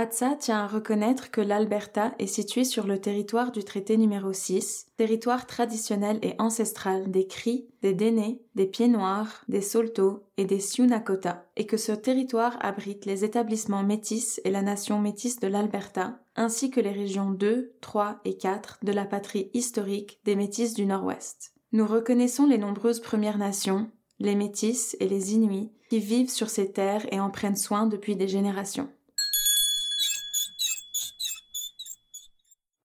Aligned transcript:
ATSA 0.00 0.36
tient 0.36 0.60
à 0.60 0.68
reconnaître 0.68 1.32
que 1.32 1.40
l'Alberta 1.40 2.14
est 2.20 2.28
située 2.28 2.62
sur 2.62 2.86
le 2.86 3.00
territoire 3.00 3.50
du 3.50 3.64
traité 3.64 3.96
numéro 3.96 4.32
6, 4.32 4.86
territoire 4.96 5.44
traditionnel 5.44 6.20
et 6.22 6.36
ancestral 6.38 7.10
des 7.10 7.26
Cris, 7.26 7.66
des 7.82 7.94
Dénés, 7.94 8.40
des 8.54 8.66
Pieds 8.66 8.86
Noirs, 8.86 9.42
des 9.48 9.60
Saulteaux 9.60 10.22
et 10.36 10.44
des 10.44 10.60
Sioux 10.60 10.86
Nakota, 10.86 11.46
et 11.56 11.66
que 11.66 11.76
ce 11.76 11.90
territoire 11.90 12.56
abrite 12.60 13.06
les 13.06 13.24
établissements 13.24 13.82
métis 13.82 14.40
et 14.44 14.52
la 14.52 14.62
nation 14.62 15.00
métisse 15.00 15.40
de 15.40 15.48
l'Alberta, 15.48 16.20
ainsi 16.36 16.70
que 16.70 16.78
les 16.80 16.92
régions 16.92 17.32
2, 17.32 17.72
3 17.80 18.20
et 18.24 18.36
4 18.36 18.78
de 18.84 18.92
la 18.92 19.04
patrie 19.04 19.50
historique 19.52 20.20
des 20.24 20.36
Métis 20.36 20.74
du 20.74 20.86
Nord-Ouest. 20.86 21.54
Nous 21.72 21.88
reconnaissons 21.88 22.46
les 22.46 22.58
nombreuses 22.58 23.00
Premières 23.00 23.38
Nations, 23.38 23.90
les 24.20 24.36
Métis 24.36 24.96
et 25.00 25.08
les 25.08 25.34
Inuits 25.34 25.72
qui 25.90 25.98
vivent 25.98 26.30
sur 26.30 26.50
ces 26.50 26.70
terres 26.70 27.06
et 27.10 27.18
en 27.18 27.30
prennent 27.30 27.56
soin 27.56 27.86
depuis 27.86 28.14
des 28.14 28.28
générations. 28.28 28.88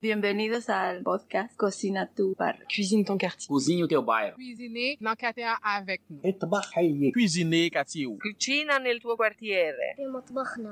Bienvenidos 0.04 0.68
al 0.68 1.02
podcast 1.02 1.56
Cocina 1.56 2.12
tu 2.14 2.36
bar. 2.38 2.58
Cuisine 2.68 3.06
ton 3.06 3.18
quartier. 3.18 3.48
Cozinhe 3.48 3.84
o 3.84 3.88
teu 3.88 4.02
bairro. 4.02 4.36
Cuisiner 4.36 4.98
dans 5.00 5.16
quartier 5.16 5.46
avec 5.64 6.02
nous. 6.10 6.20
Cuisiner 7.14 7.70
quartier. 7.70 8.10
Cucina 8.20 8.80
nel 8.80 9.00
tuo 9.00 9.16
quartiere. 9.16 9.96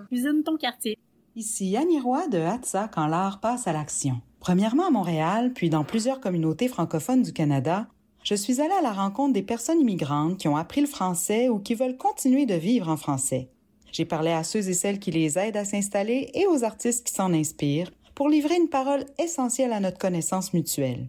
Cuisine 0.10 0.44
ton 0.44 0.58
quartier. 0.58 0.98
Ici 1.34 1.78
Annie 1.78 2.02
Roy 2.02 2.28
de 2.28 2.40
Hatsa 2.40 2.90
quand 2.90 3.08
l'art 3.08 3.40
passe 3.40 3.68
à 3.68 3.72
l'action. 3.72 4.20
Premièrement 4.42 4.88
à 4.88 4.92
Montréal, 4.92 5.54
puis 5.56 5.70
dans 5.70 5.86
plusieurs 5.86 6.20
communautés 6.20 6.68
francophones 6.68 7.22
du 7.22 7.32
Canada, 7.32 7.88
je 8.24 8.36
suis 8.36 8.60
allée 8.60 8.74
à 8.74 8.82
la 8.82 8.92
rencontre 8.92 9.32
des 9.32 9.44
personnes 9.44 9.80
immigrantes 9.80 10.40
qui 10.40 10.50
ont 10.50 10.58
appris 10.58 10.82
le 10.82 10.88
français 10.88 11.48
ou 11.48 11.60
qui 11.60 11.74
veulent 11.74 11.96
continuer 11.96 12.46
de 12.46 12.56
vivre 12.56 12.90
en 12.90 12.98
français. 12.98 13.48
J'ai 13.94 14.04
parlé 14.04 14.32
à 14.32 14.44
ceux 14.44 14.68
et 14.68 14.74
celles 14.74 15.00
qui 15.00 15.12
les 15.12 15.40
aident 15.40 15.56
à 15.56 15.64
s'installer 15.64 16.32
et 16.34 16.48
aux 16.48 16.66
artistes 16.66 17.08
qui 17.08 17.14
s'en 17.14 17.34
inspirent 17.34 17.92
pour 18.22 18.30
livrer 18.30 18.56
une 18.56 18.70
parole 18.70 19.04
essentielle 19.18 19.74
à 19.74 19.80
notre 19.80 19.98
connaissance 19.98 20.54
mutuelle. 20.54 21.08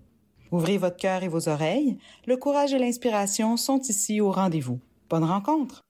Ouvrez 0.51 0.79
votre 0.79 0.97
cœur 0.97 1.23
et 1.23 1.29
vos 1.29 1.47
oreilles, 1.47 1.99
le 2.27 2.39
courage 2.39 2.73
et 2.73 2.79
l'inspiration 2.79 3.59
sont 3.59 3.81
ici 3.81 4.23
au 4.23 4.31
rendez-vous. 4.31 4.81
Bonne 5.11 5.25
rencontre! 5.25 5.83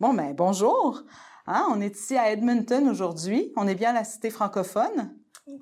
Bon, 0.00 0.12
ben, 0.12 0.34
bonjour! 0.34 1.02
Hein, 1.46 1.66
on 1.70 1.80
est 1.80 1.96
ici 1.96 2.18
à 2.18 2.30
Edmonton 2.30 2.86
aujourd'hui. 2.86 3.54
On 3.56 3.66
est 3.66 3.74
bien 3.74 3.88
à 3.88 3.94
la 3.94 4.04
cité 4.04 4.28
francophone. 4.28 5.14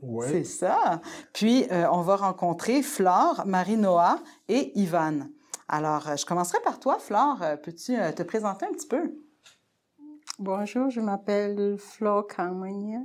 Oui. 0.03 0.27
C'est 0.31 0.43
ça. 0.43 1.01
Puis, 1.33 1.65
euh, 1.71 1.87
on 1.93 2.01
va 2.01 2.17
rencontrer 2.17 2.83
Flore, 2.83 3.45
Marie-Noah 3.47 4.19
et 4.49 4.77
Ivan. 4.77 5.29
Alors, 5.69 6.09
euh, 6.09 6.17
je 6.17 6.27
commencerai 6.27 6.59
par 6.65 6.81
toi, 6.81 6.99
Flore. 6.99 7.39
Euh, 7.43 7.57
Peux-tu 7.57 7.97
te 8.17 8.23
présenter 8.25 8.67
un 8.67 8.73
petit 8.73 8.89
peu? 8.89 9.15
Bonjour, 10.43 10.89
je 10.89 11.03
m'appelle 11.03 11.77
Flore 11.77 12.27
Carmagna. 12.27 13.01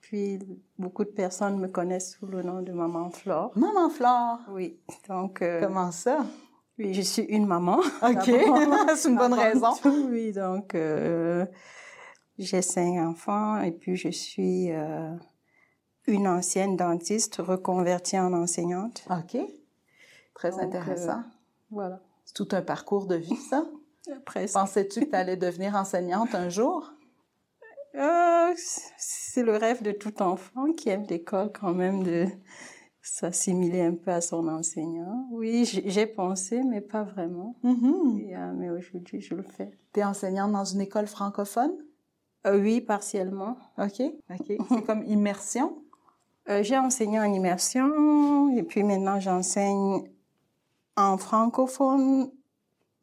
Puis 0.00 0.40
beaucoup 0.76 1.04
de 1.04 1.10
personnes 1.10 1.56
me 1.60 1.68
connaissent 1.68 2.16
sous 2.16 2.26
le 2.26 2.42
nom 2.42 2.62
de 2.62 2.72
Maman 2.72 3.10
Flore. 3.10 3.52
Maman 3.54 3.88
Flore? 3.90 4.40
Oui, 4.50 4.76
donc 5.08 5.40
euh, 5.40 5.60
Comment 5.60 5.92
ça? 5.92 6.26
oui, 6.80 6.92
je 6.92 7.02
suis 7.02 7.22
une 7.22 7.46
maman. 7.46 7.78
OK. 8.02 8.24
C'est 8.96 9.08
une 9.08 9.16
bonne 9.16 9.34
raison. 9.34 9.72
tout, 9.80 10.08
oui, 10.10 10.32
donc 10.32 10.74
euh, 10.74 11.46
j'ai 12.38 12.60
cinq 12.60 12.98
enfants 12.98 13.60
et 13.60 13.70
puis 13.70 13.94
je 13.94 14.08
suis 14.08 14.72
euh, 14.72 15.14
une 16.08 16.26
ancienne 16.26 16.76
dentiste 16.76 17.36
reconvertie 17.36 18.18
en 18.18 18.32
enseignante. 18.32 19.04
OK. 19.10 19.40
Très 20.34 20.50
Donc, 20.50 20.60
intéressant. 20.62 21.22
Voilà. 21.70 22.00
C'est 22.24 22.34
tout 22.34 22.48
un 22.50 22.62
parcours 22.62 23.06
de 23.06 23.14
vie, 23.14 23.36
ça? 23.36 23.64
Presque. 24.24 24.54
Pensais-tu 24.54 25.00
que 25.00 25.10
tu 25.10 25.16
allais 25.16 25.36
devenir 25.36 25.74
enseignante 25.74 26.34
un 26.34 26.48
jour? 26.48 26.92
Euh, 27.94 28.52
c'est 28.56 29.42
le 29.42 29.56
rêve 29.56 29.82
de 29.82 29.92
tout 29.92 30.22
enfant 30.22 30.72
qui 30.72 30.90
aime 30.90 31.04
l'école 31.08 31.50
quand 31.52 31.74
même 31.74 32.02
de 32.02 32.26
s'assimiler 33.02 33.82
un 33.82 33.94
peu 33.94 34.12
à 34.12 34.20
son 34.20 34.46
enseignant. 34.46 35.26
Oui, 35.32 35.64
j'ai 35.64 36.06
pensé, 36.06 36.62
mais 36.62 36.80
pas 36.80 37.02
vraiment. 37.02 37.56
Mhm. 37.62 38.20
Et, 38.20 38.36
euh, 38.36 38.52
mais 38.54 38.70
aujourd'hui, 38.70 39.20
je 39.20 39.34
le 39.34 39.42
fais. 39.42 39.72
Tu 39.92 40.00
es 40.00 40.04
enseignante 40.04 40.52
dans 40.52 40.64
une 40.64 40.80
école 40.80 41.06
francophone? 41.06 41.72
Euh, 42.46 42.60
oui, 42.60 42.80
partiellement. 42.80 43.56
OK. 43.76 44.02
OK. 44.30 44.52
C'est 44.68 44.82
comme 44.86 45.04
immersion? 45.04 45.82
J'ai 46.62 46.76
enseigné 46.76 47.20
en 47.20 47.32
immersion 47.32 48.50
et 48.56 48.64
puis 48.64 48.82
maintenant 48.82 49.20
j'enseigne 49.20 50.02
en 50.96 51.16
francophone 51.16 52.28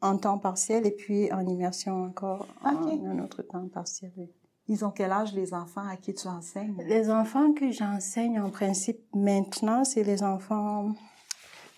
en 0.00 0.16
temps 0.16 0.38
partiel 0.38 0.86
et 0.86 0.90
puis 0.92 1.32
en 1.32 1.46
immersion 1.46 2.04
encore 2.04 2.46
Ok. 2.64 2.92
en 2.92 3.04
un 3.06 3.18
autre 3.24 3.42
temps 3.42 3.66
partiel. 3.68 4.12
oui. 4.16 4.30
Ils 4.70 4.84
ont 4.84 4.90
quel 4.90 5.10
âge 5.12 5.32
les 5.32 5.54
enfants? 5.54 5.86
À 5.88 5.96
qui 5.96 6.12
tu 6.12 6.28
enseignes? 6.28 6.76
Les 6.86 7.10
enfants 7.10 7.52
que 7.54 7.70
j'enseigne 7.70 8.38
en 8.38 8.50
principe 8.50 9.00
maintenant, 9.14 9.82
c'est 9.82 10.02
les 10.02 10.22
enfants, 10.22 10.90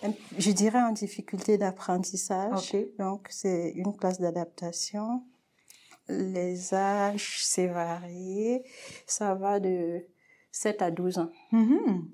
euh, 0.03 0.09
je 0.37 0.51
dirais 0.51 0.81
en 0.81 0.91
difficulté 0.91 1.57
d'apprentissage. 1.57 2.75
Donc 2.99 3.27
c'est 3.31 3.69
une 3.77 3.95
classe 3.95 4.19
d'adaptation. 4.19 5.23
Les 6.09 6.73
âges, 6.73 7.39
c'est 7.45 7.67
varié. 7.67 8.63
Ça 9.07 9.35
va 9.35 9.61
de 9.61 10.05
7 10.51 10.81
à 10.81 10.91
12 10.91 11.19
ans. 11.19 11.29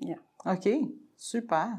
Yeah. 0.00 0.18
OK. 0.46 0.68
Super. 1.16 1.70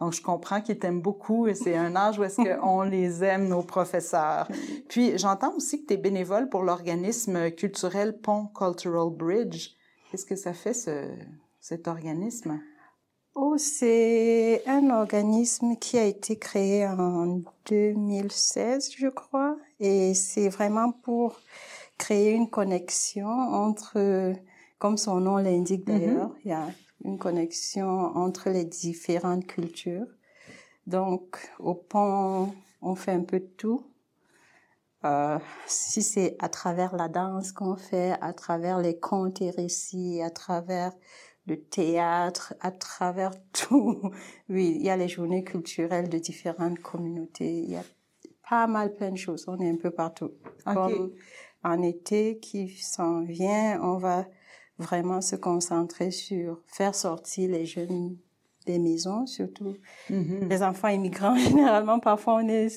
Donc, 0.00 0.12
je 0.12 0.22
comprends 0.22 0.60
qu'ils 0.60 0.78
t'aiment 0.78 1.00
beaucoup 1.00 1.46
et 1.46 1.54
c'est 1.54 1.76
un 1.76 1.96
âge 1.96 2.18
où 2.18 2.24
est-ce 2.24 2.36
qu'on 2.36 2.82
les 2.82 3.24
aime, 3.24 3.48
nos 3.48 3.62
professeurs. 3.62 4.46
Puis, 4.88 5.16
j'entends 5.16 5.54
aussi 5.54 5.82
que 5.82 5.86
tu 5.86 5.94
es 5.94 5.96
bénévole 5.96 6.48
pour 6.48 6.62
l'organisme 6.62 7.50
culturel 7.50 8.18
Pont 8.18 8.46
Cultural 8.54 9.10
Bridge. 9.10 9.70
Qu'est-ce 10.10 10.26
que 10.26 10.36
ça 10.36 10.52
fait, 10.52 10.74
ce, 10.74 11.08
cet 11.60 11.88
organisme? 11.88 12.60
Oh, 13.34 13.56
c'est 13.58 14.62
un 14.66 14.88
organisme 14.90 15.76
qui 15.76 15.98
a 15.98 16.04
été 16.04 16.38
créé 16.38 16.86
en 16.86 17.42
2016, 17.68 18.92
je 18.96 19.08
crois, 19.08 19.58
et 19.78 20.14
c'est 20.14 20.48
vraiment 20.48 20.90
pour 20.90 21.38
créer 21.98 22.32
une 22.32 22.48
connexion 22.48 23.28
entre, 23.28 24.32
comme 24.78 24.96
son 24.96 25.20
nom 25.20 25.36
l'indique 25.36 25.84
d'ailleurs, 25.84 26.34
il 26.44 26.50
y 26.50 26.54
a 26.54 26.68
une 27.04 27.18
connexion 27.18 27.88
entre 27.88 28.50
les 28.50 28.64
différentes 28.64 29.46
cultures. 29.46 30.06
Donc, 30.86 31.50
au 31.58 31.74
pont, 31.74 32.52
on 32.82 32.94
fait 32.94 33.12
un 33.12 33.22
peu 33.22 33.40
de 33.40 33.50
tout. 33.56 33.86
Euh, 35.04 35.38
si 35.66 36.02
c'est 36.02 36.36
à 36.38 36.48
travers 36.48 36.96
la 36.96 37.08
danse 37.08 37.52
qu'on 37.52 37.76
fait, 37.76 38.14
à 38.20 38.32
travers 38.32 38.78
les 38.78 38.98
contes 38.98 39.40
et 39.40 39.50
récits, 39.50 40.22
à 40.22 40.30
travers 40.30 40.92
le 41.46 41.60
théâtre, 41.60 42.54
à 42.60 42.70
travers 42.70 43.32
tout. 43.52 44.10
Oui, 44.48 44.74
il 44.76 44.82
y 44.82 44.90
a 44.90 44.96
les 44.96 45.08
journées 45.08 45.44
culturelles 45.44 46.08
de 46.08 46.18
différentes 46.18 46.80
communautés. 46.80 47.58
Il 47.58 47.70
y 47.70 47.76
a 47.76 47.84
pas 48.48 48.66
mal 48.66 48.92
plein 48.92 49.10
de 49.10 49.16
choses. 49.16 49.44
On 49.48 49.58
est 49.60 49.70
un 49.70 49.76
peu 49.76 49.90
partout. 49.90 50.32
OK. 50.66 50.74
Comme 50.74 51.12
en 51.62 51.82
été 51.82 52.38
qui 52.38 52.68
s'en 52.68 53.22
vient, 53.22 53.80
on 53.82 53.96
va 53.96 54.24
vraiment 54.78 55.20
se 55.20 55.36
concentrer 55.36 56.10
sur 56.10 56.60
faire 56.66 56.94
sortir 56.94 57.50
les 57.50 57.64
jeunes 57.66 58.16
des 58.66 58.78
maisons, 58.78 59.26
surtout 59.26 59.76
Mhm. 60.10 60.48
les 60.48 60.62
enfants 60.62 60.88
immigrants. 60.88 61.36
Généralement, 61.36 62.00
parfois, 62.00 62.34
on 62.42 62.48
est 62.48 62.68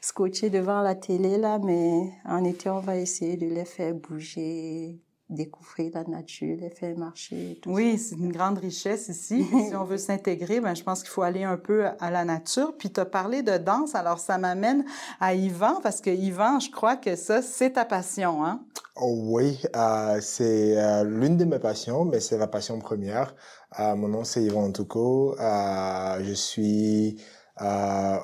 scotché 0.00 0.50
devant 0.50 0.82
la 0.82 0.94
télé, 0.94 1.36
là, 1.36 1.58
mais 1.58 2.12
en 2.24 2.44
été, 2.44 2.70
on 2.70 2.78
va 2.80 2.96
essayer 2.96 3.36
de 3.36 3.46
les 3.46 3.64
faire 3.64 3.94
bouger, 3.94 5.00
découvrir 5.32 5.92
la 5.94 6.04
nature, 6.04 6.56
les 6.60 6.70
faire 6.70 6.96
marcher. 6.96 7.58
Tout 7.62 7.70
Oui, 7.70 7.98
c'est 7.98 8.16
une 8.16 8.32
grande 8.32 8.58
richesse 8.58 9.08
ici. 9.08 9.46
Si 9.68 9.76
on 9.76 9.84
veut 9.84 9.98
s'intégrer, 9.98 10.60
ben, 10.60 10.74
je 10.74 10.82
pense 10.82 11.02
qu'il 11.02 11.10
faut 11.10 11.22
aller 11.22 11.44
un 11.44 11.56
peu 11.56 11.86
à 12.00 12.10
la 12.10 12.24
nature. 12.24 12.74
Puis 12.76 12.92
tu 12.92 13.00
as 13.00 13.04
parlé 13.04 13.42
de 13.42 13.56
danse, 13.58 13.94
alors 13.94 14.18
ça 14.18 14.38
m'amène 14.38 14.84
à 15.20 15.34
Yvan, 15.34 15.80
parce 15.82 16.00
que 16.00 16.10
Yvan, 16.10 16.60
je 16.60 16.70
crois 16.70 16.96
que 16.96 17.16
ça, 17.16 17.42
c'est 17.42 17.72
ta 17.72 17.84
passion, 17.84 18.44
hein? 18.44 18.60
Oh 18.96 19.14
oui, 19.22 19.58
euh, 19.74 20.18
c'est 20.20 20.76
euh, 20.76 21.04
l'une 21.04 21.38
de 21.38 21.46
mes 21.46 21.58
passions, 21.58 22.04
mais 22.04 22.20
c'est 22.20 22.36
la 22.36 22.46
passion 22.46 22.78
première. 22.78 23.34
Euh, 23.80 23.94
mon 23.96 24.08
nom 24.08 24.24
c'est 24.24 24.42
Yvan 24.42 24.70
Touko. 24.70 25.34
Euh, 25.40 26.22
je 26.22 26.32
suis 26.34 27.16
euh, 27.62 28.18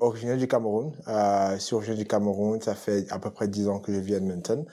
originaire 0.00 0.36
du 0.36 0.46
Cameroun. 0.46 0.92
Euh, 1.08 1.54
je 1.54 1.58
suis 1.58 1.74
originaire 1.74 1.98
du 1.98 2.06
Cameroun. 2.06 2.60
Ça 2.60 2.74
fait 2.74 3.10
à 3.10 3.18
peu 3.18 3.30
près 3.30 3.48
dix 3.48 3.68
ans 3.68 3.80
que 3.80 3.92
je 3.92 3.98
vis 3.98 4.14
à 4.14 4.18
Edmonton. 4.18 4.64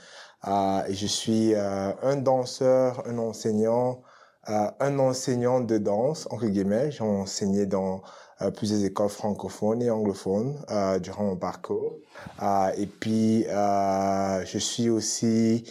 Et 0.87 0.93
je 0.93 1.07
suis 1.07 1.53
euh, 1.55 1.91
un 2.03 2.17
danseur, 2.17 3.03
un 3.07 3.17
enseignant, 3.17 4.01
euh, 4.49 4.69
un 4.79 4.99
enseignant 4.99 5.59
de 5.59 5.77
danse 5.77 6.27
entre 6.31 6.45
guillemets. 6.45 6.91
J'ai 6.91 7.03
enseigné 7.03 7.65
dans 7.65 8.01
euh, 8.41 8.51
plusieurs 8.51 8.83
écoles 8.83 9.09
francophones 9.09 9.81
et 9.81 9.89
anglophones 9.89 10.55
durant 11.01 11.23
mon 11.23 11.35
parcours. 11.37 11.95
Euh, 12.41 12.71
et 12.77 12.85
puis, 12.85 13.43
je 13.45 14.57
suis 14.59 14.89
aussi 14.89 15.63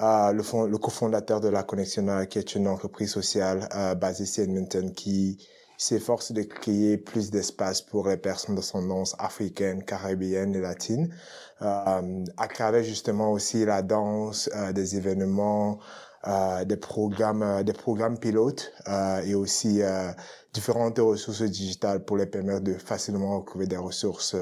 euh, 0.00 0.32
le, 0.32 0.42
fond- 0.42 0.64
le 0.64 0.78
cofondateur 0.78 1.40
de 1.40 1.48
La 1.48 1.62
Connexion, 1.62 2.26
qui 2.26 2.38
est 2.38 2.54
une 2.54 2.68
entreprise 2.68 3.10
sociale 3.10 3.68
euh, 3.74 3.94
basée 3.94 4.24
ici 4.24 4.40
à 4.40 4.44
Edmonton 4.44 4.92
qui 4.92 5.38
s'efforce 5.78 6.32
de 6.32 6.42
créer 6.42 6.98
plus 6.98 7.30
d'espace 7.30 7.82
pour 7.82 8.08
les 8.08 8.16
personnes 8.16 8.54
d'ascendance 8.54 9.14
africaine, 9.18 9.84
caribéenne 9.84 10.54
et 10.54 10.60
latine, 10.60 11.14
euh, 11.62 12.24
à 12.36 12.48
travers 12.48 12.82
justement 12.82 13.32
aussi 13.32 13.64
la 13.64 13.82
danse, 13.82 14.48
euh, 14.54 14.72
des 14.72 14.96
événements, 14.96 15.78
euh, 16.26 16.64
des 16.64 16.76
programmes, 16.76 17.42
euh, 17.42 17.62
des 17.62 17.72
programmes 17.72 18.18
pilotes 18.18 18.72
euh, 18.88 19.20
et 19.22 19.34
aussi 19.34 19.82
euh, 19.82 20.10
différentes 20.52 20.98
ressources 20.98 21.42
digitales 21.42 22.04
pour 22.04 22.16
les 22.16 22.26
permettre 22.26 22.62
de 22.62 22.74
facilement 22.74 23.38
retrouver 23.38 23.66
des 23.66 23.76
ressources 23.76 24.34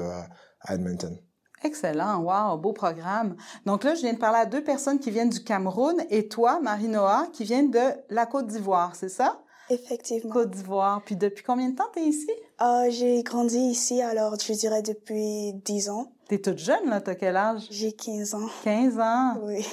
à 0.61 0.73
Edmonton. 0.73 1.17
Excellent, 1.63 2.21
wow, 2.21 2.57
beau 2.57 2.73
programme. 2.73 3.35
Donc 3.65 3.83
là, 3.83 3.95
je 3.95 4.01
viens 4.01 4.13
de 4.13 4.19
parler 4.19 4.39
à 4.39 4.45
deux 4.45 4.63
personnes 4.63 4.99
qui 4.99 5.09
viennent 5.09 5.29
du 5.29 5.43
Cameroun 5.43 5.95
et 6.09 6.27
toi, 6.27 6.59
Marie-Noah, 6.61 7.27
qui 7.33 7.43
vient 7.43 7.63
de 7.63 7.79
la 8.09 8.25
Côte 8.25 8.47
d'Ivoire, 8.47 8.95
c'est 8.95 9.09
ça? 9.09 9.41
Effectivement. 9.69 10.31
Côte 10.31 10.51
d'Ivoire. 10.51 11.01
Puis 11.05 11.15
depuis 11.15 11.43
combien 11.43 11.69
de 11.69 11.75
temps 11.75 11.89
t'es 11.93 12.03
ici? 12.03 12.29
Euh, 12.61 12.89
j'ai 12.89 13.23
grandi 13.23 13.57
ici, 13.57 14.01
alors 14.01 14.35
je 14.39 14.53
dirais 14.53 14.81
depuis 14.81 15.53
10 15.53 15.89
ans. 15.89 16.11
T'es 16.27 16.39
toute 16.39 16.57
jeune, 16.57 16.89
là, 16.89 17.01
t'as 17.01 17.15
quel 17.15 17.35
âge? 17.35 17.67
J'ai 17.69 17.91
15 17.91 18.35
ans. 18.35 18.47
15 18.63 18.99
ans. 18.99 19.37
Oui. 19.43 19.65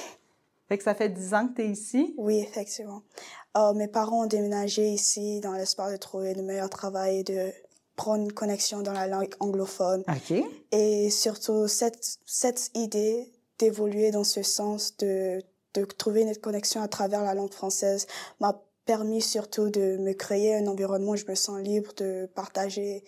Fait 0.67 0.77
que 0.77 0.83
ça 0.83 0.95
fait 0.95 1.09
10 1.09 1.33
ans 1.33 1.47
que 1.47 1.55
t'es 1.55 1.67
ici? 1.67 2.13
Oui, 2.17 2.39
effectivement. 2.39 3.03
Euh, 3.57 3.73
mes 3.73 3.87
parents 3.87 4.23
ont 4.23 4.27
déménagé 4.27 4.87
ici 4.89 5.39
dans 5.41 5.53
l'espoir 5.53 5.91
de 5.91 5.97
trouver 5.97 6.33
le 6.33 6.41
meilleur 6.41 6.69
travail 6.69 7.19
et 7.19 7.23
de 7.23 7.51
prendre 7.95 8.23
une 8.23 8.33
connexion 8.33 8.81
dans 8.81 8.93
la 8.93 9.07
langue 9.07 9.33
anglophone. 9.39 10.03
OK. 10.07 10.43
Et 10.71 11.09
surtout, 11.11 11.67
cette, 11.67 12.17
cette 12.25 12.71
idée 12.73 13.31
d'évoluer 13.59 14.09
dans 14.09 14.23
ce 14.23 14.41
sens, 14.41 14.97
de, 14.97 15.39
de 15.75 15.85
trouver 15.85 16.21
une 16.21 16.35
connexion 16.37 16.81
à 16.81 16.87
travers 16.87 17.21
la 17.23 17.35
langue 17.35 17.53
française 17.53 18.07
m'a 18.39 18.59
permis 18.85 19.21
surtout 19.21 19.69
de 19.69 19.97
me 19.97 20.13
créer 20.13 20.55
un 20.55 20.67
environnement 20.67 21.11
où 21.11 21.15
je 21.15 21.25
me 21.27 21.35
sens 21.35 21.59
libre 21.61 21.91
de 21.97 22.27
partager 22.35 23.03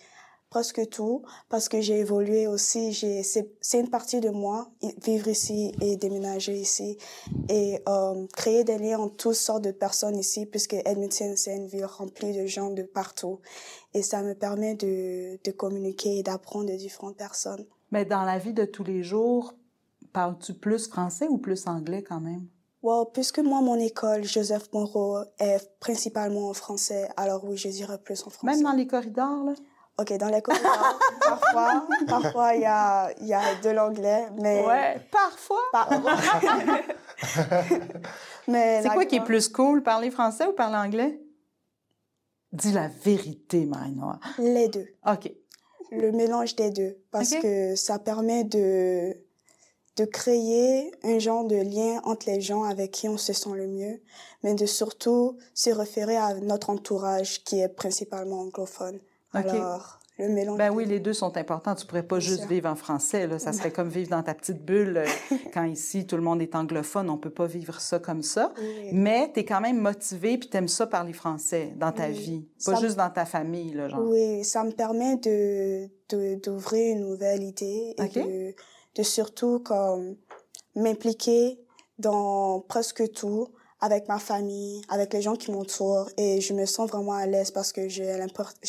presque 0.48 0.88
tout 0.90 1.22
parce 1.48 1.68
que 1.68 1.80
j'ai 1.80 1.98
évolué 1.98 2.46
aussi 2.46 2.92
j'ai 2.92 3.22
c'est 3.22 3.80
une 3.80 3.90
partie 3.90 4.20
de 4.20 4.30
moi 4.30 4.70
vivre 5.04 5.28
ici 5.28 5.72
et 5.80 5.96
déménager 5.96 6.54
ici 6.54 6.98
et 7.48 7.80
euh, 7.88 8.26
créer 8.32 8.62
des 8.62 8.78
liens 8.78 9.00
entre 9.00 9.16
toutes 9.16 9.34
sortes 9.34 9.64
de 9.64 9.72
personnes 9.72 10.16
ici 10.16 10.46
puisque 10.46 10.74
Edmonton 10.74 11.36
c'est 11.36 11.56
une 11.56 11.66
ville 11.66 11.84
remplie 11.84 12.32
de 12.32 12.46
gens 12.46 12.70
de 12.70 12.82
partout 12.82 13.40
et 13.92 14.02
ça 14.02 14.22
me 14.22 14.34
permet 14.34 14.76
de 14.76 15.38
de 15.42 15.50
communiquer 15.50 16.18
et 16.18 16.22
d'apprendre 16.22 16.70
de 16.70 16.76
différentes 16.76 17.16
personnes 17.16 17.66
Mais 17.90 18.04
dans 18.04 18.24
la 18.24 18.38
vie 18.38 18.52
de 18.52 18.64
tous 18.64 18.84
les 18.84 19.02
jours, 19.02 19.54
parles-tu 20.12 20.54
plus 20.54 20.88
français 20.88 21.28
ou 21.28 21.38
plus 21.38 21.66
anglais 21.66 22.02
quand 22.02 22.20
même? 22.20 22.46
Well, 22.82 23.06
puisque 23.12 23.38
moi, 23.40 23.60
mon 23.62 23.78
école, 23.78 24.24
Joseph 24.24 24.72
Moreau, 24.72 25.18
est 25.38 25.78
principalement 25.80 26.48
en 26.50 26.54
français, 26.54 27.08
alors 27.16 27.44
oui, 27.44 27.56
je 27.56 27.68
dirais 27.68 27.98
plus 27.98 28.22
en 28.26 28.30
français. 28.30 28.54
Même 28.54 28.62
dans 28.62 28.72
les 28.72 28.86
corridors, 28.86 29.44
là? 29.44 29.54
Ok, 29.98 30.12
dans 30.18 30.28
les 30.28 30.42
corridors, 30.42 30.98
parfois, 31.20 31.86
parfois, 32.06 32.54
il 32.54 32.60
y 32.60 32.66
a, 32.66 33.10
y 33.22 33.32
a 33.32 33.54
de 33.62 33.70
l'anglais, 33.70 34.26
mais... 34.40 34.64
Ouais, 34.66 35.00
parfois. 35.10 35.62
Par- 35.72 35.88
mais 38.48 38.82
C'est 38.82 38.90
quoi 38.90 39.06
qui 39.06 39.16
est 39.16 39.24
plus 39.24 39.48
cool, 39.48 39.82
parler 39.82 40.10
français 40.10 40.46
ou 40.46 40.52
parler 40.52 40.76
anglais? 40.76 41.18
Dis 42.52 42.72
la 42.72 42.88
vérité, 42.88 43.64
Marie-Noire. 43.64 44.20
Les 44.38 44.68
deux. 44.68 44.86
OK. 45.06 45.32
Le 45.92 46.12
mélange 46.12 46.54
des 46.56 46.70
deux. 46.70 46.98
Parce 47.10 47.34
que 47.34 47.74
ça 47.74 47.98
permet 47.98 48.44
de, 48.44 49.16
de 49.96 50.04
créer 50.04 50.92
un 51.04 51.18
genre 51.18 51.44
de 51.44 51.56
lien 51.56 52.00
entre 52.04 52.26
les 52.30 52.40
gens 52.40 52.64
avec 52.64 52.90
qui 52.90 53.08
on 53.08 53.16
se 53.16 53.32
sent 53.32 53.50
le 53.54 53.66
mieux, 53.66 54.00
mais 54.42 54.54
de 54.54 54.66
surtout 54.66 55.36
se 55.54 55.70
référer 55.70 56.16
à 56.16 56.34
notre 56.34 56.70
entourage 56.70 57.42
qui 57.44 57.60
est 57.60 57.68
principalement 57.68 58.40
anglophone. 58.40 58.98
Alors, 59.32 59.98
le 60.18 60.28
mélange. 60.30 60.56
Ben 60.56 60.70
oui, 60.70 60.86
les 60.86 60.98
deux 60.98 61.12
sont 61.12 61.36
importants. 61.36 61.74
Tu 61.74 61.84
pourrais 61.86 62.02
pas 62.02 62.16
Bien 62.18 62.26
juste 62.28 62.40
sûr. 62.40 62.48
vivre 62.48 62.70
en 62.70 62.74
français. 62.74 63.26
Là. 63.26 63.38
Ça 63.38 63.52
serait 63.52 63.70
comme 63.70 63.88
vivre 63.90 64.08
dans 64.08 64.22
ta 64.22 64.32
petite 64.34 64.64
bulle. 64.64 64.96
euh, 64.98 65.06
Quand 65.52 65.64
ici, 65.64 66.06
tout 66.06 66.16
le 66.16 66.22
monde 66.22 66.40
est 66.40 66.54
anglophone, 66.54 67.10
on 67.10 67.18
peut 67.18 67.28
pas 67.28 67.44
vivre 67.46 67.80
ça 67.82 67.98
comme 67.98 68.22
ça. 68.22 68.54
Oui. 68.58 68.88
Mais 68.92 69.30
tu 69.34 69.40
es 69.40 69.44
quand 69.44 69.60
même 69.60 69.78
motivé 69.78 70.38
puis 70.38 70.48
tu 70.48 70.56
aimes 70.56 70.68
ça 70.68 70.86
parler 70.86 71.12
français 71.12 71.74
dans 71.76 71.92
ta 71.92 72.06
Oui. 72.08 72.12
vie. 72.14 72.48
Pas 72.64 72.76
Ça- 72.76 72.80
juste 72.80 72.96
dans 72.96 73.10
ta 73.10 73.26
famille, 73.26 73.74
là, 73.74 73.90
genre. 73.90 74.00
Oui, 74.08 74.42
ça 74.44 74.64
me 74.64 74.70
permet 74.72 75.16
de 75.16 75.88
d'ouvrir 76.36 76.96
une 76.96 77.02
nouvelle 77.10 77.42
idée 77.42 77.94
et 77.98 78.02
Ok. 78.02 78.14
de, 78.14 78.54
de 78.96 79.02
surtout 79.02 79.60
comme 79.60 80.16
m'impliquer 80.74 81.58
dans 81.98 82.60
presque 82.60 83.12
tout 83.12 83.48
avec 83.80 84.08
ma 84.08 84.18
famille, 84.18 84.80
avec 84.88 85.12
les 85.12 85.20
gens 85.20 85.36
qui 85.36 85.50
m'entourent 85.52 86.08
et 86.16 86.40
je 86.40 86.54
me 86.54 86.64
sens 86.64 86.88
vraiment 86.88 87.12
à 87.12 87.26
l'aise 87.26 87.50
parce 87.50 87.72
que 87.72 87.88
j'ai 87.88 88.16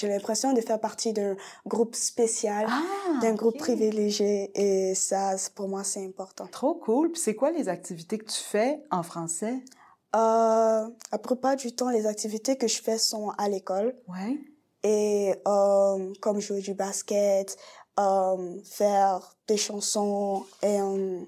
l'impression 0.03 0.51
de 0.53 0.59
faire 0.61 0.79
partie 0.81 1.13
d'un 1.13 1.35
groupe 1.65 1.95
spécial, 1.95 2.65
Ah, 2.69 3.19
d'un 3.21 3.33
groupe 3.33 3.57
privilégié 3.57 4.51
et 4.53 4.95
ça 4.95 5.35
pour 5.55 5.69
moi 5.69 5.83
c'est 5.85 6.05
important. 6.05 6.45
Trop 6.51 6.75
cool. 6.75 7.11
Puis 7.11 7.21
c'est 7.21 7.35
quoi 7.35 7.51
les 7.51 7.69
activités 7.69 8.17
que 8.17 8.25
tu 8.25 8.41
fais 8.41 8.81
en 8.91 9.01
français? 9.01 9.63
Euh, 10.15 10.89
la 11.11 11.17
plupart 11.21 11.55
du 11.55 11.73
temps 11.73 11.89
les 11.89 12.05
activités 12.05 12.57
que 12.57 12.67
je 12.67 12.81
fais 12.81 12.97
sont 12.97 13.29
à 13.37 13.47
l'école. 13.49 13.95
Ouais. 14.09 14.37
et 14.83 15.33
euh, 15.47 16.13
comme 16.21 16.39
jouer 16.39 16.61
du 16.61 16.73
basket, 16.73 17.57
euh, 17.99 18.59
faire 18.63 19.35
des 19.47 19.57
chansons 19.57 20.45
et 20.61 20.79
euh, 20.79 21.19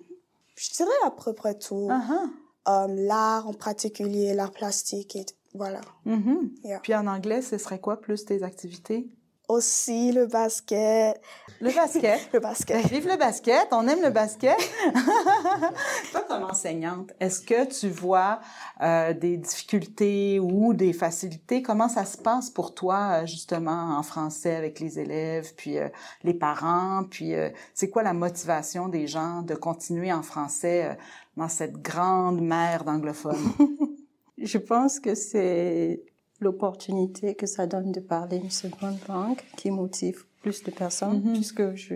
je 0.56 0.72
dirais 0.72 0.90
à 1.06 1.12
peu 1.12 1.34
près 1.34 1.58
tout. 1.58 1.90
Uh-huh. 1.90 2.30
Euh, 2.68 2.88
l'art 2.88 3.48
en 3.48 3.54
particulier, 3.54 4.34
l'art 4.34 4.52
plastique 4.52 5.16
et 5.16 5.26
voilà. 5.54 5.82
Mhm. 6.06 6.52
Yeah. 6.64 6.80
Puis 6.80 6.94
en 6.94 7.08
anglais, 7.08 7.42
ce 7.42 7.58
serait 7.58 7.80
quoi 7.80 8.00
plus 8.00 8.26
tes 8.26 8.44
activités? 8.44 9.10
Aussi 9.50 10.12
le 10.12 10.28
basket, 10.28 11.20
Le 11.60 11.72
basket. 11.76 12.30
le 12.34 12.40
Ben, 12.40 12.50
basket. 12.50 12.86
vive 12.86 13.08
le 13.08 13.18
basket, 13.18 13.68
on 13.72 13.88
aime 13.88 14.04
le 14.04 14.12
basket. 14.12 14.56
Toi, 16.12 16.22
comme 16.28 16.44
enseignante, 16.44 17.12
est-ce 17.20 17.42
que 17.42 17.66
tu 17.66 17.90
vois 17.90 18.42
euh, 18.82 19.12
des 19.14 19.38
difficultés 19.38 20.40
ou 20.40 20.76
des 20.76 20.94
facilités? 20.94 21.64
Comment 21.64 21.90
ça 21.90 22.06
se 22.06 22.16
passe 22.16 22.52
pour 22.52 22.76
toi, 22.76 23.22
euh, 23.24 23.26
justement, 23.26 23.98
en 23.98 24.04
français 24.04 24.56
avec 24.56 24.80
les 24.80 25.00
élèves, 25.00 25.56
puis 25.58 25.80
euh, 25.80 25.90
les 26.24 26.36
parents, 26.36 27.04
puis 27.10 27.34
euh, 27.34 27.50
c'est 27.74 27.90
quoi 27.90 28.04
la 28.04 28.14
motivation 28.14 28.88
des 28.88 29.08
gens 29.08 29.42
de 29.42 29.56
continuer 29.56 30.14
en 30.14 30.22
français 30.22 30.86
euh, 30.86 30.94
dans 31.38 31.50
cette 31.50 31.82
grande 31.82 32.40
mer 32.40 32.84
d'anglophones? 32.84 33.52
Je 34.38 34.60
pense 34.60 35.00
que 35.00 35.16
c'est 35.16 36.04
l'opportunité 36.40 37.36
que 37.36 37.46
ça 37.46 37.68
donne 37.68 37.92
de 37.92 38.00
parler 38.00 38.38
une 38.38 38.50
seconde 38.52 38.98
langue 39.08 39.40
qui 39.58 39.72
motive 39.72 40.26
plus 40.42 40.64
de 40.64 40.72
personnes, 40.72 41.22
Mhm. 41.24 41.34
puisque 41.34 41.76
je, 41.76 41.96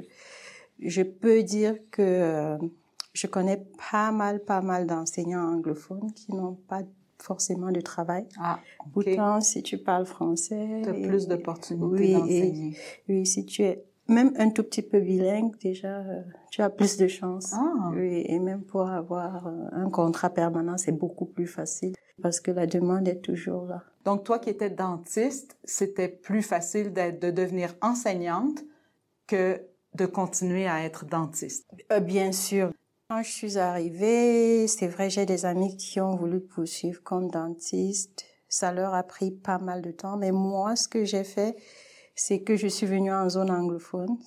je 0.80 1.02
peux 1.02 1.44
dire 1.44 1.76
que 1.92 2.02
euh, 2.02 2.58
je 3.14 3.28
connais 3.28 3.64
pas 3.92 4.12
mal, 4.12 4.40
pas 4.44 4.62
mal 4.62 4.86
d'enseignants 4.88 5.48
anglophones 5.54 6.12
qui 6.14 6.34
n'ont 6.34 6.58
pas 6.68 6.82
forcément 7.20 7.72
de 7.72 7.80
travail. 7.80 8.26
Ah. 8.40 8.60
Pourtant, 8.92 9.40
si 9.40 9.64
tu 9.64 9.78
parles 9.78 10.06
français... 10.06 10.82
Tu 10.84 10.90
as 10.90 10.98
et- 10.98 11.08
plus 11.08 11.28
d'opportunités 11.28 11.86
Oui, 11.86 12.14
d'enseigner. 12.14 12.78
Oui, 13.08 13.26
si 13.26 13.46
tu 13.46 13.62
es 13.64 13.82
même 14.10 14.34
un 14.38 14.50
tout 14.50 14.64
petit 14.64 14.82
peu 14.82 15.00
bilingue, 15.00 15.56
déjà, 15.62 16.00
euh, 16.00 16.22
tu 16.52 16.62
as 16.62 16.70
plus 16.70 16.98
de 16.98 17.08
chances. 17.08 17.54
Ah. 17.54 17.92
Oui, 17.96 18.24
et 18.28 18.40
même 18.40 18.64
pour 18.64 18.90
avoir 18.90 19.48
euh, 19.48 19.52
un 19.72 19.90
contrat 19.90 20.30
permanent, 20.32 20.78
c'est 20.78 20.92
beaucoup 20.92 21.26
plus 21.26 21.48
facile 21.48 21.94
parce 22.22 22.40
que 22.40 22.52
la 22.52 22.68
demande 22.68 23.08
est 23.08 23.22
toujours 23.22 23.66
là. 23.66 23.84
Donc, 24.06 24.24
toi 24.26 24.40
qui 24.40 24.50
étais 24.50 24.70
dentiste, 24.70 25.58
c'était 25.64 26.10
plus 26.10 26.44
facile 26.44 26.94
de 26.94 27.32
devenir 27.32 27.76
enseignante 27.82 28.64
que 29.28 29.62
de 29.96 30.06
continuer 30.06 30.68
à 30.68 30.84
être 30.84 31.06
dentiste. 31.06 31.66
Euh, 31.92 32.00
bien 32.00 32.32
sûr. 32.32 32.72
Quand 33.10 33.22
je 33.22 33.32
suis 33.32 33.58
arrivée, 33.58 34.68
c'est 34.68 34.88
vrai, 34.88 35.10
j'ai 35.10 35.26
des 35.26 35.46
amis 35.46 35.78
qui 35.78 36.02
ont 36.02 36.16
voulu 36.16 36.42
poursuivre 36.42 37.02
comme 37.04 37.30
dentiste. 37.30 38.26
Ça 38.50 38.72
leur 38.72 38.94
a 38.94 39.04
pris 39.04 39.32
pas 39.32 39.60
mal 39.60 39.82
de 39.82 39.92
temps, 39.92 40.18
mais 40.18 40.32
moi, 40.32 40.76
ce 40.76 40.88
que 40.88 41.06
j'ai 41.06 41.24
fait, 41.24 41.56
c'est 42.16 42.42
que 42.42 42.56
je 42.56 42.68
suis 42.68 42.86
venue 42.88 43.14
en 43.14 43.30
zone 43.30 43.52
anglophone. 43.52 44.18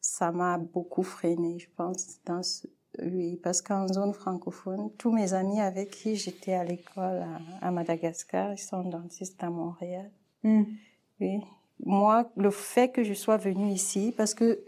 Ça 0.00 0.32
m'a 0.32 0.58
beaucoup 0.58 1.02
freiné, 1.02 1.58
je 1.58 1.68
pense, 1.76 2.20
dans 2.24 2.42
ce- 2.42 2.66
oui, 2.98 3.36
parce 3.42 3.62
qu'en 3.62 3.86
zone 3.86 4.12
francophone, 4.12 4.90
tous 4.98 5.12
mes 5.12 5.32
amis 5.32 5.60
avec 5.60 5.90
qui 5.90 6.16
j'étais 6.16 6.54
à 6.54 6.64
l'école 6.64 7.24
à, 7.60 7.68
à 7.68 7.70
Madagascar, 7.70 8.52
ils 8.52 8.58
sont 8.58 8.82
dentistes 8.82 9.42
à 9.42 9.50
Montréal. 9.50 10.10
Oui. 10.44 11.40
Moi, 11.84 12.30
le 12.36 12.50
fait 12.50 12.90
que 12.90 13.04
je 13.04 13.14
sois 13.14 13.36
venue 13.36 13.70
ici, 13.70 14.12
parce 14.16 14.34
que 14.34 14.64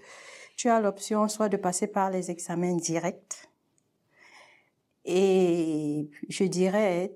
tu 0.57 0.69
as 0.69 0.81
l'option 0.81 1.29
soit 1.29 1.49
de 1.49 1.57
passer 1.57 1.87
par 1.87 2.11
les 2.11 2.31
examens 2.31 2.77
directs, 2.77 3.49
et 5.05 6.09
je 6.29 6.45
dirais, 6.45 7.15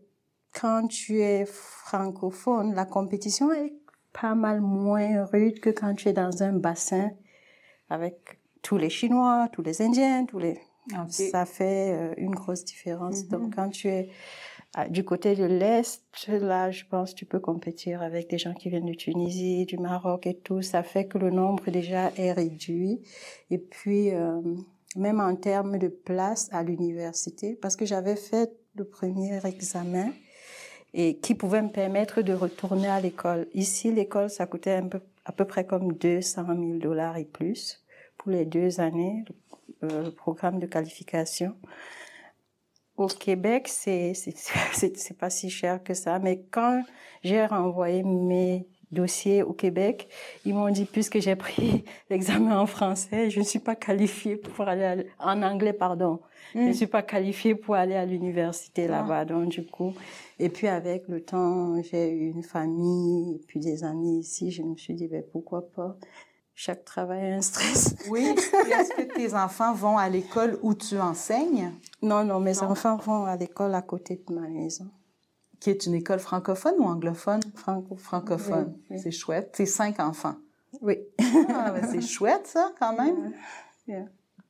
quand 0.53 0.89
tu 0.89 1.21
es 1.21 1.45
francophone, 1.47 2.75
la 2.75 2.85
compétition 2.85 3.53
est 3.53 3.75
pas 4.13 4.35
mal 4.35 4.61
moins 4.61 5.25
rude 5.27 5.61
que 5.61 5.71
quand 5.71 5.95
tu 5.95 6.09
es 6.09 6.13
dans 6.13 6.43
un 6.43 6.55
bassin 6.55 7.11
avec 7.89 8.41
tous 8.63 8.77
les 8.77 8.91
Chinois, 8.91 9.49
tous 9.53 9.63
les 9.63 9.83
Indiens, 9.83 10.25
tous 10.25 10.39
les... 10.39 10.59
Ça 11.09 11.47
fait 11.47 11.93
euh, 11.93 12.15
une 12.17 12.35
grosse 12.35 12.65
différence. 12.65 13.25
Mhm. 13.25 13.29
Donc, 13.29 13.57
quand 13.57 13.69
tu 13.69 13.89
es 13.89 14.09
Ah, 14.79 14.91
du 14.91 15.05
côté 15.05 15.35
de 15.35 15.45
l'Est, 15.45 16.03
là, 16.29 16.71
je 16.71 16.85
pense 16.85 17.13
que 17.13 17.19
tu 17.21 17.25
peux 17.25 17.41
compétir 17.41 18.03
avec 18.03 18.29
des 18.29 18.37
gens 18.37 18.53
qui 18.53 18.69
viennent 18.69 18.85
de 18.85 18.93
Tunisie, 18.93 19.65
du 19.65 19.79
Maroc 19.79 20.27
et 20.27 20.37
tout. 20.37 20.61
Ça 20.61 20.83
fait 20.83 21.07
que 21.07 21.17
le 21.17 21.31
nombre 21.31 21.71
déjà 21.71 22.13
est 22.19 22.33
réduit. 22.33 23.01
Et 23.51 23.57
puis, 23.57 24.11
euh, 24.11 24.43
même 24.95 25.19
en 25.19 25.35
termes 25.35 25.79
de 25.79 25.89
place 25.89 26.51
à 26.53 26.63
l'université, 26.63 27.57
parce 27.57 27.75
que 27.75 27.87
j'avais 27.87 28.17
fait 28.17 28.53
le 28.75 28.85
premier 28.85 29.41
examen 29.47 30.13
et 30.93 31.17
qui 31.17 31.35
pouvait 31.35 31.63
me 31.63 31.71
permettre 31.71 32.21
de 32.21 32.35
retourner 32.35 32.89
à 32.89 33.01
l'école. 33.01 33.47
Ici, 33.55 33.91
l'école, 33.91 34.29
ça 34.29 34.45
coûtait 34.45 34.73
un 34.73 34.89
peu, 34.89 35.01
à 35.25 35.33
peu 35.33 35.47
près 35.47 35.65
comme 35.65 35.95
200 35.95 36.45
000 36.49 36.59
dollars 36.81 37.17
et 37.17 37.25
plus 37.25 37.83
pour 38.19 38.31
les 38.31 38.45
deux 38.45 38.79
années, 38.81 39.25
euh, 39.83 40.11
programme 40.11 40.59
de 40.59 40.67
qualification. 40.67 41.55
Au 42.97 43.07
Québec, 43.09 43.69
c'est 43.69 44.15
c'est 44.15 45.19
pas 45.19 45.31
si 45.31 45.51
cher 45.51 45.83
que 45.83 45.95
ça, 45.95 46.19
mais 46.19 46.45
quand 46.51 46.83
j'ai 47.23 47.45
renvoyé 47.45 48.03
mes 48.03 48.67
dossiers 48.91 49.43
au 49.43 49.53
Québec, 49.53 50.09
ils 50.45 50.55
m'ont 50.55 50.71
dit 50.71 50.85
puisque 50.85 51.19
j'ai 51.21 51.37
pris 51.47 51.85
l'examen 52.11 52.59
en 52.59 52.67
français, 52.67 53.31
je 53.31 53.41
ne 53.41 53.45
suis 53.45 53.59
pas 53.59 53.75
qualifiée 53.77 54.37
pour 54.37 54.69
aller 54.69 55.07
en 55.19 55.43
anglais 55.43 55.73
pardon, 55.73 56.21
je 56.55 56.61
ne 56.61 56.69
hmm. 56.71 56.75
suis 56.75 56.87
pas 56.87 57.03
qualifiée 57.03 57.55
pour 57.55 57.75
aller 57.75 57.95
à 57.95 58.07
l'université 58.07 58.87
ah. 58.87 59.03
là-bas. 59.03 59.25
Donc 59.25 59.49
du 59.49 59.67
coup, 59.67 59.95
et 60.39 60.49
puis 60.49 60.69
avec 60.69 61.09
le 61.09 61.23
temps, 61.23 61.81
j'ai 61.83 62.11
eu 62.11 62.31
une 62.31 62.43
famille, 62.43 63.37
et 63.37 63.39
puis 63.47 63.61
des 63.61 63.85
amis 63.85 64.21
ici, 64.21 64.51
je 64.51 64.63
me 64.63 64.77
suis 64.77 64.95
dit 64.95 65.09
ben 65.09 65.23
pourquoi 65.33 65.69
pas 65.69 65.97
chaque 66.59 66.87
travail 66.87 67.33
a 67.33 67.37
un 67.37 67.43
stress. 67.43 67.95
Oui. 68.11 68.25
Est-ce 68.25 68.95
que 68.95 69.15
tes 69.15 69.35
enfants 69.35 69.75
vont 69.75 69.99
à 69.99 70.09
l'école 70.09 70.59
où 70.63 70.75
tu 70.75 70.99
enseignes? 70.99 71.71
Non, 72.01 72.25
non, 72.25 72.41
mes 72.41 72.63
enfants 72.63 72.97
vont 72.97 73.27
à 73.27 73.37
l'école 73.37 73.75
à 73.75 73.83
côté 73.83 74.23
de 74.27 74.35
ma 74.35 74.49
maison. 74.49 74.89
Qui 75.61 75.71
est 75.71 75.85
une 75.85 75.95
école 75.95 76.19
francophone 76.19 76.75
ou 76.79 76.85
anglophone? 76.85 77.41
Franco 77.55 77.97
francophone. 77.97 78.75
C'est 78.97 79.11
chouette. 79.11 79.53
C'est 79.55 79.67
cinq 79.67 80.01
enfants. 80.01 80.37
Oui. 80.81 80.99
Ah, 81.51 81.73
ben, 81.73 81.87
c'est 81.91 82.01
chouette, 82.15 82.47
ça, 82.47 82.73
quand 82.79 82.95
même. 82.97 83.35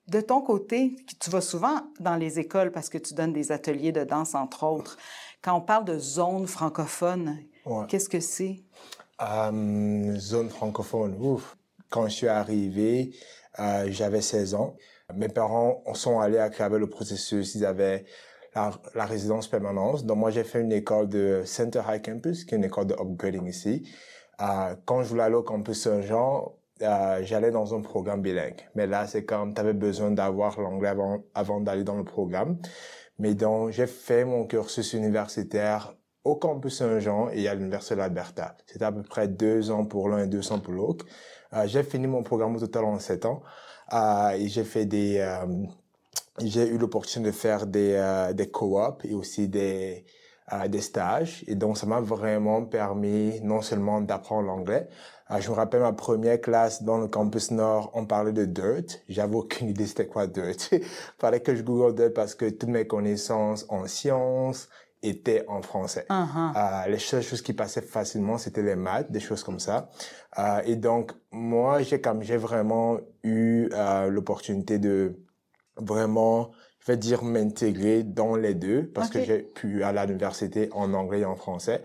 De 0.06 0.20
ton 0.20 0.40
côté, 0.42 0.94
tu 1.18 1.28
vas 1.30 1.40
souvent 1.40 1.80
dans 1.98 2.14
les 2.14 2.38
écoles 2.38 2.70
parce 2.70 2.88
que 2.88 2.98
tu 2.98 3.14
donnes 3.14 3.32
des 3.32 3.50
ateliers 3.50 3.92
de 3.92 4.04
danse, 4.04 4.36
entre 4.36 4.62
autres. 4.64 4.96
Quand 5.42 5.56
on 5.56 5.60
parle 5.60 5.84
de 5.84 5.98
zone 5.98 6.46
francophone, 6.46 7.38
qu'est-ce 7.88 8.08
que 8.08 8.20
c'est? 8.20 8.62
Euh, 9.20 10.16
zone 10.18 10.50
francophone, 10.50 11.16
ouf 11.20 11.55
quand 11.90 12.08
je 12.08 12.14
suis 12.14 12.28
arrivé, 12.28 13.12
euh, 13.58 13.86
j'avais 13.90 14.20
16 14.20 14.54
ans. 14.54 14.76
Mes 15.14 15.28
parents 15.28 15.82
sont 15.94 16.20
allés 16.20 16.38
à 16.38 16.50
travers 16.50 16.78
le 16.78 16.88
processus. 16.88 17.54
Ils 17.54 17.64
avaient 17.64 18.04
la, 18.94 19.04
résidence 19.04 19.48
permanente. 19.48 20.04
Donc 20.04 20.18
moi, 20.18 20.30
j'ai 20.30 20.44
fait 20.44 20.60
une 20.60 20.72
école 20.72 21.08
de 21.08 21.42
Center 21.44 21.82
High 21.88 22.04
Campus, 22.04 22.44
qui 22.44 22.54
est 22.54 22.58
une 22.58 22.64
école 22.64 22.86
de 22.86 22.94
upgrading 22.94 23.46
ici. 23.46 23.88
Euh, 24.40 24.74
quand 24.84 25.02
je 25.02 25.08
voulais 25.08 25.24
aller 25.24 25.34
au 25.34 25.42
campus 25.42 25.82
Saint-Jean, 25.82 26.54
euh, 26.82 27.20
j'allais 27.22 27.50
dans 27.50 27.74
un 27.74 27.80
programme 27.80 28.22
bilingue. 28.22 28.68
Mais 28.74 28.86
là, 28.86 29.06
c'est 29.06 29.24
comme 29.24 29.54
tu 29.54 29.60
avais 29.60 29.72
besoin 29.72 30.10
d'avoir 30.10 30.60
l'anglais 30.60 30.88
avant, 30.88 31.22
avant 31.34 31.60
d'aller 31.60 31.84
dans 31.84 31.96
le 31.96 32.04
programme. 32.04 32.58
Mais 33.18 33.34
donc, 33.34 33.70
j'ai 33.70 33.86
fait 33.86 34.24
mon 34.24 34.46
cursus 34.46 34.92
universitaire 34.92 35.94
au 36.24 36.36
campus 36.36 36.78
Saint-Jean 36.78 37.28
et 37.30 37.48
à 37.48 37.54
l'Université 37.54 37.94
de 37.94 38.00
l'Alberta. 38.00 38.56
C'était 38.66 38.84
à 38.84 38.92
peu 38.92 39.02
près 39.02 39.28
deux 39.28 39.70
ans 39.70 39.86
pour 39.86 40.08
l'un 40.08 40.24
et 40.24 40.26
deux 40.26 40.52
ans 40.52 40.58
pour 40.58 40.74
l'autre. 40.74 41.06
Euh, 41.54 41.66
j'ai 41.66 41.82
fini 41.82 42.06
mon 42.06 42.22
programme 42.22 42.56
au 42.56 42.60
total 42.60 42.84
en 42.84 42.98
sept 42.98 43.24
ans 43.24 43.42
euh, 43.92 44.30
et 44.30 44.48
j'ai 44.48 44.64
fait 44.64 44.84
des, 44.84 45.18
euh, 45.18 45.46
j'ai 46.42 46.66
eu 46.68 46.78
l'opportunité 46.78 47.30
de 47.30 47.36
faire 47.36 47.66
des, 47.66 48.30
des 48.34 48.48
co-op 48.50 49.04
et 49.04 49.14
aussi 49.14 49.48
des, 49.48 50.04
des 50.68 50.80
stages. 50.80 51.44
Et 51.46 51.54
donc, 51.54 51.78
ça 51.78 51.86
m'a 51.86 52.00
vraiment 52.00 52.64
permis 52.64 53.40
non 53.42 53.62
seulement 53.62 54.00
d'apprendre 54.00 54.46
l'anglais. 54.46 54.88
je 55.38 55.50
me 55.50 55.54
rappelle 55.54 55.80
ma 55.80 55.92
première 55.92 56.40
classe 56.40 56.82
dans 56.82 56.98
le 56.98 57.08
campus 57.08 57.50
Nord, 57.50 57.90
on 57.94 58.04
parlait 58.06 58.32
de 58.32 58.44
dirt. 58.44 59.00
J'avais 59.08 59.36
aucune 59.36 59.68
idée 59.70 59.86
c'était 59.86 60.06
quoi 60.06 60.26
dirt. 60.26 60.70
Fallait 61.18 61.40
que 61.40 61.54
je 61.54 61.62
google 61.62 61.94
dirt 61.94 62.12
parce 62.12 62.34
que 62.34 62.50
toutes 62.50 62.68
mes 62.68 62.86
connaissances 62.86 63.64
en 63.68 63.86
sciences, 63.86 64.68
était 65.08 65.44
en 65.48 65.62
français. 65.62 66.06
Uh-huh. 66.08 66.52
Euh, 66.56 66.90
les 66.90 66.98
seules 66.98 67.22
choses 67.22 67.42
qui 67.42 67.52
passaient 67.52 67.82
facilement, 67.82 68.38
c'était 68.38 68.62
les 68.62 68.76
maths, 68.76 69.10
des 69.10 69.20
choses 69.20 69.42
comme 69.42 69.58
ça. 69.58 69.88
Euh, 70.38 70.60
et 70.64 70.76
donc, 70.76 71.12
moi, 71.30 71.82
j'ai 71.82 72.00
comme 72.00 72.22
j'ai 72.22 72.36
vraiment 72.36 72.98
eu 73.22 73.68
euh, 73.72 74.08
l'opportunité 74.08 74.78
de 74.78 75.18
vraiment, 75.76 76.50
je 76.80 76.92
vais 76.92 76.96
dire, 76.96 77.22
m'intégrer 77.22 78.02
dans 78.02 78.36
les 78.36 78.54
deux 78.54 78.90
parce 78.94 79.10
que 79.10 79.22
j'ai 79.22 79.40
pu 79.42 79.82
aller 79.82 79.98
à 79.98 80.06
l'université 80.06 80.70
en 80.72 80.94
anglais 80.94 81.20
et 81.20 81.25
en 81.25 81.36
français. 81.36 81.82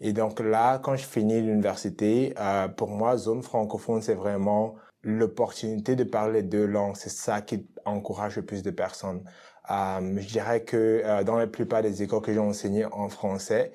Et 0.00 0.12
donc 0.12 0.40
là, 0.40 0.78
quand 0.78 0.96
je 0.96 1.04
finis 1.04 1.40
l'université, 1.42 2.34
pour 2.78 2.88
moi, 2.88 3.18
zone 3.18 3.42
francophone, 3.42 4.00
c'est 4.00 4.14
vraiment 4.14 4.76
l'opportunité 5.02 5.94
de 5.94 6.04
parler 6.04 6.42
deux 6.42 6.64
langues. 6.64 6.96
C'est 6.96 7.10
ça 7.10 7.42
qui 7.42 7.68
encourage 7.84 8.36
le 8.36 8.46
plus 8.46 8.62
de 8.62 8.70
personnes. 8.70 9.22
Euh, 9.70 10.18
je 10.18 10.28
dirais 10.28 10.62
que 10.64 11.02
euh, 11.04 11.24
dans 11.24 11.36
la 11.36 11.46
plupart 11.46 11.82
des 11.82 12.02
écoles 12.02 12.20
que 12.20 12.32
j'ai 12.32 12.38
enseignées 12.38 12.84
en 12.84 13.08
français, 13.08 13.72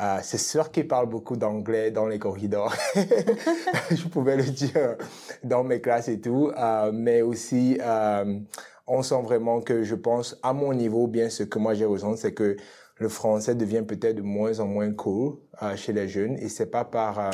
euh, 0.00 0.18
c'est 0.22 0.38
sûr 0.38 0.70
qu'ils 0.70 0.86
parlent 0.86 1.08
beaucoup 1.08 1.36
d'anglais 1.36 1.90
dans 1.90 2.06
les 2.06 2.18
corridors. 2.18 2.74
je 2.94 4.06
pouvais 4.08 4.36
le 4.36 4.44
dire 4.44 4.96
dans 5.42 5.64
mes 5.64 5.80
classes 5.80 6.08
et 6.08 6.20
tout, 6.20 6.52
euh, 6.56 6.92
mais 6.92 7.20
aussi 7.20 7.78
euh, 7.82 8.38
on 8.86 9.02
sent 9.02 9.20
vraiment 9.22 9.60
que 9.60 9.82
je 9.82 9.96
pense 9.96 10.38
à 10.42 10.52
mon 10.52 10.72
niveau, 10.72 11.08
bien 11.08 11.30
ce 11.30 11.42
que 11.42 11.58
moi 11.58 11.74
j'ai 11.74 11.84
ressenti, 11.84 12.20
c'est 12.20 12.34
que 12.34 12.56
le 12.96 13.08
français 13.08 13.56
devient 13.56 13.82
peut-être 13.86 14.16
de 14.16 14.22
moins 14.22 14.60
en 14.60 14.66
moins 14.66 14.92
cool 14.92 15.38
chez 15.76 15.92
les 15.92 16.08
jeunes 16.08 16.36
et 16.38 16.48
c'est 16.48 16.66
pas 16.66 16.84
par 16.84 17.30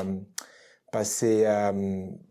passer 0.92 1.46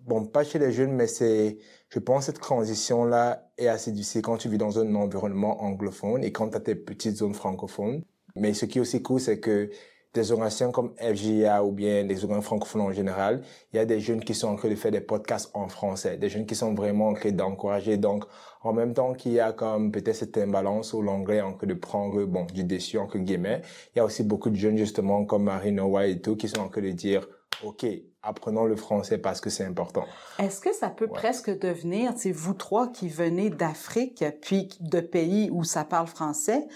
bon 0.06 0.26
pas 0.26 0.44
chez 0.44 0.60
les 0.60 0.72
jeunes 0.72 0.92
mais 0.92 1.08
c'est 1.08 1.58
je 1.94 2.00
pense 2.00 2.26
que 2.26 2.26
cette 2.34 2.42
transition-là 2.42 3.52
est 3.56 3.68
assez 3.68 3.92
difficile 3.92 4.24
quand 4.24 4.38
tu 4.38 4.50
vis 4.50 4.58
dans 4.58 4.80
un 4.80 4.96
environnement 4.96 5.62
anglophone 5.62 6.24
et 6.24 6.32
quand 6.32 6.50
tu 6.50 6.58
as 6.58 6.60
tes 6.60 6.74
petites 6.74 7.18
zones 7.18 7.36
francophones. 7.36 8.02
Mais 8.36 8.56
ce 8.56 8.66
qui 8.66 8.80
est 8.80 8.82
aussi 8.82 9.04
cool, 9.04 9.20
c'est 9.20 9.40
que 9.40 9.70
des 10.16 10.32
organisations 10.32 10.72
comme 10.72 10.96
FGA 10.98 11.64
ou 11.64 11.72
bien 11.72 12.04
des 12.04 12.16
organisations 12.24 12.42
francophones 12.42 12.82
en 12.82 12.92
général, 12.92 13.42
il 13.72 13.78
y 13.78 13.80
a 13.80 13.86
des 13.86 14.00
jeunes 14.00 14.24
qui 14.24 14.34
sont 14.34 14.48
en 14.48 14.56
train 14.56 14.70
de 14.70 14.76
faire 14.76 14.92
des 14.92 15.02
podcasts 15.02 15.52
en 15.54 15.68
français, 15.68 16.18
des 16.18 16.30
jeunes 16.30 16.48
qui 16.48 16.56
sont 16.56 16.74
vraiment 16.74 17.10
en 17.10 17.14
train 17.14 17.32
d'encourager. 17.32 17.98
Donc, 17.98 18.26
en 18.64 18.74
même 18.74 18.96
temps 18.96 19.14
qu'il 19.14 19.34
y 19.34 19.40
a 19.40 19.54
comme 19.54 19.92
peut-être 19.92 20.16
cette 20.16 20.38
imbalance 20.38 20.94
où 20.94 21.02
l'anglais 21.04 21.38
est 21.38 21.42
en 21.42 21.54
train 21.54 21.68
de 21.68 21.76
prendre, 21.76 22.26
bon, 22.26 22.46
du 22.46 22.64
déçu, 22.64 22.98
entre 22.98 23.20
guillemets, 23.20 23.62
il 23.94 24.00
y 24.00 24.02
a 24.02 24.06
aussi 24.06 24.24
beaucoup 24.24 24.50
de 24.50 24.56
jeunes 24.56 24.78
justement 24.78 25.26
comme 25.26 25.44
Marine 25.44 25.76
Noah 25.76 26.08
et 26.08 26.20
tout 26.20 26.36
qui 26.36 26.48
sont 26.48 26.62
en 26.62 26.70
train 26.70 26.82
de 26.82 26.90
dire, 26.90 27.28
OK, 27.64 27.86
apprenons 28.22 28.66
le 28.66 28.76
français 28.76 29.18
parce 29.18 29.42
que 29.42 29.50
c'est 29.50 29.66
important. 29.66 30.06
Est-ce 30.40 30.60
que 30.62 30.74
ça 30.74 30.90
peut 30.90 31.08
presque 31.08 31.50
devenir, 31.60 32.14
c'est 32.18 32.32
vous 32.32 32.54
trois 32.54 32.92
qui 32.92 33.10
venez 33.10 33.50
d'Afrique, 33.50 34.24
puis 34.42 34.70
de 34.80 35.00
pays 35.00 35.50
où 35.52 35.64
ça 35.64 35.84
parle 35.84 36.08
français, 36.08 36.68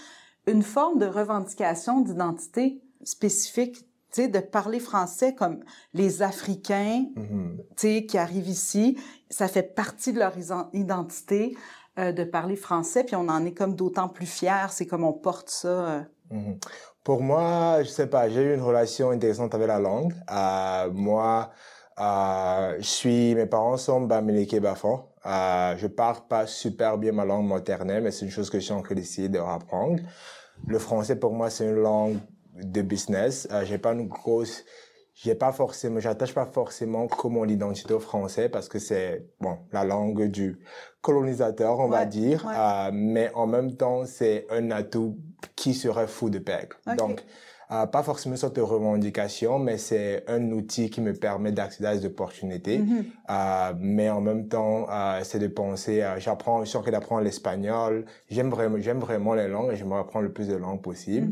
une 0.46 0.62
forme 0.62 0.98
de 0.98 1.06
revendication 1.06 2.00
d'identité 2.00 2.80
spécifique, 3.02 3.78
tu 4.12 4.22
sais, 4.22 4.28
de 4.28 4.40
parler 4.40 4.80
français 4.80 5.34
comme 5.34 5.60
les 5.92 6.22
Africains, 6.22 7.06
mm-hmm. 7.14 7.56
tu 7.56 7.64
sais, 7.76 8.06
qui 8.06 8.16
arrivent 8.16 8.48
ici, 8.48 8.98
ça 9.30 9.48
fait 9.48 9.62
partie 9.62 10.12
de 10.12 10.18
leur 10.18 10.34
identité 10.72 11.56
euh, 11.98 12.12
de 12.12 12.24
parler 12.24 12.56
français, 12.56 13.04
puis 13.04 13.16
on 13.16 13.28
en 13.28 13.44
est 13.44 13.52
comme 13.52 13.74
d'autant 13.74 14.08
plus 14.08 14.26
fiers, 14.26 14.68
c'est 14.70 14.86
comme 14.86 15.04
on 15.04 15.12
porte 15.12 15.50
ça. 15.50 15.68
Euh. 15.68 16.02
Mm-hmm. 16.30 16.60
Pour 17.04 17.22
moi, 17.22 17.82
je 17.82 17.88
sais 17.88 18.06
pas, 18.06 18.28
j'ai 18.28 18.42
eu 18.42 18.54
une 18.54 18.62
relation 18.62 19.10
intéressante 19.10 19.54
avec 19.54 19.68
la 19.68 19.78
langue. 19.78 20.12
Euh, 20.30 20.90
moi, 20.92 21.50
euh, 22.00 22.76
je 22.78 22.86
suis, 22.86 23.34
mes 23.34 23.46
parents 23.46 23.76
sont 23.76 24.02
Bamileke 24.02 24.60
Bafon. 24.60 25.04
Euh, 25.26 25.76
je 25.76 25.86
parle 25.86 26.18
pas 26.28 26.46
super 26.46 26.98
bien 26.98 27.12
ma 27.12 27.24
langue 27.24 27.46
maternelle, 27.46 28.02
mais 28.02 28.10
c'est 28.10 28.24
une 28.24 28.30
chose 28.30 28.50
que 28.50 28.58
je 28.58 28.64
suis 28.64 28.74
en 28.74 28.82
train 28.82 28.94
d'essayer 28.94 29.28
de 29.28 29.38
apprendre. 29.38 30.00
Le 30.66 30.78
français, 30.78 31.16
pour 31.16 31.32
moi, 31.32 31.50
c'est 31.50 31.64
une 31.64 31.76
langue 31.82 32.18
de 32.54 32.82
business. 32.82 33.48
Euh, 33.50 33.64
j'ai 33.64 33.78
pas 33.78 33.92
une 33.92 34.06
grosse, 34.06 34.64
j'ai 35.22 35.34
pas 35.34 35.50
forcément, 35.52 35.98
j'attache 35.98 36.32
pas 36.32 36.46
forcément 36.46 37.08
comme 37.08 37.32
mon 37.32 37.46
identité 37.46 37.92
au 37.92 37.98
français 37.98 38.48
parce 38.48 38.68
que 38.68 38.78
c'est 38.78 39.26
bon 39.40 39.58
la 39.72 39.84
langue 39.84 40.30
du 40.30 40.60
colonisateur, 41.00 41.80
on 41.80 41.88
va 41.88 42.04
dire, 42.04 42.46
euh, 42.48 42.90
mais 42.92 43.30
en 43.34 43.46
même 43.46 43.76
temps 43.76 44.04
c'est 44.04 44.46
un 44.50 44.70
atout 44.70 45.18
qui 45.56 45.74
serait 45.74 46.06
fou 46.06 46.30
de 46.30 46.38
perdre. 46.38 46.76
Donc 46.96 47.24
euh, 47.70 47.86
pas 47.86 48.02
forcément 48.02 48.34
une 48.34 48.38
sorte 48.38 48.56
de 48.56 48.62
revendication, 48.62 49.58
mais 49.58 49.76
c'est 49.78 50.24
un 50.26 50.50
outil 50.52 50.88
qui 50.90 51.00
me 51.00 51.12
permet 51.12 51.52
d'accéder 51.52 51.88
à 51.88 51.96
des 51.96 52.06
opportunités. 52.06 52.80
Euh, 53.30 53.72
mais 53.78 54.08
en 54.08 54.20
même 54.20 54.48
temps, 54.48 54.86
euh, 54.90 55.20
c'est 55.22 55.38
de 55.38 55.48
penser, 55.48 56.02
euh, 56.02 56.18
j'apprends, 56.18 56.64
je 56.64 56.68
suis 56.70 56.78
en 56.78 56.82
train 56.82 56.92
d'apprendre 56.92 57.22
l'espagnol. 57.22 58.06
J'aime 58.30 58.48
vraiment, 58.50 58.78
j'aime 58.78 59.00
vraiment 59.00 59.34
les 59.34 59.48
langues 59.48 59.72
et 59.72 59.76
j'aimerais 59.76 60.00
apprendre 60.00 60.24
le 60.24 60.32
plus 60.32 60.48
de 60.48 60.56
langues 60.56 60.80
possible. 60.80 61.28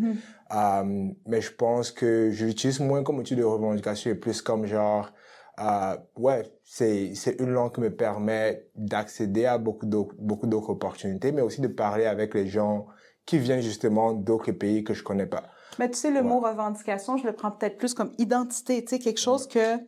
Euh, 0.54 1.08
mais 1.26 1.40
je 1.40 1.52
pense 1.52 1.90
que 1.90 2.30
je 2.30 2.46
l'utilise 2.46 2.80
moins 2.80 3.02
comme 3.02 3.18
outil 3.18 3.34
de 3.34 3.42
revendication 3.44 4.10
et 4.10 4.14
plus 4.14 4.42
comme 4.42 4.66
genre, 4.66 5.10
euh, 5.58 5.96
ouais, 6.16 6.42
c'est 6.64 7.14
c'est 7.14 7.40
une 7.40 7.50
langue 7.50 7.74
qui 7.74 7.80
me 7.80 7.90
permet 7.90 8.68
d'accéder 8.74 9.46
à 9.46 9.56
beaucoup 9.58 9.86
d'autres 9.86 10.14
beaucoup 10.18 10.46
d'autres 10.46 10.70
opportunités, 10.70 11.32
mais 11.32 11.40
aussi 11.40 11.62
de 11.62 11.68
parler 11.68 12.04
avec 12.04 12.34
les 12.34 12.46
gens 12.46 12.86
qui 13.24 13.38
viennent 13.38 13.62
justement 13.62 14.12
d'autres 14.12 14.52
pays 14.52 14.84
que 14.84 14.92
je 14.94 15.02
connais 15.02 15.26
pas. 15.26 15.44
Mais 15.78 15.90
tu 15.90 15.96
sais, 15.98 16.10
le 16.10 16.16
Ouais. 16.20 16.22
mot 16.22 16.40
revendication, 16.40 17.16
je 17.16 17.26
le 17.26 17.32
prends 17.32 17.50
peut-être 17.50 17.76
plus 17.78 17.94
comme 17.94 18.12
identité, 18.18 18.82
tu 18.84 18.90
sais, 18.90 18.98
quelque 18.98 19.20
chose 19.20 19.46
que 19.46 19.78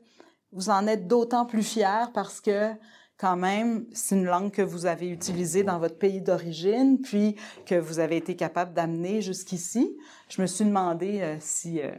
vous 0.52 0.71
en 0.71 0.87
êtes 0.87 1.07
d'autant 1.07 1.45
plus 1.47 1.62
fier 1.62 2.11
parce 2.14 2.40
que 2.40 2.71
quand 3.18 3.37
même, 3.37 3.85
c'est 3.92 4.14
une 4.14 4.25
langue 4.26 4.50
que 4.52 4.62
vous 4.62 4.87
avez 4.87 5.09
utilisée 5.09 5.64
dans 5.64 5.78
votre 5.80 5.99
pays 5.99 6.21
d'origine, 6.21 7.00
puis 7.00 7.35
que 7.66 7.75
vous 7.75 7.99
avez 7.99 8.16
été 8.16 8.37
capable 8.37 8.73
d'amener 8.75 9.21
jusqu'ici. 9.23 9.97
Je 10.28 10.40
me 10.40 10.47
suis 10.47 10.64
demandé 10.64 11.21
euh, 11.21 11.37
si 11.40 11.80
euh, 11.83 11.90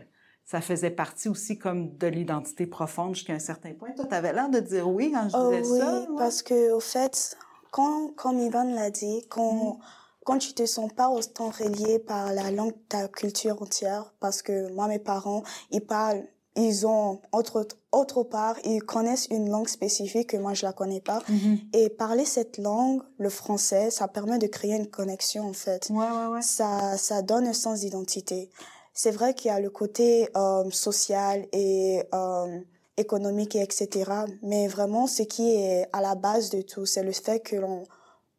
ça 0.45 0.61
faisait 0.61 0.91
partie 0.91 1.27
aussi 1.27 1.57
comme 1.59 1.97
de 1.97 2.07
l'identité 2.07 2.65
profonde 2.65 3.15
jusqu'à 3.15 3.33
un 3.33 3.39
certain 3.39 3.73
point. 3.73 3.91
Toi, 3.91 4.05
tu 4.05 4.15
avais 4.15 4.31
l'air 4.31 4.49
de 4.49 4.59
dire 4.61 4.87
oui 4.89 5.11
quand 5.11 5.27
je 5.29 5.35
Oh 5.37 5.49
disais 5.59 5.71
oui, 5.73 5.79
ça. 5.79 5.99
ouais. 5.99 6.07
parce 6.17 6.41
que 6.41 6.71
au 6.71 6.79
fait, 6.79 7.37
quand, 7.71 8.13
comme 8.15 8.39
Ivan 8.39 8.63
l'a 8.73 8.89
dit, 8.89 9.25
quand, 9.29 9.77
quand 10.25 10.37
tu 10.37 10.53
te 10.53 10.65
sens 10.65 10.91
pas 10.93 11.09
autant 11.09 11.49
relié 11.49 11.99
par 11.99 12.33
la 12.33 12.51
langue 12.51 12.73
de 12.73 12.83
ta 12.89 13.07
culture 13.07 13.61
entière, 13.61 14.13
parce 14.19 14.41
que 14.41 14.71
moi, 14.73 14.87
mes 14.87 14.99
parents, 14.99 15.43
ils 15.71 15.81
parlent, 15.81 16.23
ils 16.55 16.85
ont, 16.85 17.21
autre, 17.31 17.67
autre 17.91 18.23
part, 18.23 18.57
ils 18.65 18.83
connaissent 18.83 19.27
une 19.31 19.49
langue 19.49 19.67
spécifique 19.67 20.31
que 20.31 20.37
moi, 20.37 20.53
je 20.53 20.65
la 20.65 20.73
connais 20.73 21.01
pas. 21.01 21.23
Mhm. 21.29 21.59
Et 21.73 21.89
parler 21.89 22.25
cette 22.25 22.57
langue, 22.57 23.01
le 23.17 23.29
français, 23.29 23.91
ça 23.91 24.07
permet 24.07 24.37
de 24.39 24.47
créer 24.47 24.75
une 24.75 24.87
connexion, 24.87 25.47
en 25.47 25.53
fait. 25.53 25.89
Ouais, 25.89 25.97
ouais, 25.97 26.27
ouais. 26.27 26.41
Ça, 26.41 26.97
ça 26.97 27.21
donne 27.21 27.47
un 27.47 27.53
sens 27.53 27.79
d'identité. 27.79 28.49
C'est 28.93 29.11
vrai 29.11 29.33
qu'il 29.33 29.49
y 29.49 29.53
a 29.53 29.59
le 29.59 29.69
côté 29.69 30.27
euh, 30.35 30.69
social 30.71 31.47
et 31.53 32.03
euh, 32.13 32.59
économique 32.97 33.55
et 33.55 33.61
etc. 33.61 34.11
Mais 34.41 34.67
vraiment, 34.67 35.07
ce 35.07 35.23
qui 35.23 35.55
est 35.55 35.87
à 35.93 36.01
la 36.01 36.15
base 36.15 36.49
de 36.49 36.61
tout, 36.61 36.85
c'est 36.85 37.03
le 37.03 37.13
fait 37.13 37.39
que 37.39 37.55
l'on 37.55 37.83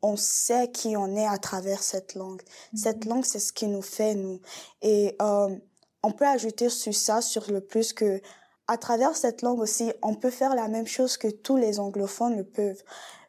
on 0.03 0.17
sait 0.17 0.71
qui 0.71 0.97
on 0.97 1.15
est 1.17 1.27
à 1.27 1.39
travers 1.39 1.83
cette 1.83 2.15
langue. 2.15 2.43
Cette 2.75 3.05
langue, 3.05 3.25
c'est 3.25 3.39
ce 3.39 3.53
qui 3.53 3.67
nous 3.67 3.83
fait 3.83 4.15
nous. 4.15 4.41
Et 4.83 5.17
euh, 5.21 5.55
on 6.03 6.13
peut 6.13 6.27
ajouter 6.27 6.69
sur 6.71 6.95
ça, 6.95 7.21
sur 7.21 7.51
le 7.51 7.61
plus 7.61 7.93
que 7.93 8.21
à 8.67 8.79
travers 8.79 9.17
cette 9.17 9.43
langue 9.43 9.59
aussi, 9.59 9.93
on 10.01 10.15
peut 10.15 10.31
faire 10.31 10.55
la 10.55 10.69
même 10.69 10.87
chose 10.87 11.17
que 11.17 11.29
tous 11.29 11.57
les 11.57 11.81
anglophones 11.81 12.37
le 12.37 12.45
peuvent. 12.45 12.83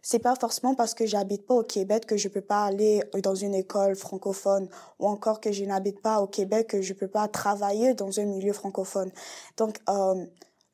C'est 0.04 0.20
pas 0.20 0.36
forcément 0.36 0.76
parce 0.76 0.94
que 0.94 1.06
j'habite 1.06 1.46
pas 1.46 1.56
au 1.56 1.64
Québec 1.64 2.06
que 2.06 2.16
je 2.16 2.28
peux 2.28 2.42
pas 2.42 2.66
aller 2.66 3.04
dans 3.24 3.36
une 3.36 3.56
école 3.56 3.96
francophone 3.96 4.68
ou 5.00 5.08
encore 5.08 5.42
que 5.42 5.52
je 5.52 5.64
n'habite 5.66 6.00
pas 6.02 6.22
au 6.22 6.28
Québec 6.28 6.68
que 6.68 6.82
je 6.82 6.94
peux 6.94 7.08
pas 7.08 7.28
travailler 7.28 7.94
dans 7.96 8.20
un 8.20 8.26
milieu 8.26 8.54
francophone. 8.54 9.12
Donc 9.58 9.80
euh, 9.90 10.26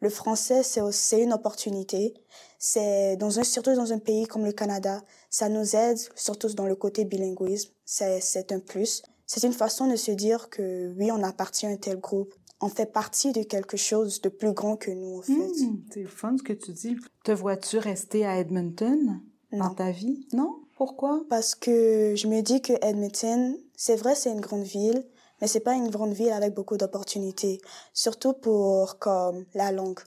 le 0.02 0.10
français 0.10 0.64
c'est 0.64 0.82
aussi- 0.82 1.00
c'est 1.00 1.22
une 1.22 1.34
opportunité. 1.34 2.14
C'est 2.60 3.16
dans 3.18 3.40
un 3.40 3.44
surtout 3.44 3.76
dans 3.76 3.92
un 3.94 4.00
pays 4.00 4.26
comme 4.28 4.46
le 4.46 4.52
Canada, 4.54 5.02
ça 5.38 5.50
nous 5.50 5.76
aide 5.76 6.00
surtout 6.16 6.52
dans 6.56 6.66
le 6.66 6.74
côté 6.74 7.06
bilinguisme. 7.06 7.70
C'est 7.86 8.52
un 8.52 8.60
plus. 8.60 9.04
C'est 9.28 9.44
une 9.44 9.54
façon 9.54 9.88
de 9.88 9.96
se 9.96 10.10
dire 10.10 10.50
que 10.50 10.92
oui, 10.98 11.12
on 11.12 11.22
appartient 11.22 11.68
à 11.68 11.70
un 11.70 11.76
tel 11.76 12.00
groupe. 12.00 12.34
On 12.60 12.70
fait 12.70 12.92
partie 12.92 13.34
de 13.34 13.44
quelque 13.44 13.78
chose 13.78 14.20
de 14.22 14.30
plus 14.30 14.54
grand 14.54 14.78
que 14.78 14.90
nous, 14.90 15.20
en 15.20 15.22
fait. 15.22 15.34
Hmm, 15.34 15.84
c'est 15.94 16.06
fun 16.06 16.36
ce 16.40 16.42
que 16.42 16.54
tu 16.54 16.72
dis. 16.72 16.98
Te 17.24 17.32
vois-tu 17.32 17.78
rester 17.78 18.26
à 18.26 18.40
Edmonton 18.40 19.22
dans 19.52 19.76
ta 19.76 19.92
vie? 19.92 20.28
Non? 20.34 20.56
Pourquoi? 20.76 21.22
Parce 21.30 21.54
que 21.54 22.16
je 22.16 22.26
me 22.26 22.42
dis 22.42 22.64
que 22.64 22.74
Edmonton, 22.82 23.56
c'est 23.76 23.96
vrai, 23.96 24.16
c'est 24.16 24.32
une 24.32 24.42
grande 24.42 24.64
ville, 24.64 25.06
mais 25.40 25.46
c'est 25.46 25.60
pas 25.60 25.76
une 25.76 25.92
grande 25.92 26.14
ville 26.14 26.32
avec 26.32 26.56
beaucoup 26.56 26.78
d'opportunités, 26.78 27.62
surtout 27.94 28.34
pour 28.34 28.98
comme 28.98 29.46
la 29.54 29.72
langue. 29.72 30.00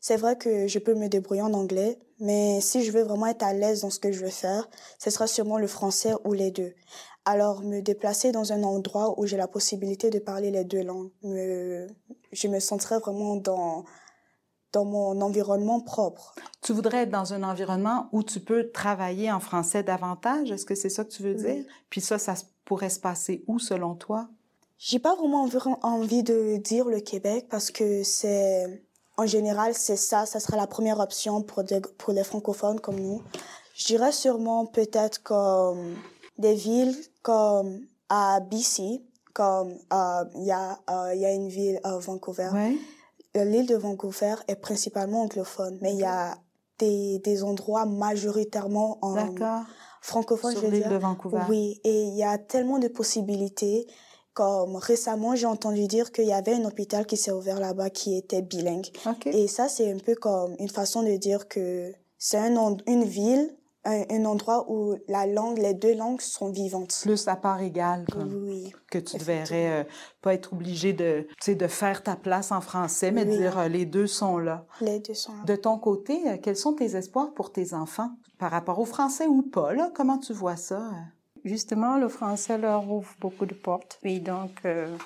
C'est 0.00 0.16
vrai 0.16 0.36
que 0.36 0.66
je 0.66 0.78
peux 0.78 0.94
me 0.94 1.08
débrouiller 1.08 1.42
en 1.42 1.52
anglais, 1.52 1.98
mais 2.20 2.60
si 2.60 2.82
je 2.84 2.90
veux 2.90 3.02
vraiment 3.02 3.26
être 3.26 3.42
à 3.42 3.52
l'aise 3.52 3.82
dans 3.82 3.90
ce 3.90 4.00
que 4.00 4.12
je 4.12 4.24
veux 4.24 4.30
faire, 4.30 4.68
ce 4.98 5.10
sera 5.10 5.26
sûrement 5.26 5.58
le 5.58 5.66
français 5.66 6.12
ou 6.24 6.32
les 6.32 6.50
deux. 6.50 6.72
Alors 7.26 7.62
me 7.62 7.80
déplacer 7.80 8.32
dans 8.32 8.52
un 8.52 8.62
endroit 8.62 9.18
où 9.20 9.26
j'ai 9.26 9.36
la 9.36 9.46
possibilité 9.46 10.08
de 10.08 10.18
parler 10.18 10.50
les 10.50 10.64
deux 10.64 10.82
langues, 10.82 11.10
me, 11.22 11.86
je 12.32 12.48
me 12.48 12.60
sentirais 12.60 12.98
vraiment 12.98 13.36
dans 13.36 13.84
dans 14.72 14.84
mon 14.84 15.20
environnement 15.20 15.80
propre. 15.80 16.32
Tu 16.62 16.72
voudrais 16.72 16.98
être 16.98 17.10
dans 17.10 17.34
un 17.34 17.42
environnement 17.42 18.08
où 18.12 18.22
tu 18.22 18.38
peux 18.38 18.70
travailler 18.70 19.32
en 19.32 19.40
français 19.40 19.82
davantage? 19.82 20.52
Est-ce 20.52 20.64
que 20.64 20.76
c'est 20.76 20.88
ça 20.88 21.04
que 21.04 21.10
tu 21.10 21.24
veux 21.24 21.34
Oui. 21.34 21.42
dire? 21.56 21.64
Puis 21.90 22.00
ça, 22.00 22.18
ça 22.18 22.34
pourrait 22.64 22.88
se 22.88 23.00
passer 23.00 23.42
où 23.48 23.58
selon 23.58 23.96
toi? 23.96 24.28
J'ai 24.78 25.00
pas 25.00 25.16
vraiment 25.16 25.42
envi- 25.44 25.58
envie 25.82 26.22
de 26.22 26.56
dire 26.58 26.84
le 26.86 27.00
Québec 27.00 27.46
parce 27.50 27.72
que 27.72 28.04
c'est, 28.04 28.80
en 29.16 29.26
général, 29.26 29.74
c'est 29.74 29.96
ça, 29.96 30.26
ça 30.26 30.40
sera 30.40 30.56
la 30.56 30.66
première 30.66 30.98
option 31.00 31.42
pour 31.42 31.62
des, 31.64 31.80
pour 31.80 32.12
les 32.12 32.24
francophones 32.24 32.80
comme 32.80 32.98
nous. 32.98 33.22
Je 33.74 33.84
dirais 33.86 34.12
sûrement 34.12 34.66
peut-être 34.66 35.22
comme 35.22 35.96
des 36.38 36.54
villes 36.54 36.96
comme 37.22 37.80
à 38.08 38.40
BC, 38.40 39.02
comme 39.34 39.74
euh, 39.92 40.24
il 40.36 40.44
y 40.44 40.50
a 40.52 40.78
euh, 40.90 41.14
il 41.14 41.20
y 41.20 41.26
a 41.26 41.32
une 41.32 41.48
ville 41.48 41.80
à 41.84 41.96
Vancouver. 41.98 42.48
Ouais. 42.52 42.76
Euh, 43.36 43.44
L'île 43.44 43.66
de 43.66 43.76
Vancouver 43.76 44.34
est 44.48 44.56
principalement 44.56 45.22
anglophone, 45.22 45.78
mais 45.80 45.92
il 45.92 46.00
y 46.00 46.04
a 46.04 46.36
des, 46.78 47.18
des 47.20 47.42
endroits 47.44 47.86
majoritairement 47.86 48.98
en 49.02 49.14
D'accord. 49.14 49.62
francophone, 50.00 50.52
Sur 50.52 50.62
je 50.62 50.66
veux 50.66 50.72
l'île 50.72 50.82
dire. 50.82 50.90
de 50.92 50.96
Vancouver. 50.96 51.42
Oui, 51.48 51.80
et 51.84 52.02
il 52.04 52.16
y 52.16 52.24
a 52.24 52.38
tellement 52.38 52.78
de 52.78 52.88
possibilités. 52.88 53.86
Comme 54.32 54.76
récemment, 54.76 55.34
j'ai 55.34 55.46
entendu 55.46 55.86
dire 55.88 56.12
qu'il 56.12 56.26
y 56.26 56.32
avait 56.32 56.54
un 56.54 56.64
hôpital 56.64 57.04
qui 57.04 57.16
s'est 57.16 57.32
ouvert 57.32 57.58
là-bas 57.58 57.90
qui 57.90 58.16
était 58.16 58.42
bilingue. 58.42 58.86
Et 59.26 59.48
ça, 59.48 59.68
c'est 59.68 59.92
un 59.92 59.98
peu 59.98 60.14
comme 60.14 60.54
une 60.58 60.68
façon 60.68 61.02
de 61.02 61.16
dire 61.16 61.48
que 61.48 61.92
c'est 62.16 62.38
un, 62.38 62.76
une 62.86 63.04
ville, 63.04 63.50
un, 63.84 64.02
un 64.10 64.24
endroit 64.26 64.70
où 64.70 64.94
la 65.08 65.26
langue, 65.26 65.58
les 65.58 65.74
deux 65.74 65.94
langues 65.94 66.20
sont 66.20 66.50
vivantes. 66.50 66.96
Plus 67.02 67.26
à 67.26 67.34
part 67.34 67.60
égale, 67.60 68.04
comme 68.12 68.44
Oui. 68.46 68.72
que 68.90 68.98
tu 68.98 69.16
effectivement. 69.16 69.40
devrais 69.42 69.80
euh, 69.80 69.84
pas 70.22 70.34
être 70.34 70.52
obligé 70.52 70.92
de, 70.92 71.26
de 71.48 71.66
faire 71.66 72.02
ta 72.04 72.14
place 72.14 72.52
en 72.52 72.60
français, 72.60 73.10
mais 73.10 73.24
de 73.24 73.30
dire 73.32 73.58
euh, 73.58 73.68
les 73.68 73.84
deux 73.86 74.06
sont 74.06 74.38
là. 74.38 74.64
Les 74.80 75.00
deux 75.00 75.14
sont 75.14 75.32
là. 75.32 75.44
De 75.46 75.56
ton 75.56 75.78
côté, 75.78 76.20
euh, 76.28 76.36
quels 76.40 76.56
sont 76.56 76.74
tes 76.74 76.94
espoirs 76.94 77.32
pour 77.34 77.50
tes 77.52 77.74
enfants 77.74 78.10
par 78.38 78.50
rapport 78.52 78.78
au 78.78 78.84
français 78.84 79.26
ou 79.26 79.42
pas? 79.42 79.72
Là? 79.72 79.90
Comment 79.94 80.18
tu 80.18 80.34
vois 80.34 80.56
ça? 80.56 80.90
Justement, 81.44 81.98
le 81.98 82.08
français 82.08 82.58
leur 82.58 82.90
ouvre 82.90 83.14
beaucoup 83.20 83.46
de 83.46 83.54
portes. 83.54 83.98
Oui, 84.04 84.20
donc, 84.20 84.52
euh, 84.64 84.96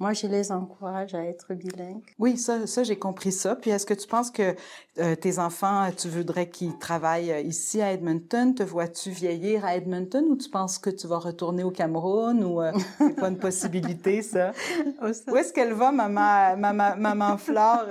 moi, 0.00 0.12
je 0.12 0.28
les 0.28 0.52
encourage 0.52 1.12
à 1.16 1.24
être 1.24 1.54
bilingues. 1.54 2.04
Oui, 2.20 2.36
ça, 2.36 2.68
ça 2.68 2.84
j'ai 2.84 2.96
compris 2.96 3.32
ça. 3.32 3.56
Puis 3.56 3.70
est-ce 3.72 3.84
que 3.84 3.94
tu 3.94 4.06
penses 4.06 4.30
que 4.30 4.54
euh, 5.00 5.16
tes 5.16 5.40
enfants, 5.40 5.90
tu 5.96 6.08
voudrais 6.08 6.48
qu'ils 6.48 6.78
travaillent 6.78 7.32
euh, 7.32 7.40
ici 7.40 7.82
à 7.82 7.92
Edmonton? 7.92 8.54
Te 8.54 8.62
vois-tu 8.62 9.10
vieillir 9.10 9.64
à 9.64 9.74
Edmonton 9.74 10.24
ou 10.28 10.36
tu 10.36 10.48
penses 10.50 10.78
que 10.78 10.90
tu 10.90 11.08
vas 11.08 11.18
retourner 11.18 11.64
au 11.64 11.72
Cameroun 11.72 12.44
ou 12.44 12.62
euh, 12.62 12.70
c'est 12.98 13.16
pas 13.16 13.28
une 13.28 13.38
possibilité, 13.38 14.22
ça? 14.22 14.52
Où 15.02 15.36
est-ce 15.36 15.52
qu'elle 15.52 15.72
va, 15.72 15.90
maman, 15.90 16.56
maman, 16.56 16.94
maman 16.96 17.36
Flore, 17.36 17.86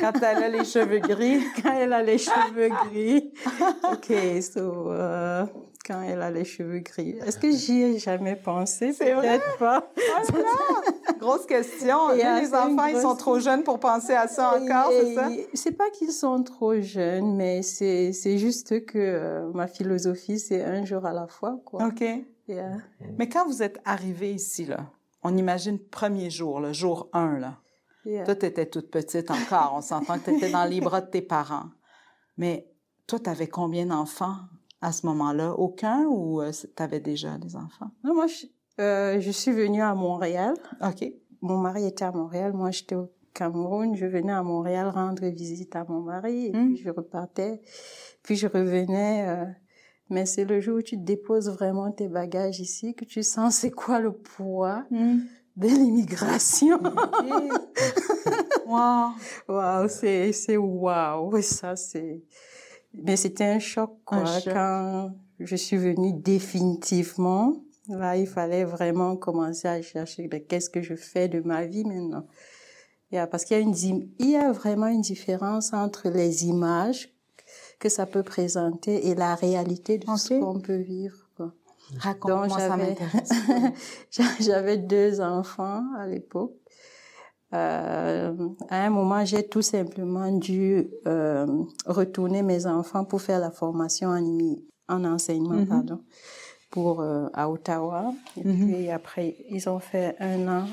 quand 0.00 0.12
elle 0.20 0.42
a 0.42 0.48
les 0.48 0.64
cheveux 0.64 0.98
gris? 0.98 1.40
Quand 1.62 1.72
elle 1.72 1.92
a 1.92 2.02
les 2.02 2.18
cheveux 2.18 2.70
gris. 2.90 3.32
OK, 3.92 4.42
so, 4.42 4.92
quand 5.88 6.02
elle 6.02 6.20
a 6.20 6.30
les 6.30 6.44
cheveux 6.44 6.80
gris. 6.80 7.16
Est-ce 7.26 7.38
que 7.38 7.50
j'y 7.50 7.82
ai 7.82 7.98
jamais 7.98 8.36
pensé? 8.36 8.92
C'est 8.92 9.14
vrai? 9.14 9.40
Pas. 9.58 9.90
Grosse 11.18 11.46
question. 11.46 12.10
Et, 12.12 12.18
les 12.18 12.54
enfants, 12.54 12.86
ils 12.86 13.00
sont 13.00 13.16
trop 13.16 13.40
jeunes 13.40 13.64
pour 13.64 13.80
penser 13.80 14.12
à 14.12 14.28
ça 14.28 14.60
encore, 14.60 14.92
c'est 14.92 15.14
ça? 15.14 15.28
C'est 15.54 15.72
pas 15.72 15.90
qu'ils 15.90 16.12
sont 16.12 16.42
trop 16.42 16.78
jeunes, 16.80 17.34
mais 17.34 17.62
c'est 17.62 18.12
c'est 18.12 18.38
juste 18.38 18.84
que 18.84 18.98
euh, 18.98 19.50
ma 19.52 19.66
philosophie, 19.66 20.38
c'est 20.38 20.62
un 20.62 20.84
jour 20.84 21.06
à 21.06 21.12
la 21.12 21.26
fois, 21.26 21.58
quoi. 21.64 21.86
OK. 21.86 22.04
Yeah. 22.46 22.78
Mais 23.18 23.28
quand 23.28 23.46
vous 23.46 23.62
êtes 23.62 23.78
arrivé 23.84 24.32
ici, 24.32 24.64
là, 24.64 24.90
on 25.22 25.36
imagine 25.36 25.78
premier 25.78 26.30
jour, 26.30 26.60
le 26.60 26.72
jour 26.72 27.08
1, 27.12 27.38
là. 27.38 27.58
Yeah. 28.04 28.24
Toi, 28.24 28.36
tu 28.36 28.46
étais 28.46 28.66
toute 28.66 28.90
petite 28.90 29.30
encore. 29.30 29.72
On 29.74 29.82
s'entend 29.82 30.18
que 30.18 30.30
tu 30.30 30.36
étais 30.36 30.50
dans 30.50 30.64
les 30.64 30.80
bras 30.80 31.00
de 31.00 31.10
tes 31.10 31.20
parents. 31.20 31.66
Mais 32.36 32.70
toi, 33.06 33.18
tu 33.18 33.28
avais 33.28 33.48
combien 33.48 33.86
d'enfants? 33.86 34.36
À 34.80 34.92
ce 34.92 35.06
moment-là? 35.06 35.52
Aucun 35.54 36.04
ou 36.06 36.40
tu 36.50 36.82
avais 36.82 37.00
déjà 37.00 37.38
des 37.38 37.56
enfants? 37.56 37.90
Non, 38.04 38.14
moi, 38.14 38.26
je, 38.26 38.46
euh, 38.80 39.20
je 39.20 39.30
suis 39.30 39.52
venue 39.52 39.82
à 39.82 39.94
Montréal. 39.94 40.54
OK. 40.82 41.12
Mon 41.40 41.58
mari 41.58 41.86
était 41.86 42.04
à 42.04 42.10
Montréal, 42.12 42.52
moi 42.52 42.70
j'étais 42.72 42.96
au 42.96 43.10
Cameroun. 43.32 43.94
Je 43.94 44.06
venais 44.06 44.32
à 44.32 44.42
Montréal 44.42 44.88
rendre 44.88 45.24
visite 45.26 45.76
à 45.76 45.84
mon 45.88 46.00
mari 46.00 46.46
et 46.46 46.52
Mm. 46.52 46.66
puis 46.74 46.76
je 46.78 46.90
repartais. 46.90 47.60
Puis 48.24 48.34
je 48.36 48.46
revenais. 48.48 49.28
euh, 49.28 49.44
mais 50.10 50.24
c'est 50.26 50.44
le 50.44 50.60
jour 50.60 50.78
où 50.78 50.82
tu 50.82 50.96
déposes 50.96 51.48
vraiment 51.50 51.92
tes 51.92 52.08
bagages 52.08 52.60
ici 52.60 52.94
que 52.94 53.04
tu 53.04 53.22
sens 53.22 53.54
c'est 53.56 53.70
quoi 53.70 54.00
le 54.00 54.12
poids 54.12 54.84
de 54.90 55.66
l'immigration. 55.68 56.78
Wow. 58.66 59.12
Waouh, 59.48 59.88
c'est 59.88 60.32
c'est 60.32 60.56
waouh, 60.56 61.30
Oui, 61.32 61.42
ça 61.42 61.74
c'est. 61.76 62.22
Mais 62.94 63.16
c'était 63.16 63.44
un 63.44 63.58
choc 63.58 63.98
quoi 64.04 64.18
Un 64.18 64.40
choc. 64.40 64.52
quand 64.52 65.12
je 65.40 65.56
suis 65.56 65.76
venue 65.76 66.12
définitivement. 66.12 67.56
Là, 67.88 68.16
il 68.16 68.26
fallait 68.26 68.64
vraiment 68.64 69.16
commencer 69.16 69.66
à 69.66 69.80
chercher 69.80 70.28
ben, 70.28 70.42
qu'est-ce 70.44 70.68
que 70.68 70.82
je 70.82 70.94
fais 70.94 71.28
de 71.28 71.40
ma 71.40 71.64
vie 71.64 71.84
maintenant. 71.84 72.26
Yeah, 73.10 73.26
parce 73.26 73.46
qu'il 73.46 73.56
y 73.56 73.60
a 73.60 73.62
une 73.62 73.74
il 74.18 74.30
y 74.30 74.36
a 74.36 74.52
vraiment 74.52 74.88
une 74.88 75.00
différence 75.00 75.72
entre 75.72 76.10
les 76.10 76.44
images 76.44 77.14
que 77.78 77.88
ça 77.88 78.04
peut 78.04 78.22
présenter 78.22 79.08
et 79.08 79.14
la 79.14 79.34
réalité 79.34 79.96
de 79.96 80.04
ce 80.16 80.38
qu'on 80.38 80.60
peut 80.60 80.76
vivre. 80.76 81.28
Raconte-moi, 81.96 82.58
ça 82.58 82.76
m'intéresse. 82.76 83.30
j'avais 84.40 84.76
deux 84.76 85.20
enfants 85.20 85.84
à 85.96 86.06
l'époque. 86.06 86.52
Euh, 87.54 88.34
à 88.68 88.84
un 88.84 88.90
moment, 88.90 89.24
j'ai 89.24 89.48
tout 89.48 89.62
simplement 89.62 90.30
dû 90.30 90.88
euh, 91.06 91.46
retourner 91.86 92.42
mes 92.42 92.66
enfants 92.66 93.04
pour 93.04 93.22
faire 93.22 93.40
la 93.40 93.50
formation 93.50 94.10
en, 94.10 94.56
en 94.88 95.04
enseignement, 95.04 95.54
mm-hmm. 95.54 95.66
pardon, 95.66 96.00
pour 96.70 97.00
euh, 97.00 97.28
à 97.32 97.50
Ottawa. 97.50 98.12
Et 98.36 98.44
mm-hmm. 98.44 98.66
puis 98.66 98.90
après, 98.90 99.36
ils 99.48 99.68
ont 99.68 99.78
fait 99.78 100.14
un 100.20 100.46
an 100.48 100.66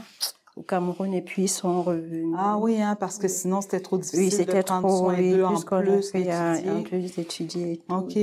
au 0.58 0.64
Cameroun 0.64 1.14
et 1.14 1.22
puis 1.22 1.44
ils 1.44 1.50
sont 1.50 1.82
revenus. 1.82 2.34
Ah 2.38 2.58
oui, 2.58 2.82
hein, 2.82 2.96
parce 3.00 3.18
que 3.18 3.28
sinon 3.28 3.62
c'était 3.62 3.82
trop 3.82 3.98
difficile 3.98 4.20
oui, 4.20 4.32
c'était 4.32 4.60
de 4.60 4.66
prendre 4.66 4.88
trop, 4.88 4.98
soin 4.98 5.18
d'eux 5.18 5.44
en 5.44 5.60
plus, 5.60 6.70
en 6.70 6.84
plus 6.84 7.16
d'étudier. 7.16 7.82
Ok. 7.90 8.18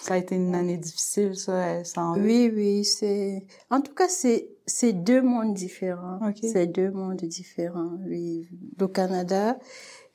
Ça 0.00 0.14
a 0.14 0.16
été 0.16 0.34
une 0.34 0.54
année 0.54 0.76
difficile, 0.76 1.36
ça, 1.36 1.84
sans 1.84 2.18
Oui, 2.18 2.50
oui, 2.54 2.84
c'est. 2.84 3.46
En 3.70 3.80
tout 3.80 3.94
cas, 3.94 4.08
c'est 4.08 4.48
c'est 4.66 4.92
deux 4.92 5.22
mondes 5.22 5.54
différents. 5.54 6.20
C'est 6.42 6.66
deux 6.66 6.90
mondes 6.90 7.22
différents. 7.22 7.98
Oui, 8.06 8.48
le 8.78 8.88
Canada 8.88 9.58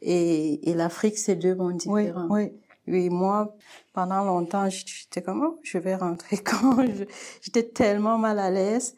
et, 0.02 0.70
et 0.70 0.74
l'Afrique, 0.74 1.18
c'est 1.18 1.36
deux 1.36 1.56
mondes 1.56 1.78
différents. 1.78 2.28
Oui, 2.30 2.44
oui. 2.44 2.52
Oui, 2.90 3.10
moi, 3.10 3.56
pendant 3.94 4.24
longtemps, 4.24 4.68
j'étais 4.68 5.22
comme, 5.22 5.44
oh, 5.44 5.60
je 5.62 5.78
vais 5.78 5.96
rentrer 5.96 6.38
quand 6.44 6.84
J'étais 7.42 7.64
tellement 7.64 8.18
mal 8.18 8.40
à 8.40 8.50
l'aise. 8.50 8.96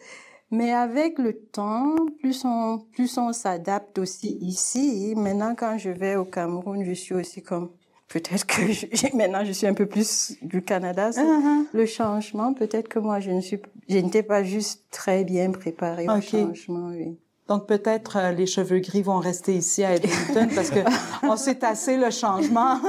Mais 0.50 0.72
avec 0.72 1.18
le 1.18 1.34
temps, 1.34 1.96
plus 2.20 2.44
on, 2.46 2.80
plus 2.94 3.18
on 3.18 3.32
s'adapte 3.32 3.98
aussi 4.00 4.38
ici. 4.42 5.14
Maintenant, 5.16 5.56
quand 5.56 5.78
je 5.78 5.90
vais 5.90 6.16
au 6.16 6.26
Cameroun, 6.26 6.84
je 6.84 6.92
suis 6.92 7.14
aussi 7.14 7.42
comme, 7.42 7.72
peut-être 8.10 8.46
que 8.46 8.72
je, 8.72 8.86
maintenant 9.16 9.46
je 9.46 9.52
suis 9.52 9.68
un 9.68 9.74
peu 9.74 9.86
plus 9.86 10.36
du 10.42 10.62
Canada. 10.62 11.10
Uh-huh. 11.12 11.66
Le 11.74 11.86
changement, 11.86 12.54
peut-être 12.54 12.90
que 12.90 13.00
moi, 13.00 13.20
je 13.20 13.32
ne 13.32 13.42
suis, 13.42 13.62
je 13.89 13.98
n'étais 13.98 14.24
pas 14.24 14.44
juste 14.44 14.86
très 14.91 15.24
bien 15.24 15.52
préparée 15.52 16.08
au 16.08 16.22
changement, 16.22 16.89
oui. 16.89 17.17
Donc 17.52 17.67
peut-être 17.67 18.17
euh, 18.17 18.32
les 18.32 18.46
cheveux 18.46 18.80
gris 18.80 19.02
vont 19.02 19.20
rester 19.20 19.54
ici 19.54 19.84
à 19.84 19.96
Edmonton 19.96 20.48
parce 20.56 20.70
que 20.70 20.80
on 21.24 21.36
s'est 21.36 21.56
tassé 21.56 21.98
le 21.98 22.10
changement. 22.10 22.80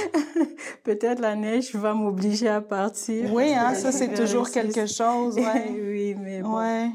peut-être 0.84 1.20
la 1.20 1.34
neige 1.34 1.74
va 1.74 1.92
m'obliger 1.92 2.48
à 2.48 2.62
partir. 2.62 3.30
Oui, 3.34 3.52
hein, 3.52 3.74
ça 3.74 3.92
c'est 3.92 4.14
toujours 4.14 4.48
quelque 4.48 4.86
chose. 4.86 5.36
Ouais. 5.36 5.70
oui, 5.70 6.16
mais 6.18 6.40
bon. 6.40 6.56
Ouais. 6.56 6.88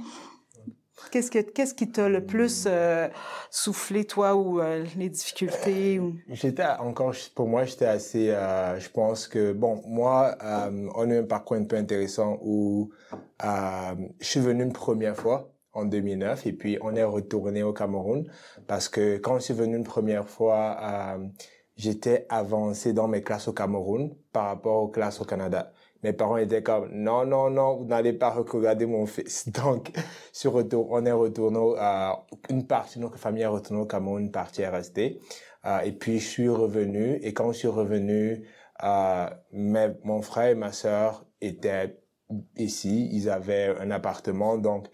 Qu'est-ce 1.12 1.32
que 1.32 1.40
qu'est-ce 1.40 1.74
qui 1.74 1.92
t'a 1.92 2.10
le 2.10 2.26
plus 2.26 2.66
euh, 2.68 3.08
soufflé 3.50 4.06
toi 4.06 4.36
ou 4.36 4.60
euh, 4.60 4.86
les 4.98 5.10
difficultés 5.10 6.02
J'étais 6.30 6.66
encore 6.80 7.14
pour 7.36 7.48
moi 7.48 7.66
j'étais 7.66 7.86
assez 7.86 8.30
euh, 8.30 8.80
je 8.80 8.90
pense 8.90 9.28
que 9.28 9.54
bon 9.54 9.82
moi 9.86 10.36
on 10.42 11.12
a 11.12 11.16
un 11.20 11.24
parcours 11.24 11.58
un 11.58 11.64
peu 11.64 11.76
intéressant 11.76 12.40
où 12.42 12.92
je 13.42 14.26
suis 14.26 14.40
venu 14.40 14.64
une 14.64 14.74
première 14.74 15.16
fois 15.16 15.52
en 15.74 15.86
2009 15.86 16.46
et 16.48 16.54
puis 16.54 16.78
on 16.82 16.96
est 16.96 17.04
retourné 17.04 17.64
au 17.64 17.74
Cameroun 17.74 18.26
parce 18.66 18.90
que 18.90 19.18
quand 19.18 19.40
je 19.40 19.44
suis 19.46 19.54
venu 19.54 19.78
une 19.78 19.84
première 19.84 20.28
fois, 20.28 21.18
j'étais 21.76 22.26
avancé 22.30 22.94
dans 22.94 23.08
mes 23.08 23.22
classes 23.22 23.48
au 23.48 23.54
Cameroun 23.54 24.16
par 24.34 24.46
rapport 24.46 24.84
aux 24.84 24.88
classes 24.90 25.22
au 25.22 25.26
Canada. 25.26 25.72
Mes 26.04 26.14
parents 26.14 26.38
étaient 26.38 26.64
comme 26.64 26.90
non 26.92 27.26
non 27.26 27.50
non 27.50 27.78
vous 27.78 27.86
n'allez 27.86 28.14
pas 28.14 28.30
regarder 28.30 28.86
mon 28.86 29.06
fils. 29.06 29.50
Donc 29.64 29.92
sur 30.32 30.54
retour 30.54 30.88
on 30.92 31.06
est 31.06 31.12
retourné 31.12 31.60
euh, 31.60 32.12
une 32.50 32.68
partie 32.68 33.00
de 33.00 33.04
notre 33.04 33.18
famille 33.18 33.44
est 33.44 33.48
retournée 33.48 33.82
au 33.82 33.86
Cameroun 33.86 34.22
une 34.22 34.32
partie 34.32 34.62
est 34.62 34.70
restée. 34.70 35.20
Euh, 35.66 35.80
et 35.80 35.92
puis 35.92 36.20
je 36.20 36.28
suis 36.28 36.50
revenu. 36.50 37.16
Et 37.24 37.34
quand 37.34 37.52
je 37.52 37.58
suis 37.58 37.68
revenu 37.68 38.46
euh, 38.84 39.30
mes, 39.52 39.90
mon 40.04 40.22
frère 40.22 40.50
et 40.50 40.56
ma 40.56 40.72
sœur 40.72 41.26
étaient 41.42 41.98
ici. 42.56 43.10
Ils 43.12 43.30
avaient 43.30 43.76
un 43.80 43.92
appartement. 43.92 44.58
Donc 44.58 44.88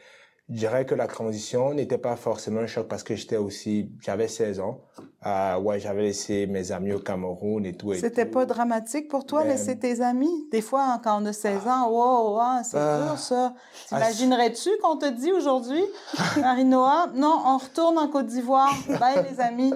je 0.50 0.56
dirais 0.56 0.86
que 0.86 0.96
la 0.96 1.08
transition 1.08 1.74
n'était 1.74 1.98
pas 1.98 2.16
forcément 2.16 2.62
un 2.62 2.68
choc 2.68 2.88
parce 2.88 3.04
que 3.04 3.16
j'étais 3.16 3.38
aussi, 3.38 3.92
j'avais 4.02 4.28
16 4.28 4.60
ans. 4.60 4.82
Euh, 5.26 5.58
ouais, 5.60 5.80
j'avais 5.80 6.02
laissé 6.02 6.48
mes 6.48 6.72
amis 6.72 6.92
au 6.92 7.00
Cameroun 7.00 7.66
et 7.66 7.74
tout. 7.74 7.94
C'était 7.94 8.26
pas 8.26 8.46
dramatique 8.46 9.08
pour 9.08 9.26
toi, 9.26 9.46
laisser 9.46 9.78
tes 9.78 10.02
amis? 10.02 10.48
Des 10.52 10.62
fois, 10.62 11.00
quand 11.02 11.22
on 11.22 11.26
a 11.26 11.34
16 11.34 11.68
ans, 11.68 11.90
wow, 11.90 12.36
wow 12.36 12.62
c'est 12.64 12.78
euh, 12.78 13.06
dur 13.06 13.18
ça. 13.18 13.54
Ah, 13.56 13.88
T'imaginerais-tu 13.88 14.70
qu'on 14.82 14.98
te 14.98 15.10
dit 15.10 15.32
aujourd'hui, 15.32 15.84
Marie-Noah, 16.42 17.12
non, 17.16 17.42
on 17.46 17.58
retourne 17.58 17.98
en 17.98 18.10
Côte 18.10 18.26
d'Ivoire. 18.26 18.74
Bye 19.00 19.26
les 19.32 19.40
amis. 19.40 19.74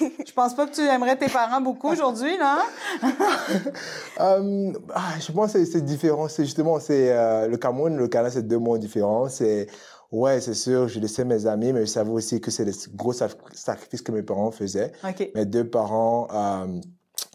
Je 0.00 0.32
pense 0.32 0.54
pas 0.54 0.66
que 0.66 0.74
tu 0.74 0.82
aimerais 0.82 1.16
tes 1.16 1.28
parents 1.28 1.62
beaucoup 1.62 1.88
aujourd'hui, 1.88 2.36
là. 2.36 2.58
euh, 4.20 4.72
je 5.18 5.32
pense 5.32 5.54
que 5.54 5.64
c'est 5.64 5.84
différent. 5.84 6.28
C'est 6.28 6.44
justement, 6.44 6.78
c'est 6.78 7.10
euh, 7.12 7.48
le 7.48 7.56
Cameroun, 7.56 7.96
le 7.96 8.08
Canada, 8.08 8.34
c'est 8.34 8.46
deux 8.46 8.58
mondes 8.58 8.80
différents. 8.80 9.28
C'est 9.28 9.66
Ouais, 10.12 10.40
c'est 10.40 10.54
sûr, 10.54 10.88
je 10.88 10.98
laissais 10.98 11.24
mes 11.24 11.46
amis, 11.46 11.72
mais 11.72 11.82
je 11.82 11.86
savais 11.86 12.10
aussi 12.10 12.40
que 12.40 12.50
c'est 12.50 12.64
des 12.64 12.74
gros 12.94 13.12
sacrifices 13.12 14.02
que 14.02 14.10
mes 14.10 14.22
parents 14.22 14.50
faisaient. 14.50 14.92
Mes 15.34 15.46
deux 15.46 15.68
parents, 15.68 16.26
euh, 16.32 16.80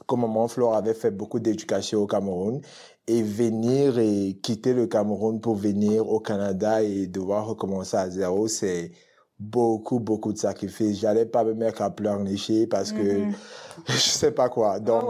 comme 0.05 0.21
maman 0.21 0.47
Flore 0.47 0.75
avait 0.75 0.93
fait 0.93 1.11
beaucoup 1.11 1.39
d'éducation 1.39 2.01
au 2.01 2.07
Cameroun, 2.07 2.61
et 3.07 3.21
venir 3.21 3.97
et 3.99 4.37
quitter 4.41 4.73
le 4.73 4.87
Cameroun 4.87 5.39
pour 5.39 5.55
venir 5.55 6.09
au 6.09 6.19
Canada 6.19 6.81
et 6.81 7.07
devoir 7.07 7.47
recommencer 7.47 7.95
à 7.95 8.09
zéro, 8.09 8.47
c'est 8.47 8.91
beaucoup, 9.37 9.99
beaucoup 9.99 10.33
de 10.33 10.37
sacrifices. 10.37 10.99
J'allais 10.99 11.25
pas 11.25 11.43
me 11.43 11.53
mettre 11.53 11.81
à 11.81 11.89
pleurnicher 11.89 12.67
parce 12.67 12.91
que 12.91 13.01
mm-hmm. 13.01 13.33
je 13.87 13.97
sais 13.97 14.31
pas 14.31 14.49
quoi. 14.49 14.79
Donc, 14.79 15.03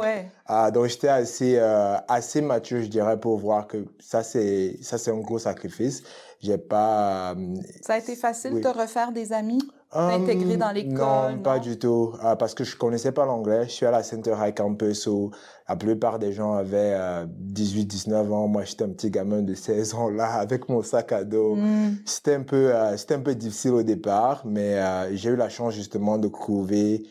ah, 0.45 0.71
donc 0.71 0.87
j'étais 0.87 1.07
assez, 1.07 1.57
euh, 1.57 1.95
assez 2.07 2.41
mature, 2.41 2.81
je 2.81 2.87
dirais, 2.87 3.19
pour 3.19 3.37
voir 3.37 3.67
que 3.67 3.85
ça, 3.99 4.23
c'est, 4.23 4.77
ça, 4.81 4.97
c'est 4.97 5.11
un 5.11 5.19
gros 5.19 5.39
sacrifice. 5.39 6.03
J'ai 6.45 6.59
pas. 6.59 7.31
Euh, 7.31 7.55
ça 7.81 7.93
a 7.93 7.97
été 7.97 8.15
facile 8.15 8.61
de 8.61 8.67
refaire 8.67 9.11
des 9.11 9.33
amis, 9.33 9.61
d'intégrer 9.91 10.57
dans 10.57 10.71
l'école? 10.71 11.35
Non, 11.35 11.41
pas 11.41 11.57
du 11.57 11.79
tout, 11.79 12.13
euh, 12.23 12.35
parce 12.35 12.53
que 12.53 12.63
je 12.63 12.77
connaissais 12.77 13.11
pas 13.11 13.25
l'anglais. 13.25 13.63
Je 13.63 13.71
suis 13.71 13.85
à 13.87 13.91
la 13.91 14.03
Center 14.03 14.35
High 14.39 14.55
Campus 14.55 15.07
où 15.07 15.31
la 15.67 15.75
plupart 15.75 16.19
des 16.19 16.33
gens 16.33 16.53
avaient 16.53 17.25
18, 17.27 17.81
euh, 17.81 17.85
19 17.85 18.31
ans. 18.31 18.47
Moi, 18.47 18.63
j'étais 18.63 18.83
un 18.83 18.89
petit 18.89 19.09
gamin 19.09 19.41
de 19.41 19.55
16 19.55 19.95
ans 19.95 20.09
là, 20.09 20.33
avec 20.39 20.69
mon 20.69 20.83
sac 20.83 21.11
à 21.13 21.23
dos. 21.23 21.55
Hmm. 21.55 21.95
C'était 22.05 22.35
un 22.35 22.43
peu, 22.43 22.71
c'était 22.95 23.15
un 23.15 23.21
peu 23.21 23.33
difficile 23.33 23.71
au 23.71 23.83
départ, 23.83 24.43
mais 24.45 24.79
j'ai 25.15 25.31
eu 25.31 25.35
la 25.35 25.49
chance 25.49 25.73
justement 25.73 26.19
de 26.19 26.27
trouver, 26.27 27.07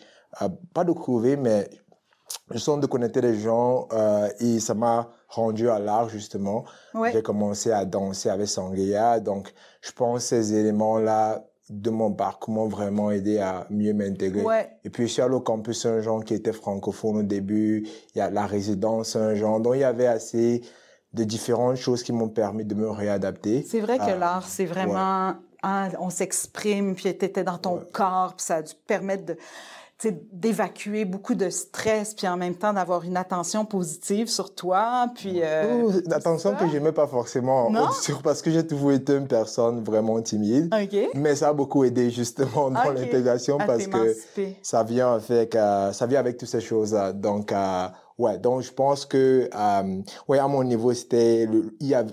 pas 0.72 0.84
de 0.84 0.92
trouver, 0.92 1.36
mais 1.36 1.68
je 2.52 2.58
sens 2.58 2.78
de 2.78 2.86
connaître 2.86 3.18
les 3.18 3.36
gens 3.36 3.88
et 4.38 4.60
ça 4.60 4.74
m'a 4.74 5.10
rendu 5.34 5.68
à 5.68 5.78
l'art 5.78 6.08
justement. 6.08 6.64
J'ai 7.12 7.22
commencé 7.22 7.70
à 7.70 7.84
danser 7.84 8.28
avec 8.28 8.48
Sangria, 8.48 9.20
donc 9.20 9.52
je 9.80 9.92
pense 9.92 10.22
que 10.22 10.28
ces 10.28 10.54
éléments-là 10.54 11.44
de 11.70 11.90
mon 11.90 12.12
parcours 12.12 12.54
m'ont 12.54 12.68
vraiment 12.68 13.10
aidé 13.10 13.38
à 13.38 13.66
mieux 13.70 13.94
m'intégrer. 13.94 14.44
Et 14.84 14.90
puis 14.90 15.12
allé 15.20 15.34
au 15.34 15.40
campus 15.40 15.80
Saint-Jean 15.82 16.20
qui 16.20 16.34
était 16.34 16.52
francophone 16.52 17.18
au 17.18 17.22
début, 17.22 17.86
il 18.14 18.18
y 18.18 18.20
a 18.20 18.30
la 18.30 18.46
résidence 18.46 19.10
Saint-Jean, 19.10 19.60
donc 19.60 19.74
il 19.76 19.80
y 19.80 19.84
avait 19.84 20.06
assez 20.06 20.62
de 21.14 21.24
différentes 21.24 21.76
choses 21.76 22.02
qui 22.02 22.12
m'ont 22.12 22.28
permis 22.28 22.64
de 22.64 22.74
me 22.74 22.90
réadapter. 22.90 23.64
C'est 23.66 23.80
vrai 23.80 23.98
que 23.98 24.02
ah, 24.02 24.16
l'art, 24.16 24.46
c'est 24.46 24.66
vraiment, 24.66 25.34
hein, 25.62 25.88
on 26.00 26.10
s'exprime, 26.10 26.94
puis 26.94 27.04
tu 27.16 27.24
étais 27.24 27.44
dans 27.44 27.58
ton 27.58 27.80
corps, 27.92 28.34
puis 28.36 28.44
ça 28.44 28.56
a 28.56 28.62
dû 28.62 28.74
permettre 28.86 29.24
de 29.24 29.36
d'évacuer 30.32 31.04
beaucoup 31.04 31.34
de 31.34 31.48
stress, 31.50 32.14
puis 32.14 32.28
en 32.28 32.36
même 32.36 32.54
temps 32.54 32.72
d'avoir 32.72 33.04
une 33.04 33.16
attention 33.16 33.64
positive 33.64 34.28
sur 34.28 34.54
toi, 34.54 35.06
puis... 35.14 35.40
Euh, 35.42 35.90
attention 36.10 36.54
que 36.54 36.68
j'aimais 36.68 36.92
pas 36.92 37.06
forcément, 37.06 37.70
sur, 37.92 38.20
parce 38.22 38.42
que 38.42 38.50
j'ai 38.50 38.66
toujours 38.66 38.92
été 38.92 39.14
une 39.14 39.28
personne 39.28 39.82
vraiment 39.82 40.20
timide. 40.20 40.74
Mais 41.14 41.34
ça 41.36 41.48
a 41.48 41.52
beaucoup 41.52 41.84
aidé 41.84 42.10
justement 42.10 42.70
dans 42.70 42.90
l'intégration 42.90 43.58
parce 43.58 43.86
que 43.86 44.14
ça 44.62 44.82
vient 44.82 45.14
avec, 45.14 45.54
euh, 45.54 45.92
ça 45.92 46.06
vient 46.06 46.20
avec 46.20 46.36
toutes 46.36 46.48
ces 46.48 46.60
choses-là. 46.60 47.12
Donc, 47.12 47.52
euh, 47.52 47.86
ouais, 48.18 48.38
donc 48.38 48.62
je 48.62 48.72
pense 48.72 49.06
que, 49.06 49.48
euh, 49.54 50.02
ouais, 50.28 50.38
à 50.38 50.48
mon 50.48 50.64
niveau, 50.64 50.92
c'était, 50.92 51.48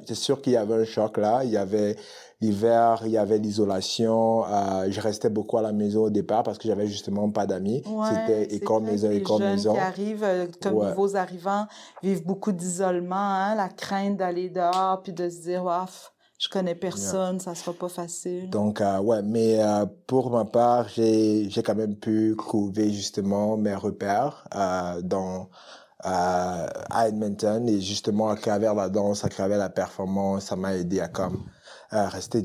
c'est 0.08 0.15
sûr 0.15 0.41
qu'il 0.41 0.54
y 0.54 0.58
avait 0.58 0.76
un 0.76 0.86
choc 0.86 1.17
là, 1.17 1.41
il 1.44 1.50
y 1.52 1.58
avait 1.58 1.96
L'hiver, 2.41 3.04
il 3.06 3.12
y 3.12 3.17
avait 3.17 3.38
l'isolation. 3.38 4.45
Euh, 4.45 4.88
je 4.89 4.99
restais 4.99 5.30
beaucoup 5.30 5.58
à 5.58 5.62
la 5.62 5.71
maison 5.71 6.04
au 6.06 6.10
départ 6.10 6.43
parce 6.43 6.58
que 6.58 6.67
j'avais 6.67 6.88
justement 6.88 7.30
pas 7.30 7.45
d'amis. 7.45 7.84
C'était 8.10 8.56
école, 8.56 8.84
maison, 8.84 9.12
école, 9.12 9.41
les 9.41 9.47
maison. 9.47 9.73
qui 9.73 9.80
arrivent, 9.80 10.23
euh, 10.23 10.47
comme 10.62 10.73
nouveaux 10.73 11.15
arrivants, 11.15 11.67
vivent 12.01 12.25
beaucoup 12.25 12.51
d'isolement, 12.51 13.15
hein, 13.15 13.56
la 13.56 13.69
crainte 13.69 14.17
d'aller 14.17 14.49
dehors 14.49 15.01
puis 15.04 15.13
de 15.13 15.30
se 15.30 15.41
dire, 15.41 15.63
waf, 15.63 16.12
je 16.41 16.49
connais 16.49 16.73
personne, 16.73 17.39
ça 17.39 17.54
sera 17.54 17.71
pas 17.71 17.88
facile. 17.88 18.49
Donc, 18.49 18.82
euh, 18.82 18.99
ouais, 18.99 19.21
mais 19.21 19.62
euh, 19.62 19.86
pour 20.08 20.32
ma 20.32 20.43
part, 20.43 20.89
j'ai, 20.89 21.47
j'ai 21.51 21.62
quand 21.62 21.75
même 21.75 21.95
pu 21.95 22.34
trouver 22.36 22.91
justement 22.91 23.58
mes 23.58 23.75
repères 23.75 24.47
euh, 24.56 25.01
dans 25.04 25.49
à 26.04 27.08
Edmonton 27.08 27.69
et 27.69 27.80
justement 27.80 28.30
à 28.30 28.36
travers 28.36 28.73
la 28.73 28.89
danse, 28.89 29.23
à 29.23 29.30
travers 29.30 29.60
la 29.60 29.69
performance, 29.69 30.45
ça 30.45 30.56
m'a 30.56 30.75
aidé 30.75 30.99
à 30.99 31.08
comme 31.08 31.43
rester 31.91 32.41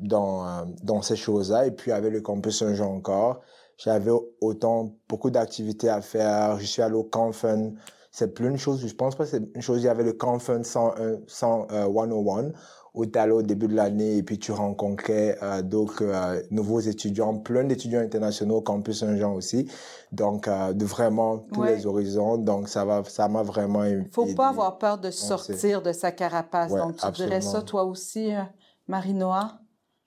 dans, 0.00 0.46
euh, 0.46 0.62
dans 0.82 1.02
ces 1.02 1.16
choses-là. 1.16 1.66
Et 1.66 1.70
puis, 1.72 1.92
avec 1.92 2.12
le 2.12 2.20
campus 2.20 2.58
Saint-Jean 2.58 2.94
encore, 2.94 3.40
j'avais 3.76 4.12
autant, 4.40 4.92
beaucoup 5.08 5.30
d'activités 5.30 5.88
à 5.88 6.00
faire. 6.00 6.58
Je 6.60 6.66
suis 6.66 6.82
allé 6.82 6.94
au 6.94 7.04
Canfun. 7.04 7.72
c'est 8.12 8.32
plus 8.32 8.48
une 8.48 8.56
chose, 8.58 8.86
je 8.86 8.94
pense 8.94 9.16
pas 9.16 9.24
que 9.24 9.30
c'est 9.30 9.42
une 9.56 9.60
chose, 9.62 9.82
il 9.82 9.86
y 9.86 9.88
avait 9.88 10.04
le 10.04 10.12
Conference 10.12 10.68
101, 10.68 11.18
101, 11.26 12.52
où 12.94 13.06
tu 13.06 13.18
allais 13.18 13.32
au 13.32 13.42
début 13.42 13.66
de 13.66 13.74
l'année 13.74 14.18
et 14.18 14.22
puis 14.22 14.38
tu 14.38 14.52
rencontrais 14.52 15.36
euh, 15.42 15.62
d'autres 15.62 16.04
euh, 16.04 16.40
nouveaux 16.52 16.78
étudiants, 16.78 17.34
plein 17.36 17.64
d'étudiants 17.64 17.98
internationaux, 18.02 18.60
campus 18.60 19.00
Saint-Jean 19.00 19.34
aussi. 19.34 19.68
Donc, 20.12 20.46
euh, 20.46 20.72
de 20.72 20.84
vraiment 20.84 21.38
tous 21.52 21.62
Ouais. 21.62 21.74
les 21.74 21.86
horizons. 21.86 22.38
Donc, 22.38 22.68
ça 22.68 22.84
va, 22.84 23.02
ça 23.02 23.26
m'a 23.26 23.42
vraiment 23.42 23.82
aidé. 23.82 24.06
faut 24.12 24.32
pas 24.36 24.50
avoir 24.50 24.78
peur 24.78 24.98
de 24.98 25.10
sortir 25.10 25.82
de 25.82 25.90
sa 25.90 26.12
carapace. 26.12 26.70
Ouais, 26.70 26.78
Donc, 26.78 26.96
tu 26.96 27.10
dirais 27.10 27.40
ça, 27.40 27.62
toi 27.62 27.82
aussi, 27.82 28.32
euh, 28.32 28.42
Marie-Noa, 28.88 29.60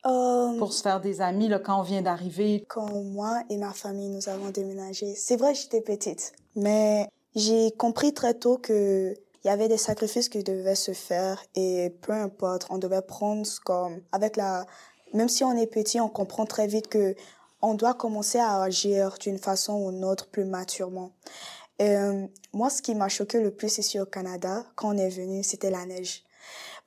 Euh, 0.06 0.58
pour 0.60 0.72
se 0.74 0.82
faire 0.82 1.02
des 1.02 1.22
amis 1.22 1.48
là, 1.48 1.60
quand 1.60 1.80
on 1.80 1.84
vient 1.84 2.02
d'arriver. 2.02 2.64
quand 2.70 2.90
moi 3.04 3.42
et 3.50 3.58
ma 3.58 3.74
famille 3.74 4.10
nous 4.10 4.30
avons 4.30 4.52
déménagé, 4.52 5.16
c'est 5.16 5.36
vrai 5.36 5.54
que 5.54 5.60
j'étais 5.60 5.82
petite, 5.82 6.34
mais 6.56 7.10
j'ai 7.36 7.72
compris 7.72 8.14
très 8.14 8.34
tôt 8.34 8.58
que 8.58 9.14
il 9.44 9.48
y 9.48 9.50
avait 9.50 9.68
des 9.68 9.78
sacrifices 9.78 10.30
qui 10.30 10.44
devaient 10.44 10.76
se 10.76 10.94
faire 10.94 11.44
et 11.56 11.90
peu 12.02 12.12
importe, 12.12 12.68
on 12.70 12.78
devait 12.78 13.02
prendre 13.02 13.46
comme 13.66 14.02
avec 14.12 14.38
la 14.38 14.66
même 15.14 15.30
si 15.30 15.44
on 15.44 15.56
est 15.58 15.68
petit, 15.68 16.00
on 16.00 16.10
comprend 16.10 16.46
très 16.46 16.68
vite 16.68 16.88
que 16.90 17.16
on 17.62 17.74
doit 17.74 17.94
commencer 17.94 18.40
à 18.40 18.62
agir 18.62 19.18
d'une 19.20 19.40
façon 19.40 19.74
ou 19.74 19.92
d'une 19.92 20.06
autre 20.06 20.28
plus 20.30 20.46
maturement. 20.46 21.12
Et, 21.80 21.96
euh, 21.96 22.26
moi, 22.54 22.70
ce 22.70 22.82
qui 22.82 22.96
m'a 22.96 23.08
choqué 23.08 23.40
le 23.40 23.52
plus 23.52 23.78
ici 23.78 24.00
au 24.00 24.06
Canada, 24.06 24.64
quand 24.76 24.94
on 24.94 24.98
est 24.98 25.10
venu, 25.10 25.44
c'était 25.44 25.72
la 25.72 25.86
neige. 25.86 26.24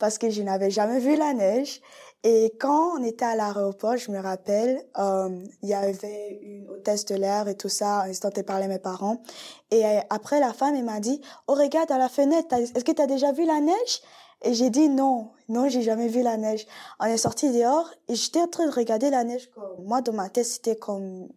Parce 0.00 0.18
que 0.18 0.28
je 0.30 0.42
n'avais 0.42 0.70
jamais 0.70 0.98
vu 0.98 1.14
la 1.14 1.32
neige. 1.32 1.80
Et 2.24 2.52
quand 2.58 2.98
on 2.98 3.04
était 3.04 3.24
à 3.24 3.36
l'aéroport, 3.36 3.96
je 3.96 4.10
me 4.10 4.18
rappelle, 4.18 4.84
euh, 4.98 5.28
il 5.62 5.68
y 5.68 5.74
avait 5.74 6.38
une 6.42 6.68
hôtesse 6.68 7.06
de 7.06 7.14
l'air 7.14 7.46
et 7.46 7.56
tout 7.56 7.68
ça, 7.68 8.04
parler 8.46 8.64
à 8.64 8.68
mes 8.68 8.78
parents. 8.78 9.22
Et 9.70 9.86
euh, 9.86 10.00
après, 10.10 10.40
la 10.40 10.52
femme, 10.52 10.74
elle 10.74 10.84
m'a 10.84 11.00
dit, 11.00 11.20
oh, 11.46 11.54
regarde 11.54 11.90
à 11.92 11.98
la 11.98 12.08
fenêtre, 12.08 12.52
est-ce 12.52 12.84
que 12.84 12.92
tu 12.92 13.00
as 13.00 13.06
déjà 13.06 13.30
vu 13.32 13.46
la 13.46 13.60
neige? 13.60 14.02
Et 14.42 14.54
j'ai 14.54 14.70
dit 14.70 14.88
non, 14.88 15.30
non, 15.48 15.68
j'ai 15.68 15.82
jamais 15.82 16.08
vu 16.08 16.22
la 16.22 16.36
neige. 16.36 16.66
On 16.98 17.04
est 17.04 17.18
sorti 17.18 17.50
dehors 17.52 17.90
et 18.08 18.14
j'étais 18.14 18.40
en 18.40 18.48
train 18.48 18.66
de 18.66 18.72
regarder 18.72 19.10
la 19.10 19.22
neige 19.22 19.50
moi, 19.82 20.00
dans 20.00 20.12
ma 20.12 20.28
tête, 20.28 20.46
c'était 20.46 20.76
comme 20.76 21.28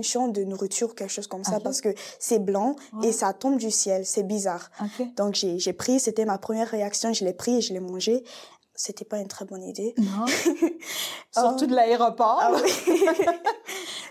une 0.00 0.04
chambre 0.04 0.32
de 0.32 0.44
nourriture 0.44 0.88
ou 0.90 0.94
quelque 0.94 1.12
chose 1.12 1.26
comme 1.26 1.44
ça 1.44 1.60
parce 1.60 1.82
que 1.82 1.94
c'est 2.18 2.38
blanc 2.38 2.74
et 3.02 3.12
ça 3.12 3.34
tombe 3.34 3.58
du 3.58 3.70
ciel, 3.70 4.06
c'est 4.06 4.22
bizarre. 4.22 4.70
Donc 5.16 5.34
j'ai 5.34 5.72
pris, 5.74 6.00
c'était 6.00 6.24
ma 6.24 6.38
première 6.38 6.68
réaction, 6.68 7.12
je 7.12 7.24
l'ai 7.24 7.34
pris 7.34 7.56
et 7.56 7.60
je 7.60 7.74
l'ai 7.74 7.80
mangé. 7.80 8.24
C'était 8.74 9.04
pas 9.04 9.18
une 9.18 9.28
très 9.28 9.44
bonne 9.44 9.62
idée. 9.62 9.94
Non. 9.98 10.24
Surtout 11.32 11.66
de 11.66 11.74
l'aéroport. 11.74 12.38
Ah 12.40 12.50
oui. 12.54 13.04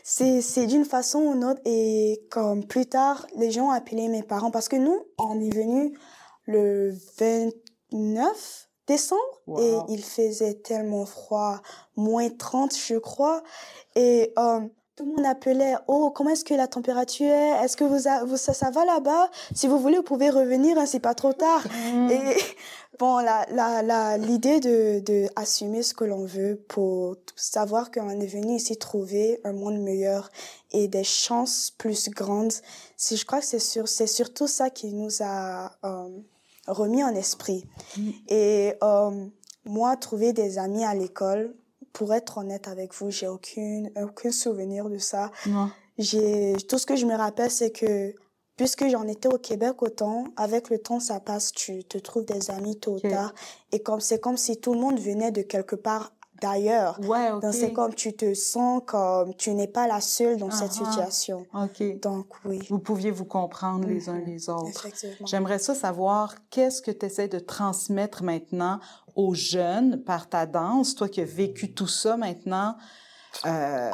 c'est 0.41 0.67
d'une 0.67 0.85
façon 0.85 1.19
ou 1.19 1.33
d'une 1.33 1.45
autre 1.45 1.61
et 1.65 2.21
comme 2.29 2.65
plus 2.67 2.85
tard 2.85 3.25
les 3.35 3.49
gens 3.49 3.67
ont 3.69 3.71
appelé 3.71 4.07
mes 4.09 4.21
parents 4.21 4.51
parce 4.51 4.69
que 4.69 4.75
nous 4.75 4.99
on 5.17 5.39
est 5.41 5.53
venu 5.53 5.97
le 6.45 6.93
29 7.19 8.69
décembre 8.87 9.21
Wow. 9.47 9.59
et 9.61 9.93
il 9.93 10.03
faisait 10.03 10.53
tellement 10.55 11.05
froid, 11.07 11.59
moins 11.95 12.29
30 12.29 12.75
je 12.77 12.97
crois 12.97 13.41
et 13.95 14.31
euh, 14.37 14.61
tout 14.99 15.05
le 15.05 15.15
monde 15.15 15.25
appelait 15.25 15.75
oh 15.87 16.11
comment 16.13 16.31
est-ce 16.31 16.43
que 16.43 16.53
la 16.53 16.67
température 16.67 17.27
est? 17.31 17.63
Est-ce 17.63 17.77
que 17.77 17.85
vous, 17.85 18.09
a- 18.09 18.25
vous 18.25 18.35
ça, 18.35 18.53
ça 18.53 18.69
va 18.69 18.83
là-bas? 18.83 19.29
Si 19.55 19.65
vous 19.65 19.79
voulez 19.79 19.95
vous 19.95 20.03
pouvez 20.03 20.29
revenir 20.29 20.77
hein, 20.77 20.85
c'est 20.85 20.99
pas 20.99 21.15
trop 21.15 21.31
tard 21.31 21.65
Mm. 21.93 22.09
et 22.11 22.35
bon, 22.99 23.19
la, 23.19 23.45
la, 23.51 23.81
la, 23.81 24.17
l'idée 24.17 24.59
de, 24.59 24.99
de 24.99 25.27
assumer 25.37 25.83
ce 25.83 25.93
que 25.93 26.03
l'on 26.03 26.25
veut 26.25 26.61
pour 26.67 27.15
savoir 27.37 27.91
qu'on 27.91 28.09
est 28.19 28.27
venu 28.27 28.55
ici 28.55 28.75
trouver 28.75 29.39
un 29.45 29.53
monde 29.53 29.79
meilleur 29.79 30.29
et 30.71 30.89
des 30.89 31.05
chances 31.05 31.71
plus 31.77 32.09
grandes, 32.09 32.51
c'est, 32.97 33.15
je 33.15 33.25
crois 33.25 33.39
que 33.39 33.45
c'est 33.45 33.59
sur, 33.59 33.87
c'est 33.87 34.05
surtout 34.07 34.47
ça 34.47 34.69
qui 34.69 34.93
nous 34.93 35.21
a 35.21 35.71
euh, 35.85 36.09
remis 36.67 37.05
en 37.05 37.15
esprit. 37.15 37.63
Mm. 37.97 38.09
Et 38.27 38.73
euh, 38.83 39.11
moi, 39.63 39.95
trouver 39.95 40.33
des 40.33 40.57
amis 40.57 40.83
à 40.83 40.93
l'école, 40.93 41.55
pour 41.99 42.13
être 42.13 42.37
honnête 42.37 42.69
avec 42.69 42.93
vous, 42.95 43.11
j'ai 43.11 43.27
aucune, 43.27 43.91
aucun 44.01 44.31
souvenir 44.31 44.89
de 44.89 44.97
ça 44.97 45.31
Non. 45.45 45.69
j'ai 45.97 46.55
tout 46.69 46.77
ce 46.77 46.85
que 46.85 46.95
je 46.95 47.05
me 47.05 47.13
rappelle 47.13 47.51
c'est 47.51 47.71
que 47.71 48.15
puisque 48.55 48.87
j'en 48.87 49.05
étais 49.05 49.27
au 49.27 49.37
Québec 49.37 49.81
autant 49.81 50.23
avec 50.37 50.69
le 50.69 50.77
temps 50.79 51.01
ça 51.01 51.19
passe 51.19 51.51
tu 51.51 51.83
te 51.83 51.97
trouves 51.97 52.23
des 52.25 52.49
amis 52.51 52.79
tôt 52.79 52.93
ou 52.95 52.99
tard 53.01 53.33
et 53.73 53.79
comme 53.79 53.99
c'est 53.99 54.19
comme 54.19 54.37
si 54.37 54.57
tout 54.61 54.73
le 54.73 54.79
monde 54.79 54.97
venait 54.99 55.31
de 55.31 55.41
quelque 55.41 55.75
part 55.75 56.13
d'ailleurs 56.41 56.97
Ouais, 57.05 57.31
donc 57.41 57.53
c'est 57.53 57.73
comme 57.73 57.93
tu 57.93 58.13
te 58.13 58.33
sens 58.33 58.81
comme 58.85 59.33
tu 59.35 59.53
n'es 59.53 59.67
pas 59.67 59.87
la 59.87 59.99
seule 59.99 60.37
dans 60.37 60.51
cette 60.51 60.71
ah. 60.81 60.85
situation 60.85 61.45
OK. 61.53 61.99
donc 61.99 62.27
oui 62.45 62.59
Vous 62.69 62.79
pouviez 62.79 63.11
vous 63.11 63.25
comprendre 63.25 63.85
les 63.89 64.07
uns 64.07 64.19
Mhm. 64.19 64.25
les 64.25 64.49
autres. 64.49 64.87
J'aimerais 65.25 65.59
ça 65.59 65.75
savoir 65.75 66.35
qu'est-ce 66.49 66.81
que 66.81 66.91
tu 66.91 67.05
essaies 67.07 67.27
de 67.27 67.39
transmettre 67.39 68.23
maintenant 68.23 68.79
aux 69.19 69.33
jeunes 69.33 70.01
par 70.03 70.29
ta 70.29 70.45
danse, 70.45 70.95
toi 70.95 71.09
qui 71.09 71.19
as 71.19 71.25
vécu 71.25 71.73
tout 71.73 71.87
ça 71.87 72.15
maintenant. 72.15 72.77
euh, 73.45 73.91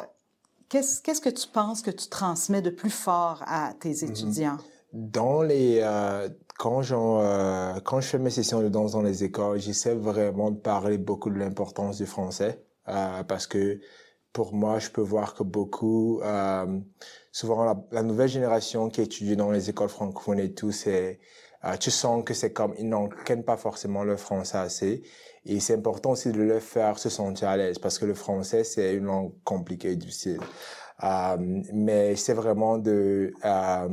qu'est-ce, 0.68 1.02
qu'est-ce 1.02 1.20
que 1.20 1.28
tu 1.30 1.48
penses 1.48 1.82
que 1.82 1.90
tu 1.90 2.08
transmets 2.08 2.62
de 2.62 2.70
plus 2.70 2.90
fort 2.90 3.42
à 3.46 3.74
tes 3.74 4.04
étudiants? 4.04 4.58
Dans 4.92 5.42
les, 5.42 5.80
euh, 5.82 6.28
quand, 6.58 6.80
euh, 6.92 7.80
quand 7.80 8.00
je 8.00 8.06
fais 8.06 8.18
mes 8.18 8.30
sessions 8.30 8.62
de 8.62 8.68
danse 8.68 8.92
dans 8.92 9.02
les 9.02 9.24
écoles, 9.24 9.58
j'essaie 9.58 9.96
vraiment 9.96 10.52
de 10.52 10.58
parler 10.58 10.96
beaucoup 10.96 11.30
de 11.30 11.38
l'importance 11.38 11.96
du 11.98 12.06
français 12.06 12.62
parce 12.84 13.48
que 13.48 13.80
pour 14.32 14.54
moi, 14.54 14.78
je 14.78 14.90
peux 14.90 15.02
voir 15.02 15.34
que 15.34 15.42
beaucoup, 15.42 16.20
souvent 17.32 17.64
la, 17.64 17.74
la 17.90 18.02
nouvelle 18.04 18.28
génération 18.28 18.88
qui 18.90 19.00
étudie 19.00 19.34
dans 19.34 19.50
les 19.50 19.70
écoles 19.70 19.88
francophones 19.88 20.38
et 20.38 20.54
tout, 20.54 20.70
c'est, 20.70 21.18
tu 21.80 21.90
sens 21.90 22.24
que 22.24 22.34
c'est 22.34 22.52
comme 22.52 22.74
ils 22.78 22.88
n'entraînent 22.88 23.44
pas 23.44 23.56
forcément 23.56 24.04
le 24.04 24.16
français 24.16 24.58
assez. 24.58 25.02
Et 25.44 25.60
c'est 25.60 25.74
important 25.74 26.10
aussi 26.12 26.32
de 26.32 26.40
le 26.40 26.58
faire 26.58 26.98
se 26.98 27.08
sentir 27.08 27.48
à 27.48 27.56
l'aise 27.56 27.78
parce 27.78 27.98
que 27.98 28.04
le 28.04 28.14
français, 28.14 28.64
c'est 28.64 28.94
une 28.94 29.04
langue 29.04 29.32
compliquée 29.44 29.92
et 29.92 29.96
difficile. 29.96 30.40
Euh, 31.04 31.36
mais 31.72 32.16
c'est 32.16 32.32
vraiment 32.32 32.78
de, 32.78 33.32
euh, 33.44 33.88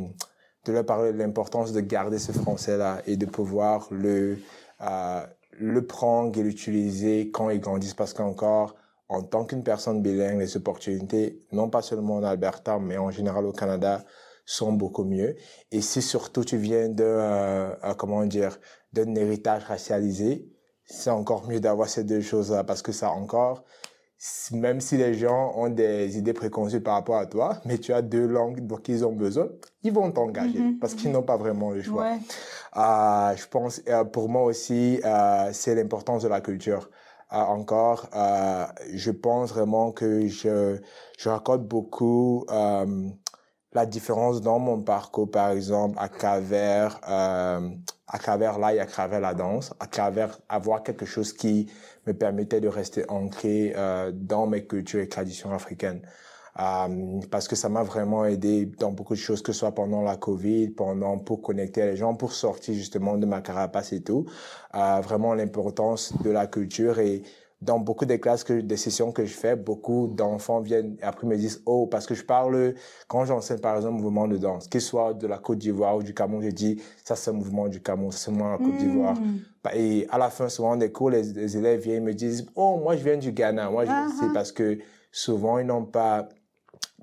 de 0.65 0.71
leur 0.71 0.86
parler 0.86 1.13
de 1.13 1.17
l'importance 1.17 1.73
de 1.73 1.82
garder 1.82 2.17
ce 2.17 2.32
français-là 2.32 3.02
et 3.06 3.17
de 3.17 3.26
pouvoir 3.26 3.88
le 3.91 4.38
prendre 5.88 6.39
et 6.39 6.43
l'utiliser 6.43 7.30
quand 7.32 7.49
ils 7.49 7.60
grandissent 7.60 7.93
parce 7.93 8.13
qu'encore, 8.13 8.76
en 9.10 9.21
tant 9.21 9.45
qu'une 9.45 9.63
personne 9.63 10.02
bilingue, 10.02 10.39
les 10.39 10.58
opportunités, 10.58 11.45
non 11.52 11.69
pas 11.69 11.82
seulement 11.82 12.15
en 12.15 12.23
Alberta, 12.23 12.80
mais 12.80 12.97
en 12.97 13.12
général 13.12 13.45
au 13.45 13.52
Canada, 13.52 14.04
sont 14.45 14.73
beaucoup 14.73 15.06
mieux. 15.06 15.36
Et 15.71 15.82
si 15.82 16.01
surtout 16.01 16.43
tu 16.43 16.58
viens 16.58 16.89
de, 16.89 17.03
euh, 17.03 17.69
euh, 17.84 17.93
comment 17.95 18.25
dire, 18.25 18.60
d'un 18.91 19.15
héritage 19.15 19.63
racialisé, 19.63 20.47
c'est 20.86 21.10
encore 21.10 21.47
mieux 21.47 21.60
d'avoir 21.60 21.88
ces 21.89 22.03
deux 22.03 22.21
choses-là 22.21 22.63
parce 22.63 22.82
que 22.82 22.91
ça 22.91 23.12
encore, 23.12 23.63
même 24.51 24.79
si 24.79 24.97
les 24.97 25.13
gens 25.13 25.53
ont 25.56 25.69
des 25.69 26.17
idées 26.17 26.34
préconçues 26.34 26.82
par 26.82 26.93
rapport 26.95 27.17
à 27.17 27.25
toi, 27.25 27.60
mais 27.65 27.77
tu 27.77 27.93
as 27.93 28.01
deux 28.01 28.25
langues 28.25 28.62
dont 28.65 28.79
ils 28.88 29.06
ont 29.06 29.12
besoin, 29.12 29.49
ils 29.82 29.91
vont 29.91 30.12
t'engager 30.12 30.60
Mhm, 30.60 30.79
parce 30.79 30.93
qu'ils 30.93 31.12
n'ont 31.12 31.23
pas 31.23 31.38
vraiment 31.38 31.71
le 31.71 31.82
choix. 31.82 32.03
Ouais. 32.03 32.19
Euh, 32.77 33.36
je 33.36 33.47
pense, 33.47 33.82
euh, 33.88 34.03
pour 34.06 34.29
moi 34.29 34.43
aussi, 34.43 34.99
euh, 35.03 35.49
c'est 35.51 35.75
l'importance 35.75 36.23
de 36.23 36.27
la 36.29 36.41
culture. 36.41 36.89
Encore, 37.36 38.10
je 38.93 39.10
pense 39.10 39.49
vraiment 39.49 39.91
que 39.91 40.27
je, 40.27 40.77
je 41.17 41.29
raccorde 41.29 41.67
beaucoup 41.67 42.45
la 43.73 43.86
différence 43.86 44.41
dans 44.41 44.59
mon 44.59 44.81
parcours, 44.81 45.29
par 45.29 45.51
exemple, 45.51 45.97
à 45.99 46.09
travers, 46.09 46.99
euh, 47.09 47.69
à 48.07 48.19
travers 48.19 48.59
l'art 48.59 48.71
et 48.71 48.79
à 48.79 48.86
travers 48.86 49.19
la 49.19 49.33
danse, 49.33 49.73
à 49.79 49.88
travers 49.88 50.39
avoir 50.49 50.83
quelque 50.83 51.05
chose 51.05 51.33
qui 51.33 51.67
me 52.05 52.13
permettait 52.13 52.62
de 52.62 52.67
rester 52.67 53.05
ancré 53.09 53.73
euh, 53.75 54.12
dans 54.13 54.47
mes 54.47 54.65
cultures 54.65 55.01
et 55.01 55.09
traditions 55.09 55.51
africaines. 55.51 56.01
Euh, 56.59 57.19
parce 57.31 57.47
que 57.47 57.55
ça 57.55 57.67
m'a 57.67 57.81
vraiment 57.81 58.25
aidé 58.25 58.67
dans 58.77 58.91
beaucoup 58.91 59.15
de 59.15 59.19
choses, 59.19 59.41
que 59.41 59.51
ce 59.51 59.59
soit 59.59 59.73
pendant 59.73 60.03
la 60.03 60.17
COVID, 60.17 60.69
pendant 60.69 61.17
pour 61.17 61.41
connecter 61.41 61.83
les 61.83 61.97
gens, 61.97 62.13
pour 62.13 62.31
sortir 62.33 62.75
justement 62.75 63.17
de 63.17 63.25
ma 63.25 63.41
carapace 63.41 63.91
et 63.91 64.03
tout. 64.03 64.25
Euh, 64.75 65.01
vraiment 65.01 65.33
l'importance 65.33 66.13
de 66.21 66.29
la 66.29 66.45
culture 66.45 66.99
et 66.99 67.23
dans 67.63 67.80
beaucoup 67.80 68.06
des 68.06 68.19
classes 68.19 68.43
que, 68.43 68.62
des 68.62 68.78
sessions 68.78 69.12
que 69.12 69.26
je 69.26 69.34
fais, 69.34 69.56
beaucoup 69.56 70.08
d'enfants 70.08 70.60
viennent 70.60 70.97
et 71.02 71.04
après 71.04 71.28
me 71.28 71.38
disent, 71.38 71.62
oh, 71.65 71.88
parce 71.88 72.06
que 72.06 72.13
je 72.13 72.23
parle, 72.23 72.76
quand 73.08 73.26
j'enseigne 73.26 73.60
par 73.60 73.76
exemple 73.76 74.02
mouvement 74.02 74.28
de 74.28 74.38
danse, 74.38 74.67
qu'il 74.67 74.82
soit 74.82 75.13
de 75.13 75.28
la 75.28 75.38
Côte 75.38 75.60
d'Ivoire 75.60 75.97
ou 75.97 76.04
du 76.04 76.13
Cameroun, 76.13 76.43
je 76.43 76.49
dis, 76.49 76.82
ça 77.04 77.15
c'est 77.15 77.32
un 77.32 77.34
mouvement 77.34 77.67
du 77.67 77.82
Cameroun, 77.82 78.12
c'est 78.12 78.32
de 78.32 78.38
la 78.38 78.58
Côte 78.58 78.78
d'Ivoire. 78.78 79.15
Mm. 79.15 79.39
Et 79.76 80.08
à 80.10 80.17
la 80.17 80.30
fin, 80.30 80.49
souvent 80.49 80.76
des 80.76 80.91
cours, 80.91 81.10
les, 81.10 81.23
les 81.23 81.58
élèves 81.58 81.82
viennent 81.82 82.04
me 82.04 82.13
disent, 82.13 82.45
oh, 82.56 82.80
moi 82.84 82.95
je 82.97 83.04
viens 83.04 83.17
du 83.17 83.32
Ghana, 83.32 83.69
moi 83.69 83.86
je 83.86 83.91
c'est 84.19 84.26
ah. 84.30 84.32
parce 84.34 84.52
que 84.52 84.80
souvent 85.12 85.58
ils 85.60 85.65
n'ont 85.65 85.86
pas, 85.86 86.28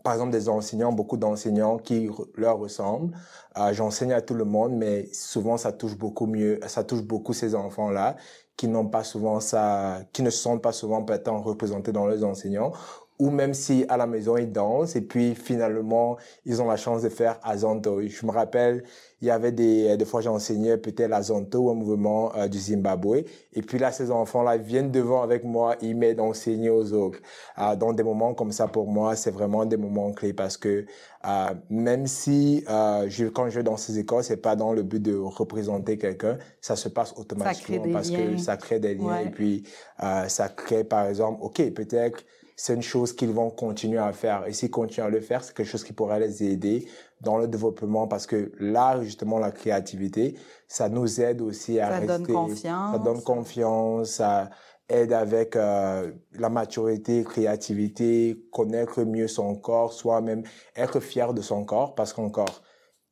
par 0.03 0.13
exemple 0.13 0.33
des 0.33 0.49
enseignants, 0.49 0.93
beaucoup 0.93 1.17
d'enseignants 1.17 1.79
qui 1.79 2.11
leur 2.35 2.59
ressemblent. 2.59 3.17
Euh, 3.59 3.73
J'enseigne 3.73 4.13
à 4.13 4.21
tout 4.21 4.35
le 4.35 4.45
monde, 4.45 4.73
mais 4.73 5.09
souvent 5.13 5.57
ça 5.57 5.73
touche 5.73 5.97
beaucoup 5.97 6.27
mieux, 6.27 6.61
ça 6.67 6.85
touche 6.85 7.03
beaucoup 7.03 7.33
ces 7.33 7.55
enfants-là 7.55 8.17
qui 8.61 8.69
n'ont 8.69 8.89
pas 8.89 9.05
souvent 9.05 9.41
ça, 9.41 10.03
qui 10.13 10.23
ne 10.23 10.29
sentent 10.29 10.61
pas 10.61 10.73
souvent 10.73 11.03
peut-être 11.03 11.33
représentés 11.33 11.93
dans 11.93 12.07
leurs 12.07 12.23
enseignants, 12.25 12.73
ou 13.21 13.31
même 13.31 13.53
si 13.53 13.85
à 13.89 13.97
la 13.99 14.07
maison 14.07 14.37
ils 14.39 14.51
dansent 14.51 14.97
et 14.97 15.03
puis 15.03 15.35
finalement 15.35 16.17
ils 16.47 16.61
ont 16.63 16.69
la 16.69 16.77
chance 16.77 17.03
de 17.03 17.11
faire 17.11 17.39
Azonto. 17.43 18.01
Je 18.01 18.27
me 18.27 18.33
rappelle, 18.33 18.83
il 19.21 19.29
y 19.29 19.31
avait 19.31 19.53
des, 19.53 19.97
des 19.99 20.05
fois 20.07 20.23
j'enseignais 20.23 20.79
peut-être 20.79 21.13
Azonto 21.13 21.71
un 21.71 21.75
mouvement 21.75 22.35
euh, 22.35 22.49
du 22.49 22.59
Zimbabwe 22.59 23.25
et 23.53 23.63
puis 23.63 23.79
là 23.79 23.93
ces 23.93 24.11
enfants-là 24.11 24.57
viennent 24.57 24.91
devant 24.91 25.23
avec 25.23 25.45
moi, 25.45 25.77
ils 25.83 25.95
m'aident 25.95 26.17
d'enseigner 26.17 26.71
aux 26.71 26.93
autres. 26.95 27.19
Euh, 27.59 27.77
dans 27.77 27.93
des 27.93 28.03
moments 28.03 28.33
comme 28.33 28.53
ça 28.53 28.67
pour 28.67 28.89
moi 28.89 29.15
c'est 29.17 29.31
vraiment 29.31 29.67
des 29.67 29.77
moments 29.77 30.13
clés 30.13 30.33
parce 30.33 30.57
que 30.57 30.87
euh, 31.27 31.55
même 31.69 32.07
si 32.07 32.65
euh, 32.71 33.05
je, 33.11 33.27
quand 33.27 33.51
je 33.51 33.57
vais 33.57 33.63
dans 33.63 33.77
ces 33.77 33.99
écoles 33.99 34.25
c'est 34.25 34.39
pas 34.39 34.57
dans 34.57 34.73
le 34.73 34.83
but 34.83 35.03
de 35.03 35.15
représenter 35.15 35.99
quelqu'un, 35.99 36.39
ça 36.63 36.75
se 36.75 36.89
passe 36.89 37.13
automatiquement 37.19 37.93
parce 37.93 38.11
que 38.11 38.39
ça 38.39 38.57
crée 38.57 38.81
des 38.81 38.95
liens 38.95 39.19
et 39.19 39.31
puis 39.31 39.65
euh, 40.03 40.27
ça 40.29 40.49
crée 40.49 40.85
par 40.85 41.07
exemple, 41.07 41.41
ok 41.43 41.71
peut-être 41.75 42.25
c'est 42.63 42.75
une 42.75 42.83
chose 42.83 43.15
qu'ils 43.15 43.31
vont 43.31 43.49
continuer 43.49 43.97
à 43.97 44.13
faire. 44.13 44.47
Et 44.47 44.53
s'ils 44.53 44.71
continuent 44.71 45.07
à 45.07 45.09
le 45.09 45.23
faire, 45.23 45.43
c'est 45.43 45.57
quelque 45.57 45.67
chose 45.67 45.83
qui 45.83 45.95
pourrait 45.95 46.21
les 46.21 46.45
aider 46.45 46.87
dans 47.23 47.39
le 47.39 47.49
développement 47.49 48.07
parce 48.07 48.27
que 48.27 48.53
là, 48.61 49.01
justement, 49.01 49.39
la 49.39 49.51
créativité, 49.51 50.37
ça 50.69 50.91
nous 50.91 51.23
aide 51.23 51.41
aussi 51.41 51.81
à 51.81 51.89
ça 51.89 51.95
rester. 51.95 52.07
Donne 52.07 52.27
confiance. 52.27 52.93
Ça 52.93 52.99
donne 52.99 53.23
confiance. 53.23 54.11
Ça 54.11 54.51
aide 54.91 55.15
avec 55.15 55.57
euh, 55.57 56.13
la 56.33 56.51
maturité, 56.51 57.25
créativité, 57.25 58.45
connaître 58.53 59.05
mieux 59.05 59.29
son 59.29 59.55
corps, 59.55 59.95
soi-même, 59.95 60.43
être 60.77 61.01
fier 61.01 61.33
de 61.33 61.41
son 61.41 61.65
corps 61.65 61.95
parce 61.95 62.13
qu'encore, 62.13 62.61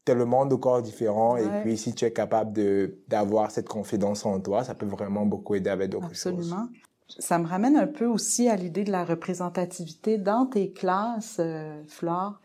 tellement 0.04 0.44
de 0.44 0.56
corps 0.56 0.82
différents 0.82 1.34
ouais. 1.34 1.44
et 1.44 1.62
puis 1.62 1.76
si 1.76 1.94
tu 1.94 2.06
es 2.06 2.12
capable 2.12 2.52
de 2.52 2.98
d'avoir 3.08 3.50
cette 3.50 3.68
confidence 3.68 4.24
en 4.26 4.40
toi, 4.40 4.64
ça 4.64 4.74
peut 4.74 4.86
vraiment 4.86 5.26
beaucoup 5.26 5.54
aider 5.54 5.70
avec 5.70 5.90
d'autres 5.90 6.14
choses. 6.14 6.26
Absolument. 6.26 6.68
Ça 7.18 7.38
me 7.38 7.46
ramène 7.46 7.76
un 7.76 7.86
peu 7.86 8.06
aussi 8.06 8.48
à 8.48 8.56
l'idée 8.56 8.84
de 8.84 8.92
la 8.92 9.04
représentativité 9.04 10.18
dans 10.18 10.46
tes 10.46 10.72
classes, 10.72 11.38
euh, 11.40 11.82
Flore. 11.86 12.40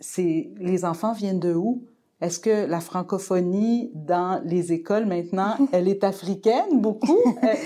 C'est 0.00 0.52
les 0.56 0.84
enfants 0.84 1.12
viennent 1.12 1.40
de 1.40 1.54
où? 1.54 1.84
Est-ce 2.20 2.38
que 2.38 2.66
la 2.66 2.80
francophonie 2.80 3.90
dans 3.94 4.40
les 4.44 4.72
écoles 4.72 5.06
maintenant, 5.06 5.56
elle 5.72 5.88
est 5.88 6.04
africaine 6.04 6.80
beaucoup? 6.80 7.18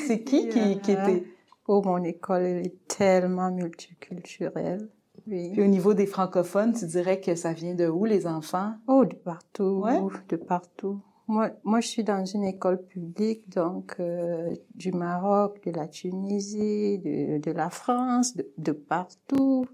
C'est 0.06 0.24
qui 0.24 0.48
qui, 0.48 0.78
qui 0.80 0.92
était? 0.92 1.24
Oh, 1.66 1.82
mon 1.84 2.02
école 2.02 2.42
elle 2.42 2.66
est 2.66 2.88
tellement 2.88 3.50
multiculturelle. 3.50 4.88
Oui. 5.26 5.50
Puis 5.52 5.62
au 5.62 5.66
niveau 5.66 5.92
des 5.92 6.06
francophones, 6.06 6.72
tu 6.72 6.86
dirais 6.86 7.20
que 7.20 7.34
ça 7.34 7.52
vient 7.52 7.74
de 7.74 7.86
où 7.86 8.06
les 8.06 8.26
enfants? 8.26 8.74
Oh, 8.86 9.04
de 9.04 9.14
partout, 9.14 9.82
ouais? 9.84 10.00
de 10.30 10.36
partout. 10.36 11.00
Moi, 11.28 11.50
moi, 11.62 11.80
je 11.80 11.88
suis 11.88 12.04
dans 12.04 12.24
une 12.24 12.44
école 12.44 12.82
publique, 12.86 13.50
donc 13.50 13.96
euh, 14.00 14.50
du 14.74 14.92
Maroc, 14.92 15.62
de 15.62 15.70
la 15.70 15.86
Tunisie, 15.86 16.98
de, 16.98 17.38
de 17.38 17.50
la 17.52 17.68
France, 17.68 18.34
de, 18.34 18.50
de 18.56 18.72
partout. 18.72 19.66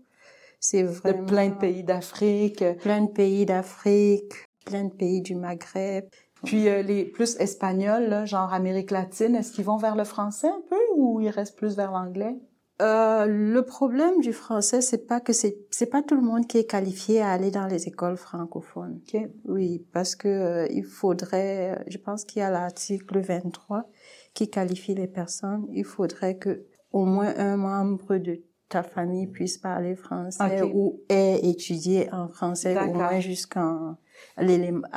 C'est 0.59 0.83
vraiment... 0.83 1.23
De 1.23 1.27
plein 1.27 1.49
de 1.51 1.55
pays 1.55 1.85
d'Afrique. 1.85 2.65
Plein 2.81 3.03
de 3.03 3.11
pays 3.11 3.47
d'Afrique, 3.47 4.33
plein 4.67 4.85
de 4.85 4.93
pays 4.93 5.23
du 5.23 5.37
Maghreb. 5.37 6.07
Puis 6.45 6.69
euh, 6.69 6.83
les 6.83 7.05
plus 7.05 7.37
espagnols, 7.37 8.09
là, 8.09 8.25
genre 8.25 8.53
Amérique 8.53 8.91
latine, 8.91 9.37
est-ce 9.37 9.53
qu'ils 9.53 9.65
vont 9.65 9.77
vers 9.77 9.95
le 9.95 10.05
français 10.05 10.49
un 10.49 10.63
peu 10.69 10.81
ou 10.97 11.21
ils 11.21 11.31
restent 11.31 11.57
plus 11.57 11.77
vers 11.77 11.93
l'anglais? 11.93 12.37
Euh, 12.83 13.27
le 13.27 13.63
problème 13.63 14.21
du 14.21 14.33
français, 14.33 14.81
c'est 14.81 15.07
pas 15.07 15.21
que 15.21 15.33
c'est 15.33 15.57
c'est 15.71 15.87
pas 15.87 16.03
tout 16.03 16.17
le 16.17 16.23
monde 16.23 16.47
qui 16.49 16.59
est 16.59 16.65
qualifié 16.65 17.21
à 17.21 17.31
aller 17.31 17.53
dans 17.53 17.67
les 17.67 17.87
écoles 17.87 18.17
francophones. 18.17 19.01
Okay. 19.07 19.29
Oui, 19.45 19.87
parce 19.93 20.17
que 20.17 20.27
euh, 20.27 20.67
il 20.71 20.85
faudrait, 20.85 21.85
je 21.87 21.99
pense 21.99 22.25
qu'il 22.25 22.41
y 22.41 22.43
a 22.43 22.51
l'article 22.51 23.21
23 23.21 23.89
qui 24.35 24.51
qualifie 24.51 24.95
les 24.95 25.07
personnes. 25.07 25.67
Il 25.73 25.85
faudrait 25.85 26.37
que 26.37 26.65
au 26.91 27.05
moins 27.05 27.33
un 27.37 27.57
membre 27.57 28.17
de 28.17 28.43
ta 28.69 28.83
famille 28.83 29.29
puisse 29.29 29.59
parler 29.59 29.95
français 29.95 30.63
okay. 30.63 30.73
ou 30.75 31.01
ait 31.09 31.41
étudié 31.45 32.13
en 32.13 32.29
français 32.29 32.77
au 32.77 32.93
moins 32.93 33.21
jusqu'en 33.21 33.97
à 34.37 34.43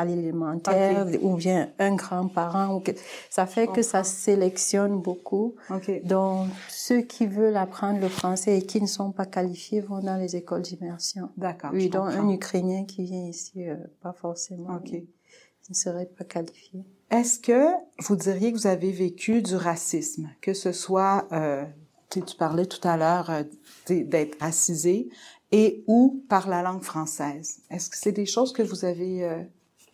l'élémentaire 0.06 1.08
okay. 1.08 1.20
ou 1.22 1.36
bien 1.36 1.70
un 1.80 1.96
grand-parent. 1.96 2.82
Ça 3.30 3.46
fait 3.46 3.68
que 3.68 3.82
ça 3.82 4.04
sélectionne 4.04 5.00
beaucoup. 5.02 5.56
Okay. 5.70 6.02
Donc, 6.02 6.48
ceux 6.70 7.02
qui 7.02 7.28
veulent 7.28 7.58
apprendre 7.58 8.00
le 8.00 8.10
français 8.10 8.58
et 8.58 8.62
qui 8.62 8.82
ne 8.82 8.88
sont 8.88 9.12
pas 9.12 9.26
qualifiés 9.26 9.82
vont 9.82 10.00
dans 10.00 10.18
les 10.18 10.36
écoles 10.36 10.62
d'immersion. 10.62 11.30
D'accord. 11.38 11.72
Oui, 11.74 11.90
donc 11.90 12.10
un 12.10 12.30
Ukrainien 12.30 12.86
qui 12.86 13.04
vient 13.04 13.26
ici, 13.26 13.68
euh, 13.68 13.76
pas 14.02 14.14
forcément. 14.14 14.76
OK. 14.76 14.92
Il 14.92 15.72
ne 15.72 15.76
serait 15.76 16.06
pas 16.06 16.24
qualifié. 16.24 16.86
Est-ce 17.10 17.40
que 17.40 17.68
vous 18.00 18.16
diriez 18.16 18.52
que 18.52 18.58
vous 18.58 18.68
avez 18.68 18.92
vécu 18.92 19.42
du 19.42 19.56
racisme, 19.56 20.30
que 20.42 20.54
ce 20.54 20.72
soit, 20.72 21.28
euh, 21.32 21.64
tu, 22.10 22.22
tu 22.22 22.36
parlais 22.36 22.66
tout 22.66 22.86
à 22.86 22.98
l'heure 22.98 23.30
euh, 23.30 23.44
d'être 23.90 24.38
racisé, 24.42 25.10
et 25.52 25.84
ou 25.88 26.24
par 26.30 26.50
la 26.50 26.62
langue 26.62 26.84
française. 26.84 27.60
Est-ce 27.70 27.90
que 27.90 27.98
c'est 27.98 28.12
des 28.12 28.26
choses 28.26 28.54
que 28.54 28.64
vous 28.64 28.86
avez 28.86 29.24
euh, 29.24 29.42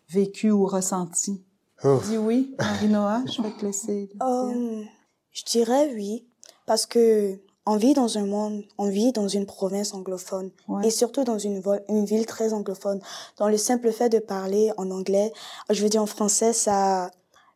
vécues 0.09 0.51
ou 0.51 0.65
ressenties? 0.65 1.43
Oh. 1.83 1.99
Dis 2.07 2.17
oui, 2.17 2.55
Marie-Noah, 2.59 3.23
je 3.25 3.41
vais 3.41 3.51
te 3.51 3.65
laisser. 3.65 4.09
Um, 4.21 4.85
je 5.31 5.43
dirais 5.43 5.91
oui, 5.93 6.25
parce 6.65 6.85
que 6.85 7.39
on 7.65 7.77
vit 7.77 7.93
dans 7.93 8.17
un 8.17 8.25
monde, 8.25 8.63
on 8.77 8.89
vit 8.89 9.11
dans 9.11 9.27
une 9.27 9.45
province 9.45 9.93
anglophone 9.93 10.51
ouais. 10.67 10.87
et 10.87 10.89
surtout 10.89 11.23
dans 11.23 11.37
une, 11.37 11.61
une 11.87 12.05
ville 12.05 12.25
très 12.25 12.53
anglophone. 12.53 12.99
Dans 13.37 13.47
le 13.47 13.57
simple 13.57 13.91
fait 13.91 14.09
de 14.09 14.19
parler 14.19 14.71
en 14.77 14.91
anglais, 14.91 15.31
je 15.69 15.81
veux 15.81 15.89
dire 15.89 16.01
en 16.01 16.05
français, 16.07 16.51
ça, 16.51 17.09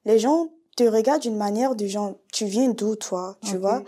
les 0.06 0.20
gens 0.20 0.50
te 0.78 0.84
regardent 0.84 1.24
d'une 1.24 1.36
manière 1.36 1.76
du 1.76 1.90
genre, 1.90 2.16
tu 2.32 2.46
viens 2.46 2.70
d'où 2.70 2.96
toi, 2.96 3.38
tu 3.42 3.52
okay. 3.52 3.58
vois? 3.58 3.84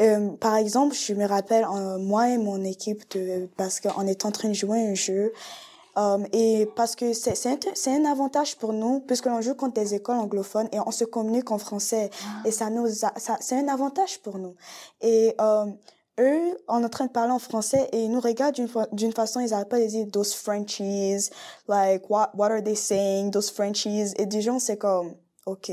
Euh, 0.00 0.30
par 0.36 0.56
exemple, 0.56 0.94
je 0.94 1.12
me 1.14 1.26
rappelle, 1.26 1.64
euh, 1.64 1.98
moi 1.98 2.30
et 2.30 2.38
mon 2.38 2.62
équipe, 2.64 3.10
de, 3.16 3.48
parce 3.56 3.80
qu'on 3.80 4.06
est 4.06 4.24
en 4.24 4.30
train 4.30 4.48
de 4.48 4.54
jouer 4.54 4.80
un 4.80 4.94
jeu, 4.94 5.32
euh, 5.96 6.18
et 6.32 6.68
parce 6.76 6.94
que 6.94 7.12
c'est 7.12 7.34
c'est 7.34 7.50
un, 7.50 8.04
un 8.04 8.04
avantage 8.04 8.56
pour 8.56 8.72
nous, 8.72 9.00
puisque 9.00 9.26
l'on 9.26 9.40
joue 9.40 9.54
contre 9.54 9.74
des 9.74 9.94
écoles 9.94 10.16
anglophones 10.18 10.68
et 10.72 10.78
on 10.78 10.92
se 10.92 11.04
communique 11.04 11.50
en 11.50 11.58
français, 11.58 12.10
ah. 12.22 12.46
et 12.46 12.52
ça 12.52 12.70
nous, 12.70 12.86
ça, 12.88 13.12
c'est 13.40 13.56
un 13.56 13.68
avantage 13.68 14.20
pour 14.20 14.38
nous. 14.38 14.54
Et 15.00 15.34
eux, 16.20 16.58
on 16.68 16.82
est 16.82 16.84
en 16.84 16.88
train 16.88 17.06
de 17.06 17.10
parler 17.12 17.32
en 17.32 17.38
français 17.38 17.88
et 17.92 18.04
ils 18.04 18.10
nous 18.10 18.20
regardent 18.20 18.54
d'une 18.54 18.68
d'une 18.92 19.12
façon, 19.12 19.40
ils 19.40 19.50
n'arrêtent 19.50 19.68
pas 19.68 19.80
de 19.80 19.86
dire 19.86 20.06
those 20.12 20.34
Frenchies, 20.34 21.30
like 21.66 22.08
what 22.10 22.30
what 22.34 22.50
are 22.50 22.62
they 22.62 22.76
saying, 22.76 23.32
those 23.32 23.50
Frenchies, 23.50 24.12
et 24.16 24.26
des 24.26 24.42
gens 24.42 24.60
c'est 24.60 24.76
comme, 24.76 25.14
ok, 25.46 25.72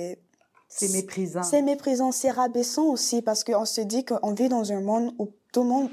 c'est 0.76 0.90
méprisant. 0.90 1.44
C'est 1.44 1.62
méprisant, 1.62 2.12
c'est 2.12 2.32
rabaissant 2.32 2.88
aussi 2.88 3.22
parce 3.22 3.44
qu'on 3.44 3.66
se 3.66 3.82
dit 3.82 4.04
qu'on 4.04 4.34
vit 4.34 4.50
dans 4.50 4.72
un 4.72 4.82
monde 4.82 5.14
où 5.20 5.30
tout 5.54 5.64
le 5.64 5.70
monde 5.70 5.90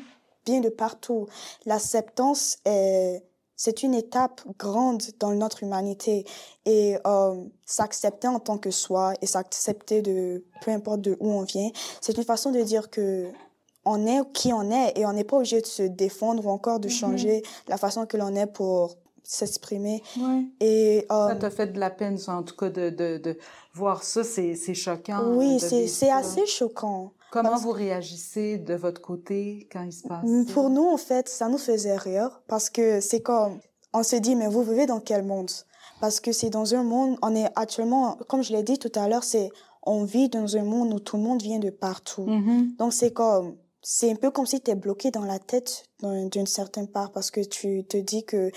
vient 0.47 0.61
de 0.61 0.69
partout. 0.69 1.29
L'acceptance 1.67 2.59
est, 2.65 3.23
c'est 3.55 3.85
une 3.85 3.95
étape 3.95 4.41
grande 4.59 5.03
dans 5.21 5.33
notre 5.33 5.63
humanité 5.63 6.25
et 6.67 6.97
euh, 7.07 7.45
s'accepter 7.65 8.27
en 8.27 8.41
tant 8.41 8.59
que 8.59 8.73
soi 8.73 9.15
et 9.23 9.27
s'accepter 9.27 10.03
de 10.03 10.45
peu 10.63 10.73
importe 10.73 11.01
de 11.01 11.17
où 11.21 11.31
on 11.31 11.43
vient, 11.43 11.71
c'est 12.01 12.17
une 12.17 12.25
façon 12.25 12.51
de 12.51 12.61
dire 12.61 12.91
que 12.91 13.31
on 13.85 14.07
est 14.07 14.21
qui 14.33 14.53
on 14.53 14.71
est 14.71 14.99
et 14.99 15.07
on 15.07 15.13
n'est 15.13 15.25
pas 15.25 15.37
obligé 15.37 15.61
de 15.61 15.67
se 15.67 15.83
défendre 15.83 16.47
ou 16.47 16.51
encore 16.51 16.81
de 16.81 16.89
changer 16.89 17.39
mm 17.39 17.43
-hmm. 17.43 17.71
la 17.71 17.77
façon 17.79 18.07
que 18.07 18.17
l'on 18.17 18.35
est 18.37 18.47
pour 18.47 18.97
s'exprimer. 19.23 20.03
Ouais. 20.19 20.45
Et 20.61 21.07
euh, 21.11 21.29
ça 21.29 21.37
t'a 21.37 21.51
fait 21.51 21.69
de 21.69 21.81
la 21.81 21.91
peine, 21.91 22.19
en 22.29 22.43
tout 22.43 22.57
cas, 22.57 22.71
de, 22.71 22.91
de, 22.91 23.19
de 23.19 23.37
voir 23.75 24.03
ça, 24.03 24.25
c'est 24.25 24.75
choquant. 24.75 25.23
Oui, 25.35 25.59
c'est 25.61 26.11
assez 26.11 26.47
choquant. 26.47 27.13
Comment 27.31 27.51
parce... 27.51 27.63
vous 27.63 27.71
réagissez 27.73 28.59
de 28.59 28.75
votre 28.75 29.01
côté 29.01 29.69
quand 29.73 29.83
il 29.85 29.93
se 29.93 30.07
passe 30.07 30.25
Pour 30.53 30.69
nous, 30.71 30.87
en 30.87 30.99
fait, 30.99 31.29
ça 31.29 31.49
nous 31.49 31.59
faisait 31.59 31.97
rire 31.97 32.43
parce 32.47 32.69
que 32.69 33.01
c'est 33.01 33.21
comme, 33.21 33.59
on 33.95 34.03
se 34.03 34.17
dit, 34.17 34.35
mais 34.37 34.49
vous 34.49 34.63
vivez 34.63 34.87
dans 34.87 35.01
quel 35.01 35.25
monde? 35.25 35.51
Parce 36.01 36.21
que 36.21 36.33
c'est 36.33 36.51
dans 36.51 36.75
un 36.75 36.83
monde, 36.83 37.17
on 37.23 37.35
est 37.35 37.51
actuellement, 37.55 38.19
comme 38.29 38.43
je 38.43 38.53
l'ai 38.53 38.63
dit 38.63 38.79
tout 38.79 38.93
à 38.97 39.09
l'heure, 39.09 39.25
c'est, 39.25 39.51
on 39.83 40.05
vit 40.05 40.29
dans 40.29 40.57
un 40.57 40.65
monde 40.65 40.93
où 40.93 41.01
tout 41.01 41.17
le 41.17 41.23
monde 41.23 41.41
vient 41.41 41.59
de 41.59 41.71
partout. 41.71 42.27
Mm 42.27 42.43
-hmm. 42.43 42.77
Donc 42.77 42.93
c'est 42.93 43.13
comme, 43.13 43.57
c'est 43.83 44.11
un 44.11 44.17
peu 44.17 44.31
comme 44.31 44.47
si 44.47 44.61
tu 44.61 44.71
es 44.71 44.75
bloqué 44.75 45.11
dans 45.11 45.25
la 45.25 45.39
tête 45.39 45.85
d'une 46.03 46.47
certaine 46.47 46.89
part 46.89 47.11
parce 47.13 47.31
que 47.31 47.41
tu 47.41 47.85
te 47.85 47.97
dis 47.97 48.25
que 48.25 48.51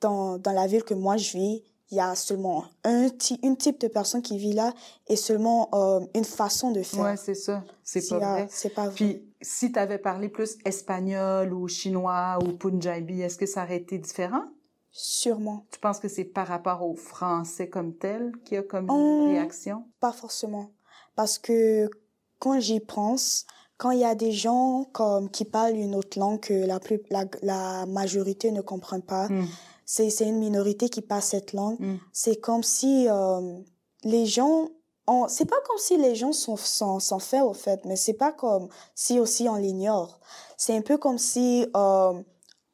dans, 0.00 0.38
dans 0.38 0.52
la 0.52 0.66
ville 0.66 0.84
que 0.84 0.94
moi 0.94 1.16
je 1.16 1.36
vis, 1.36 1.62
il 1.90 1.98
y 1.98 2.00
a 2.00 2.14
seulement 2.14 2.64
un 2.82 3.08
une 3.42 3.56
type 3.56 3.80
de 3.80 3.88
personne 3.88 4.22
qui 4.22 4.38
vit 4.38 4.52
là 4.52 4.72
et 5.06 5.16
seulement 5.16 5.68
euh, 5.74 6.00
une 6.14 6.24
façon 6.24 6.70
de 6.70 6.82
faire. 6.82 7.04
Ouais, 7.04 7.16
c'est 7.16 7.34
ça. 7.34 7.62
C'est 7.82 8.08
pas 8.08 8.18
vrai. 8.18 8.46
C'est 8.50 8.74
pas 8.74 8.86
vrai. 8.86 8.94
Puis, 8.94 9.22
si 9.40 9.70
tu 9.70 9.78
avais 9.78 9.98
parlé 9.98 10.28
plus 10.28 10.56
espagnol 10.64 11.52
ou 11.52 11.68
chinois 11.68 12.38
ou 12.42 12.52
punjabi, 12.52 13.20
est-ce 13.20 13.36
que 13.36 13.46
ça 13.46 13.64
aurait 13.64 13.76
été 13.76 13.98
différent? 13.98 14.44
Sûrement. 14.90 15.66
Tu 15.70 15.78
penses 15.78 15.98
que 15.98 16.08
c'est 16.08 16.24
par 16.24 16.46
rapport 16.46 16.82
au 16.82 16.94
français 16.94 17.68
comme 17.68 17.94
tel 17.94 18.32
qu'il 18.44 18.54
y 18.54 18.58
a 18.58 18.62
comme 18.62 18.90
hum, 18.90 19.28
une 19.28 19.34
réaction? 19.34 19.84
Pas 20.00 20.12
forcément. 20.12 20.70
Parce 21.16 21.38
que 21.38 21.90
quand 22.38 22.58
j'y 22.60 22.80
pense, 22.80 23.46
quand 23.76 23.90
il 23.90 24.00
y 24.00 24.04
a 24.04 24.14
des 24.14 24.32
gens 24.32 24.86
comme 24.92 25.30
qui 25.30 25.44
parlent 25.44 25.76
une 25.76 25.94
autre 25.94 26.18
langue 26.18 26.40
que 26.40 26.54
la 26.54 26.80
plus 26.80 27.00
la, 27.10 27.24
la 27.42 27.86
majorité 27.86 28.50
ne 28.52 28.60
comprend 28.60 29.00
pas, 29.00 29.28
mm. 29.28 29.46
c'est 29.84 30.10
c'est 30.10 30.26
une 30.26 30.38
minorité 30.38 30.88
qui 30.88 31.02
parle 31.02 31.22
cette 31.22 31.52
langue. 31.52 31.80
Mm. 31.80 31.96
C'est 32.12 32.36
comme 32.36 32.62
si 32.62 33.06
euh, 33.08 33.58
les 34.04 34.26
gens 34.26 34.68
on, 35.06 35.28
c'est 35.28 35.44
pas 35.44 35.60
comme 35.66 35.78
si 35.78 35.98
les 35.98 36.14
gens 36.14 36.32
sont, 36.32 36.56
sont, 36.56 36.98
sont 36.98 37.18
faits 37.18 37.42
au 37.42 37.52
fait, 37.52 37.84
mais 37.84 37.96
c'est 37.96 38.14
pas 38.14 38.32
comme 38.32 38.68
si 38.94 39.18
aussi 39.18 39.48
on 39.48 39.56
l'ignore. 39.56 40.18
C'est 40.56 40.74
un 40.74 40.80
peu 40.80 40.96
comme 40.96 41.18
si 41.18 41.66
euh, 41.76 42.12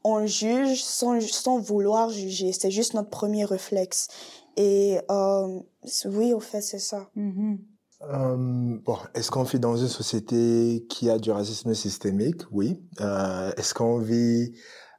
on 0.05 0.26
juge 0.26 0.82
sans, 0.82 1.20
sans 1.20 1.59
vouloir 1.59 2.09
juger. 2.11 2.53
C'est 2.53 2.70
juste 2.70 2.94
notre 2.94 3.11
premier 3.11 3.44
réflexe. 3.44 4.09
Et 4.57 4.98
euh, 5.11 5.61
oui, 6.05 6.32
au 6.32 6.40
fait, 6.40 6.61
c'est 6.61 6.78
ça. 6.78 7.09
Mhm. 7.16 7.59
Euh, 8.03 8.78
bon, 8.84 8.96
est-ce 9.14 9.30
qu'on 9.30 9.42
vit 9.42 9.61
dans 9.61 9.76
une 9.76 9.88
société 9.88 10.86
qui 10.88 11.11
a 11.11 11.18
du 11.18 11.30
racisme 11.30 11.74
systémique? 11.74 12.42
Oui. 12.51 12.80
Euh, 13.01 13.53
est-ce 13.57 13.74
qu'on 13.74 13.98
vit, 13.98 14.55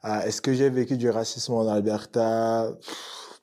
euh, 0.06 0.22
est-ce 0.22 0.42
que 0.42 0.54
j'ai 0.54 0.70
vécu 0.70 0.98
du 0.98 1.10
racisme 1.10 1.54
en 1.54 1.68
Alberta? 1.68 2.72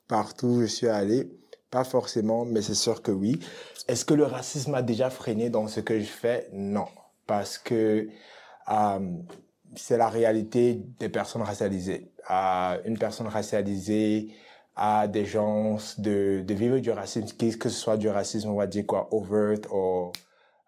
Partout 0.07 0.47
où 0.47 0.61
je 0.61 0.67
suis 0.67 0.87
allé? 0.87 1.29
Pas 1.71 1.83
forcément, 1.83 2.45
mais 2.45 2.61
c'est 2.61 2.73
sûr 2.73 3.01
que 3.01 3.11
oui. 3.11 3.39
Est-ce 3.87 4.05
que 4.05 4.13
le 4.13 4.23
racisme 4.23 4.73
a 4.75 4.81
déjà 4.81 5.09
freiné 5.09 5.49
dans 5.49 5.67
ce 5.67 5.81
que 5.81 5.99
je 5.99 6.05
fais? 6.05 6.49
Non. 6.53 6.87
Parce 7.27 7.57
que, 7.57 8.07
euh, 8.71 8.99
c'est 9.75 9.97
la 9.97 10.09
réalité 10.09 10.81
des 10.99 11.09
personnes 11.09 11.43
racialisées. 11.43 12.11
Euh, 12.31 12.77
une 12.85 12.97
personne 12.97 13.27
racialisée 13.27 14.33
a 14.81 15.07
des 15.07 15.25
chances 15.25 15.99
de, 15.99 16.41
de 16.45 16.53
vivre 16.53 16.79
du 16.79 16.89
racisme, 16.89 17.35
que 17.37 17.69
ce 17.69 17.77
soit 17.77 17.97
du 17.97 18.07
racisme, 18.07 18.49
on 18.49 18.55
va 18.55 18.65
dire 18.65 18.85
quoi, 18.87 19.09
overt 19.11 19.59
ou 19.73 20.13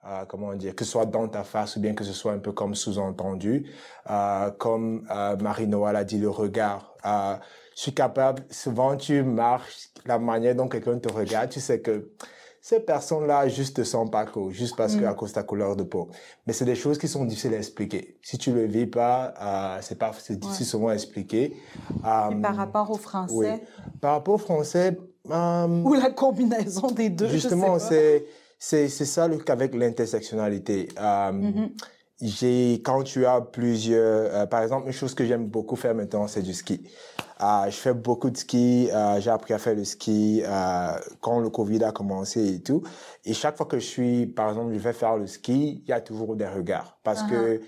euh, 0.06 0.26
comment 0.28 0.54
dire, 0.54 0.76
que 0.76 0.84
ce 0.84 0.92
soit 0.92 1.06
dans 1.06 1.30
ta 1.30 1.44
face 1.44 1.78
ou 1.78 1.80
bien 1.80 1.94
que 1.94 2.04
ce 2.04 2.12
soit 2.12 2.34
un 2.34 2.40
peu 2.40 2.52
comme 2.52 2.76
sous-entendu. 2.76 3.72
Euh, 4.10 4.52
comme 4.52 5.08
euh, 5.10 5.38
Marie-Noël 5.38 5.96
a 5.96 6.04
dit, 6.04 6.20
le 6.20 6.30
regard. 6.30 6.94
Euh, 7.06 7.36
je 7.76 7.84
suis 7.84 7.94
capable, 7.94 8.44
souvent 8.50 8.98
tu 8.98 9.24
marches, 9.24 9.90
la 10.06 10.20
manière 10.20 10.56
dont 10.56 10.68
quelqu'un 10.68 11.00
te 11.00 11.12
regarde, 11.12 11.50
tu 11.50 11.62
sais 11.62 11.80
que 11.80 12.12
ces 12.62 12.80
personnes-là 12.80 13.48
juste 13.48 13.82
pas 14.12 14.26
cool, 14.26 14.52
juste 14.54 14.76
parce 14.76 14.96
que 14.96 15.02
Mm. 15.04 15.08
à 15.08 15.14
cause 15.16 15.30
de 15.32 15.36
ta 15.36 15.44
couleur 15.44 15.76
de 15.76 15.84
peau. 15.84 16.10
Mais 16.46 16.54
c'est 16.54 16.66
des 16.66 16.76
choses 16.76 17.00
qui 17.00 17.08
sont 17.08 17.26
difficiles 17.26 17.56
à 17.56 17.58
expliquer. 17.58 18.18
Si 18.22 18.38
tu 18.38 18.52
le 18.54 18.66
vis 18.66 18.86
pas, 18.86 19.34
euh, 19.42 19.78
c'est 19.82 19.98
pas, 19.98 20.12
c'est 20.18 20.38
difficile 20.40 20.68
souvent 20.68 20.90
à 20.90 20.94
expliquer. 20.94 21.44
Et 21.46 21.56
Euh, 22.06 22.42
par 22.42 22.56
rapport 22.56 22.92
au 22.92 22.98
français? 22.98 23.34
oui. 23.36 23.48
Par 24.00 24.14
rapport 24.14 24.36
au 24.36 24.38
français, 24.38 24.96
euh, 25.30 25.84
ou 25.84 25.94
la 25.96 26.12
combinaison 26.12 26.88
des 26.92 27.10
deux, 27.10 27.28
justement, 27.28 27.80
c'est 27.80 28.26
c'est 28.60 28.90
c'est 28.90 29.06
ça 29.06 29.28
le 29.28 29.38
cas 29.40 29.54
avec 29.54 29.74
l'intersectionnalité. 29.74 30.90
Euh, 31.00 31.32
Mhm. 31.32 31.70
J'ai 32.22 32.74
quand 32.84 33.04
tu 33.04 33.26
as 33.26 33.42
plusieurs, 33.42 34.34
euh, 34.36 34.46
par 34.46 34.62
exemple, 34.62 34.86
une 34.88 34.94
chose 34.94 35.16
que 35.16 35.26
j'aime 35.26 35.48
beaucoup 35.48 35.76
faire 35.76 35.96
maintenant, 35.96 36.28
c'est 36.28 36.44
du 36.44 36.54
ski. 36.54 36.88
Euh, 37.42 37.66
je 37.66 37.72
fais 37.76 37.94
beaucoup 37.96 38.30
de 38.30 38.38
ski. 38.38 38.90
euh, 38.94 39.20
J'ai 39.20 39.32
appris 39.32 39.54
à 39.56 39.58
faire 39.58 39.74
le 39.76 39.84
ski 39.84 40.44
euh, 40.46 40.92
quand 41.20 41.40
le 41.40 41.50
Covid 41.50 41.84
a 41.84 41.92
commencé 41.92 42.56
et 42.56 42.62
tout. 42.62 42.84
Et 43.26 43.34
chaque 43.34 43.58
fois 43.58 43.66
que 43.66 43.80
je 43.80 43.86
suis, 43.86 44.28
par 44.28 44.50
exemple, 44.50 44.74
je 44.74 44.80
vais 44.80 44.94
faire 44.94 45.18
le 45.18 45.26
ski, 45.26 45.82
il 45.84 45.90
y 45.90 45.94
a 45.94 46.02
toujours 46.02 46.36
des 46.36 46.48
regards 46.48 47.00
parce 47.04 47.24
que 47.24 47.60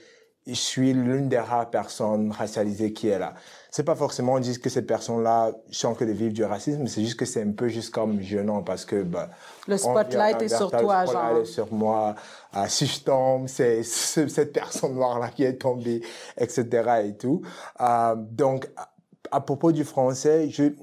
je 0.46 0.54
suis 0.54 0.94
l'une 0.94 1.30
des 1.30 1.40
rares 1.40 1.70
personnes 1.70 2.32
racialisées 2.32 2.92
qui 2.92 3.08
est 3.08 3.20
là. 3.20 3.34
C'est 3.72 3.84
pas 3.84 3.96
forcément 3.96 4.40
dire 4.40 4.60
que 4.62 4.70
ces 4.70 4.82
personnes-là 4.82 5.52
sont 5.72 5.96
que 5.96 6.04
de 6.04 6.12
vivre 6.12 6.34
du 6.34 6.44
racisme, 6.44 6.86
c'est 6.88 7.02
juste 7.02 7.18
que 7.18 7.26
c'est 7.26 7.42
un 7.42 7.52
peu 7.52 7.70
juste 7.70 7.94
comme 7.94 8.20
gênant 8.22 8.62
parce 8.62 8.86
que 8.86 9.02
bah, 9.04 9.30
Le 9.68 9.78
spotlight 9.78 10.42
est 10.42 10.50
sur 10.50 10.70
toi, 10.70 11.02
le 11.02 11.08
spotlight 11.08 11.32
genre. 11.34 11.42
est 11.42 11.46
sur 11.46 11.74
moi. 11.74 12.16
Ah, 12.52 12.68
si 12.68 12.86
je 12.86 13.02
tombe, 13.02 13.48
c'est 13.48 13.84
cette 13.84 14.54
personne 14.54 14.94
noire-là 14.96 15.30
qui 15.30 15.44
est 15.44 15.62
tombée, 15.62 16.02
etc. 16.38 17.04
et 17.06 17.18
tout. 17.18 17.42
Euh, 17.82 18.16
donc, 18.16 18.68
à, 18.76 18.90
à 19.32 19.42
propos 19.42 19.72
du 19.72 19.84
français, 19.84 20.50
je 20.50 20.74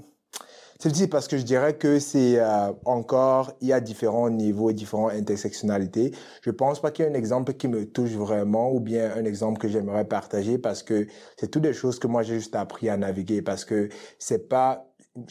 c'est 0.81 0.89
difficile 0.89 1.11
parce 1.11 1.28
que 1.28 1.37
je 1.37 1.43
dirais 1.43 1.74
que 1.74 1.99
c'est 1.99 2.41
euh, 2.41 2.72
encore, 2.87 3.53
il 3.61 3.68
y 3.68 3.72
a 3.74 3.81
différents 3.81 4.31
niveaux, 4.31 4.72
différentes 4.72 5.12
intersectionnalités. 5.12 6.12
Je 6.41 6.51
pense 6.51 6.81
pas 6.81 6.91
qu'il 6.91 7.05
y 7.05 7.09
ait 7.09 7.11
un 7.11 7.14
exemple 7.14 7.53
qui 7.53 7.68
me 7.68 7.85
touche 7.85 8.12
vraiment 8.12 8.72
ou 8.72 8.81
bien 8.81 9.12
un 9.14 9.26
exemple 9.26 9.61
que 9.61 9.68
j'aimerais 9.68 10.07
partager 10.07 10.57
parce 10.57 10.83
que 10.83 11.07
c'est 11.37 11.51
toutes 11.51 11.64
des 11.64 11.74
choses 11.74 11.99
que 11.99 12.07
moi 12.07 12.22
j'ai 12.22 12.37
juste 12.37 12.57
appris 12.57 12.89
à 12.89 12.97
naviguer 12.97 13.43
parce 13.43 13.66
que 13.66 13.91
c'est 14.18 14.49
pas, 14.49 14.87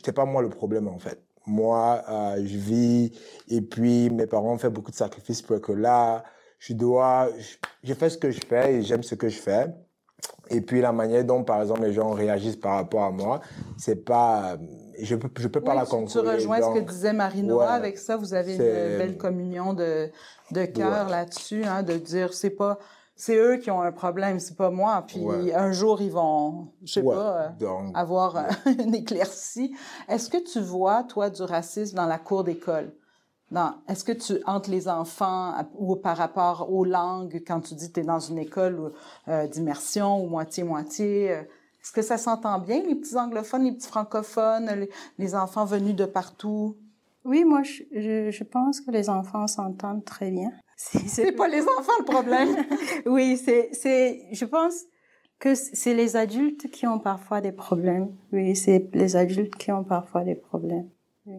c'est 0.06 0.12
pas 0.14 0.26
moi 0.26 0.43
le 0.43 0.50
problème 0.50 0.88
en 0.88 1.00
fait. 1.00 1.20
Moi, 1.47 2.04
euh, 2.08 2.36
je 2.45 2.58
vis 2.58 3.12
et 3.47 3.62
puis 3.62 4.12
mes 4.12 4.28
parents 4.28 4.54
ont 4.54 4.60
fait 4.60 4.70
beaucoup 4.70 4.91
de 4.91 4.95
sacrifices 4.95 5.41
pour 5.41 5.60
que 5.62 5.72
là, 5.72 6.24
je 6.60 6.74
dois, 6.74 7.28
je, 7.39 7.56
je 7.84 7.93
fais 7.95 8.12
ce 8.12 8.20
que 8.20 8.30
je 8.30 8.39
fais 8.47 8.76
et 8.76 8.82
j'aime 8.84 9.02
ce 9.02 9.16
que 9.16 9.30
je 9.30 9.39
fais. 9.39 9.66
Et 10.50 10.62
puis 10.62 10.82
la 10.82 10.91
manière 10.91 11.24
dont, 11.24 11.43
par 11.43 11.62
exemple, 11.62 11.82
les 11.82 11.93
gens 11.93 12.12
réagissent 12.12 12.56
par 12.56 12.76
rapport 12.76 13.04
à 13.04 13.12
moi, 13.12 13.41
c'est 13.78 14.04
pas, 14.04 14.58
je 15.02 15.16
peux, 15.16 15.30
je 15.38 15.47
peux 15.47 15.62
pas 15.62 15.76
la 15.76 15.84
tu- 15.86 15.91
concourir. 15.91 16.12
Tu 16.24 16.30
rejoins 16.36 16.62
ce 16.62 16.80
que 16.80 16.86
disait 16.86 17.14
Marie-Noa. 17.14 17.66
ouais, 17.66 17.72
Avec 17.72 17.97
ça, 17.97 18.18
vous 18.18 18.34
avez 18.34 18.54
une 18.54 18.97
belle 18.97 19.18
communion 19.18 19.74
de, 19.74 20.10
de 20.52 20.66
cœur 20.66 21.06
Ouais. 21.06 21.12
là-dessus, 21.12 21.64
hein, 21.66 21.84
de 21.84 21.93
dire 21.93 22.34
c'est 22.34 22.50
pas 22.52 22.78
c'est 23.16 23.36
eux 23.36 23.58
qui 23.58 23.70
ont 23.70 23.82
un 23.82 23.91
problème, 23.91 24.39
c'est 24.39 24.56
pas 24.56 24.70
moi. 24.70 25.04
Puis 25.06 25.20
Ouais. 25.20 25.54
un 25.54 25.72
jour 25.74 26.02
ils 26.02 26.12
vont, 26.12 26.70
je 26.86 26.93
sais 26.93 27.04
pas, 27.04 27.12
euh, 27.41 27.50
donc, 27.60 27.91
avoir 27.93 28.38
euh, 28.38 28.41
une 28.80 28.95
éclaircie. 28.95 29.76
Est-ce 30.08 30.30
que 30.30 30.38
tu 30.38 30.62
vois 30.62 31.04
toi 31.04 31.30
du 31.30 31.41
racisme 31.41 31.97
dans 31.97 32.06
la 32.06 32.18
cour 32.18 32.43
d'école? 32.45 32.93
Est-ce 33.88 34.04
que 34.04 34.12
tu, 34.12 34.34
entre 34.45 34.70
les 34.70 34.88
enfants 34.88 35.56
ou 35.76 35.95
par 35.95 36.16
rapport 36.18 36.72
aux 36.72 36.86
langues, 36.86 37.41
quand 37.47 37.62
tu 37.62 37.74
dis 37.74 37.89
que 37.89 37.95
tu 37.95 38.00
es 38.02 38.04
dans 38.04 38.20
une 38.20 38.38
école 38.38 38.91
euh, 39.28 39.47
d'immersion 39.47 40.24
ou 40.24 40.28
moitié-moitié, 40.28 41.39
est-ce 41.90 41.96
que 41.96 42.02
ça 42.04 42.20
s'entend 42.20 42.60
bien, 42.60 42.84
les 42.84 42.94
petits 42.94 43.18
anglophones, 43.18 43.64
les 43.64 43.72
petits 43.72 43.88
francophones, 43.88 44.70
les, 44.76 44.90
les 45.18 45.34
enfants 45.34 45.66
venus 45.66 45.96
de 45.96 46.06
partout? 46.06 46.78
Oui, 47.26 47.44
moi, 47.44 47.64
je, 47.64 47.82
je, 47.92 48.30
je 48.30 48.44
pense 48.44 48.80
que 48.80 48.92
les 48.92 49.10
enfants 49.10 49.48
s'entendent 49.48 50.06
très 50.06 50.30
bien. 50.30 50.52
C'est 50.78 51.32
pas 51.32 51.48
les 51.48 51.64
enfants 51.64 51.98
le 51.98 52.06
problème. 52.06 52.56
Oui, 53.08 53.38
c'est, 53.38 53.70
c'est, 53.74 54.28
je 54.32 54.46
pense 54.46 54.84
que 55.40 55.56
c'est 55.56 55.96
les 55.96 56.16
adultes 56.16 56.70
qui 56.70 56.86
ont 56.86 57.00
parfois 57.00 57.42
des 57.42 57.52
problèmes. 57.52 58.16
Oui, 58.32 58.56
c'est 58.56 58.88
les 58.94 59.16
adultes 59.16 59.56
qui 59.56 59.72
ont 59.72 59.84
parfois 59.84 60.24
des 60.24 60.36
problèmes. 60.36 60.90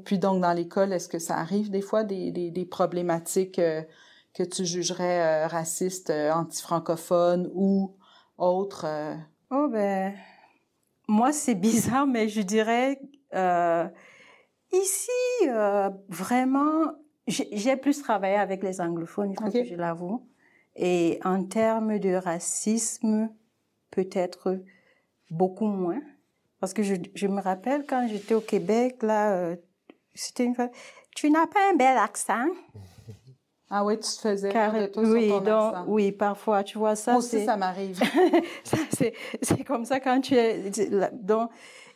Puis 0.05 0.19
donc, 0.19 0.43
dans 0.43 0.53
l'école, 0.53 0.93
est-ce 0.93 1.09
que 1.09 1.21
ça 1.21 1.37
arrive 1.37 1.71
des 1.71 1.81
fois 1.81 2.03
des, 2.03 2.33
des, 2.33 2.51
des 2.51 2.65
problématiques 2.65 3.61
euh, 3.61 3.83
que 4.35 4.43
tu 4.43 4.65
jugerais 4.65 5.45
euh, 5.45 5.47
racistes, 5.47 6.11
euh, 6.11 6.33
anti-francophones 6.33 7.49
ou 7.55 7.95
autres? 8.37 8.85
euh? 8.85 9.15
Oh 9.53 9.69
ben, 9.69 10.15
moi 11.11 11.33
c'est 11.33 11.57
bizarre, 11.57 12.07
mais 12.07 12.29
je 12.29 12.41
dirais 12.41 13.01
euh, 13.35 13.87
ici 14.73 15.11
euh, 15.49 15.91
vraiment, 16.09 16.93
j'ai 17.27 17.77
plus 17.77 18.01
travaillé 18.01 18.37
avec 18.37 18.63
les 18.63 18.81
anglophones, 18.81 19.35
je 19.53 19.75
l'avoue. 19.75 20.27
Et 20.77 21.19
en 21.25 21.45
termes 21.45 21.99
de 21.99 22.15
racisme, 22.15 23.29
peut-être 23.91 24.63
beaucoup 25.31 25.67
moins, 25.67 26.01
parce 26.61 26.73
que 26.73 26.85
je, 26.85 26.95
je 27.15 27.27
me 27.27 27.41
rappelle 27.41 27.85
quand 27.87 28.07
j'étais 28.09 28.35
au 28.35 28.41
Québec 28.41 29.03
là, 29.03 29.33
euh, 29.33 29.57
c'était 30.15 30.45
une 30.45 30.55
fois. 30.55 30.71
Tu 31.17 31.29
n'as 31.31 31.47
pas 31.49 31.73
un 31.73 31.77
bel 31.77 31.99
accent. 31.99 32.47
Ah 33.71 33.85
oui, 33.85 33.95
tu 33.97 34.03
te 34.03 34.21
faisais 34.21 34.49
Car, 34.49 34.73
de 34.75 34.87
toi 34.87 35.03
oui, 35.05 35.29
sur 35.29 35.39
ton 35.39 35.45
donc, 35.45 35.75
accent. 35.75 35.85
oui, 35.87 36.11
parfois, 36.13 36.65
tu 36.65 36.77
vois 36.77 36.97
ça. 36.97 37.13
Moi 37.13 37.21
aussi, 37.21 37.45
ça 37.45 37.57
m'arrive. 37.57 38.01
c'est, 39.43 39.65
comme 39.65 39.85
ça 39.85 40.01
quand 40.01 40.21
tu 40.21 40.35
es. 40.35 40.71
Donc, 41.13 41.51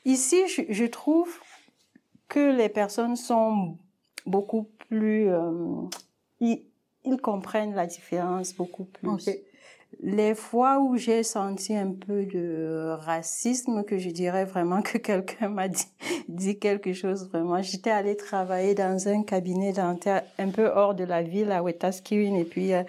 ici, 0.04 0.46
je, 0.46 0.62
je 0.68 0.84
trouve 0.84 1.36
que 2.28 2.56
les 2.56 2.68
personnes 2.68 3.16
sont 3.16 3.76
beaucoup 4.24 4.70
plus. 4.88 5.28
euh, 5.28 5.82
ils, 6.40 6.64
ils 7.04 7.20
comprennent 7.20 7.74
la 7.74 7.86
différence 7.86 8.54
beaucoup 8.54 8.84
plus. 8.84 9.28
Les 10.00 10.34
fois 10.34 10.80
où 10.80 10.96
j'ai 10.96 11.22
senti 11.22 11.74
un 11.74 11.92
peu 11.92 12.24
de 12.24 12.96
racisme, 13.00 13.84
que 13.84 13.98
je 13.98 14.10
dirais 14.10 14.44
vraiment 14.44 14.82
que 14.82 14.98
quelqu'un 15.08 15.48
m'a 15.48 15.68
dit, 15.68 15.86
dit 16.28 16.58
quelque 16.58 16.92
chose 16.92 17.28
vraiment. 17.28 17.62
J'étais 17.62 17.90
allée 17.90 18.16
travailler 18.16 18.74
dans 18.74 19.08
un 19.08 19.22
cabinet 19.22 19.72
dentaire 19.72 20.22
un 20.38 20.48
peu 20.50 20.66
hors 20.66 20.94
de 20.94 21.04
la 21.04 21.22
ville 21.22 21.52
à 21.52 21.62
Wetaskiwin 21.62 22.36
et 22.36 22.44
puis 22.44 22.72
euh, 22.72 22.82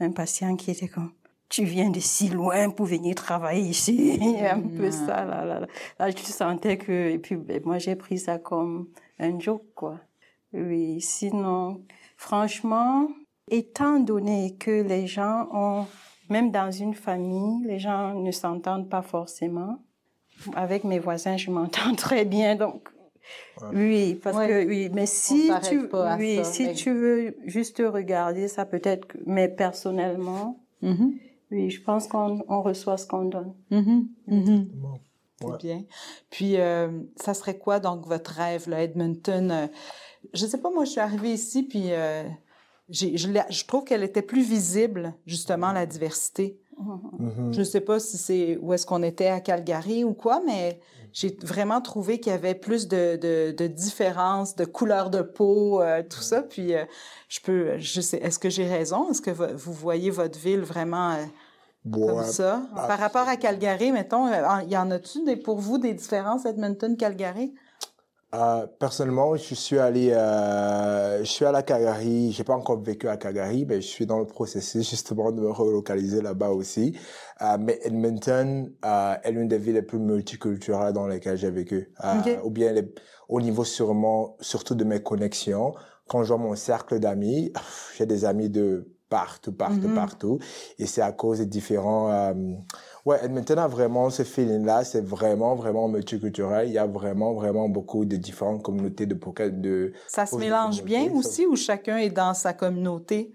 un 0.00 0.10
patient 0.10 0.56
qui 0.56 0.70
était 0.70 0.88
comme 0.88 1.12
tu 1.48 1.64
viens 1.64 1.90
de 1.90 2.00
si 2.00 2.28
loin 2.28 2.70
pour 2.70 2.86
venir 2.86 3.14
travailler 3.14 3.68
ici. 3.68 4.18
un 4.50 4.60
peu 4.60 4.90
ça, 4.90 5.24
là, 5.24 5.44
là, 5.44 5.60
là. 5.60 5.66
Là, 5.98 6.10
je 6.10 6.16
sentais 6.16 6.78
que, 6.78 7.10
et 7.10 7.18
puis, 7.18 7.36
ben, 7.36 7.62
moi, 7.64 7.78
j'ai 7.78 7.94
pris 7.94 8.18
ça 8.18 8.38
comme 8.38 8.88
un 9.20 9.38
joke, 9.38 9.66
quoi. 9.74 10.00
Oui, 10.52 11.00
sinon, 11.00 11.82
franchement, 12.16 13.08
étant 13.50 14.00
donné 14.00 14.56
que 14.58 14.82
les 14.82 15.06
gens 15.06 15.48
ont, 15.52 15.86
même 16.30 16.50
dans 16.50 16.70
une 16.70 16.94
famille, 16.94 17.64
les 17.66 17.78
gens 17.78 18.14
ne 18.14 18.30
s'entendent 18.30 18.88
pas 18.88 19.02
forcément. 19.02 19.78
Avec 20.56 20.84
mes 20.84 20.98
voisins, 20.98 21.36
je 21.36 21.50
m'entends 21.50 21.94
très 21.96 22.24
bien, 22.24 22.56
donc. 22.56 22.88
Oui, 23.72 24.20
parce 24.22 24.36
Ouais. 24.36 24.48
que 24.48 24.66
oui, 24.66 24.90
mais 24.92 25.06
si 25.06 25.50
tu, 25.62 25.78
oui, 26.18 26.36
ça, 26.36 26.44
si 26.44 26.66
mais- 26.66 26.74
tu 26.74 26.92
veux 26.92 27.36
juste 27.46 27.78
regarder 27.84 28.48
ça, 28.48 28.66
peut-être, 28.66 29.06
mais 29.24 29.48
personnellement, 29.48 30.60
Mhm. 30.82 31.14
oui, 31.50 31.70
je 31.70 31.80
pense 31.82 32.06
qu'on 32.06 32.44
on 32.48 32.60
reçoit 32.62 32.98
ce 32.98 33.06
qu'on 33.06 33.24
donne. 33.24 33.54
Mhm. 33.70 34.08
C'est 35.40 35.46
Ouais. 35.46 35.56
bien. 35.58 35.84
Puis, 36.30 36.58
euh, 36.58 36.88
ça 37.16 37.32
serait 37.34 37.56
quoi, 37.58 37.80
donc, 37.80 38.06
votre 38.06 38.30
rêve, 38.32 38.68
là, 38.68 38.82
Edmonton? 38.82 39.50
euh, 39.50 39.66
je 40.32 40.44
sais 40.46 40.58
pas, 40.60 40.70
moi, 40.70 40.84
je 40.84 40.90
suis 40.90 41.00
arrivée 41.00 41.32
ici, 41.32 41.62
puis 41.62 41.92
euh, 41.92 42.24
je, 42.90 43.64
trouve 43.66 43.84
qu'elle 43.84 44.04
était 44.04 44.22
plus 44.22 44.42
visible, 44.42 45.14
justement, 45.26 45.72
la 45.72 45.86
diversité. 45.86 46.58
Mhm. 46.78 47.52
Je 47.52 47.60
ne 47.60 47.64
sais 47.64 47.80
pas 47.80 48.00
si 48.00 48.18
c'est 48.18 48.58
où 48.60 48.72
est-ce 48.72 48.84
qu'on 48.84 49.02
était 49.02 49.28
à 49.28 49.40
Calgary 49.40 50.04
ou 50.04 50.12
quoi, 50.12 50.42
mais 50.44 50.80
j'ai 51.12 51.36
vraiment 51.42 51.80
trouvé 51.80 52.18
qu'il 52.18 52.32
y 52.32 52.34
avait 52.34 52.56
plus 52.56 52.88
de, 52.88 53.16
de, 53.16 53.52
de 53.56 53.66
différences, 53.68 54.56
de 54.56 54.64
couleur 54.64 55.08
de 55.10 55.22
peau, 55.22 55.80
euh, 55.80 56.02
tout 56.02 56.20
ça. 56.20 56.42
Puis 56.42 56.74
euh, 56.74 56.84
je 57.28 57.40
peux, 57.40 57.78
je 57.78 58.00
sais, 58.00 58.18
est-ce 58.18 58.40
que 58.40 58.50
j'ai 58.50 58.66
raison? 58.66 59.08
Est-ce 59.10 59.22
que 59.22 59.30
vo- 59.30 59.54
vous 59.54 59.72
voyez 59.72 60.10
votre 60.10 60.38
ville 60.38 60.62
vraiment 60.62 61.12
euh, 61.12 61.24
comme 61.92 62.24
ça? 62.24 62.62
Par 62.74 62.98
rapport 62.98 63.28
à 63.28 63.36
Calgary, 63.36 63.92
mettons, 63.92 64.26
euh, 64.26 64.62
y 64.68 64.76
en 64.76 64.90
a-tu 64.90 65.22
des, 65.24 65.36
pour 65.36 65.58
vous 65.58 65.78
des 65.78 65.94
différences 65.94 66.44
Edmonton-Calgary? 66.44 67.54
Euh, 68.34 68.66
personnellement, 68.80 69.36
je 69.36 69.54
suis 69.54 69.78
allé, 69.78 70.10
euh, 70.10 71.20
je 71.20 71.24
suis 71.30 71.44
allé 71.44 71.58
à 71.58 71.62
Calgary. 71.62 72.32
J'ai 72.32 72.42
pas 72.42 72.54
encore 72.56 72.80
vécu 72.82 73.08
à 73.08 73.16
Calgary, 73.16 73.64
mais 73.64 73.76
je 73.80 73.86
suis 73.86 74.06
dans 74.06 74.18
le 74.18 74.26
processus 74.26 74.88
justement 74.90 75.30
de 75.30 75.40
me 75.40 75.50
relocaliser 75.50 76.20
là-bas 76.20 76.50
aussi. 76.50 76.98
Euh, 77.42 77.56
mais 77.60 77.78
Edmonton 77.84 78.72
euh, 78.84 79.14
est 79.22 79.30
l'une 79.30 79.46
des 79.46 79.58
villes 79.58 79.74
les 79.74 79.82
plus 79.82 80.00
multiculturelles 80.00 80.92
dans 80.92 81.06
lesquelles 81.06 81.36
j'ai 81.38 81.50
vécu. 81.50 81.92
Euh, 82.04 82.18
Ok. 82.18 82.40
Ou 82.44 82.50
bien 82.50 82.72
les- 82.72 82.92
au 83.28 83.40
niveau 83.40 83.62
sûrement, 83.62 84.36
surtout 84.40 84.74
de 84.74 84.82
mes 84.84 85.00
connexions. 85.00 85.72
Quand 86.08 86.24
je 86.24 86.28
vois 86.28 86.38
mon 86.38 86.56
cercle 86.56 86.98
d'amis, 86.98 87.52
j'ai 87.96 88.06
des 88.06 88.24
amis 88.24 88.50
de 88.50 88.90
partout, 89.10 89.52
partout, 89.52 89.88
Mhm. 89.88 89.94
partout. 89.94 90.38
Et 90.80 90.86
c'est 90.86 91.02
à 91.02 91.12
cause 91.12 91.38
des 91.38 91.46
différents... 91.46 92.34
Ouais, 93.04 93.18
Edmonton 93.22 93.58
a 93.58 93.68
vraiment 93.68 94.08
ce 94.08 94.22
feeling-là. 94.22 94.82
C'est 94.84 95.04
vraiment, 95.04 95.54
vraiment 95.54 95.88
multiculturel. 95.88 96.68
Il 96.68 96.72
y 96.72 96.78
a 96.78 96.86
vraiment, 96.86 97.34
vraiment 97.34 97.68
beaucoup 97.68 98.06
de 98.06 98.16
différentes 98.16 98.62
communautés 98.62 99.04
de 99.04 99.14
pocket. 99.14 99.60
De... 99.60 99.92
Ça 100.08 100.24
se 100.24 100.36
mélange 100.36 100.82
bien 100.82 101.12
aussi 101.12 101.44
ou 101.46 101.54
chacun 101.54 101.98
est 101.98 102.08
dans 102.10 102.32
sa 102.32 102.54
communauté? 102.54 103.32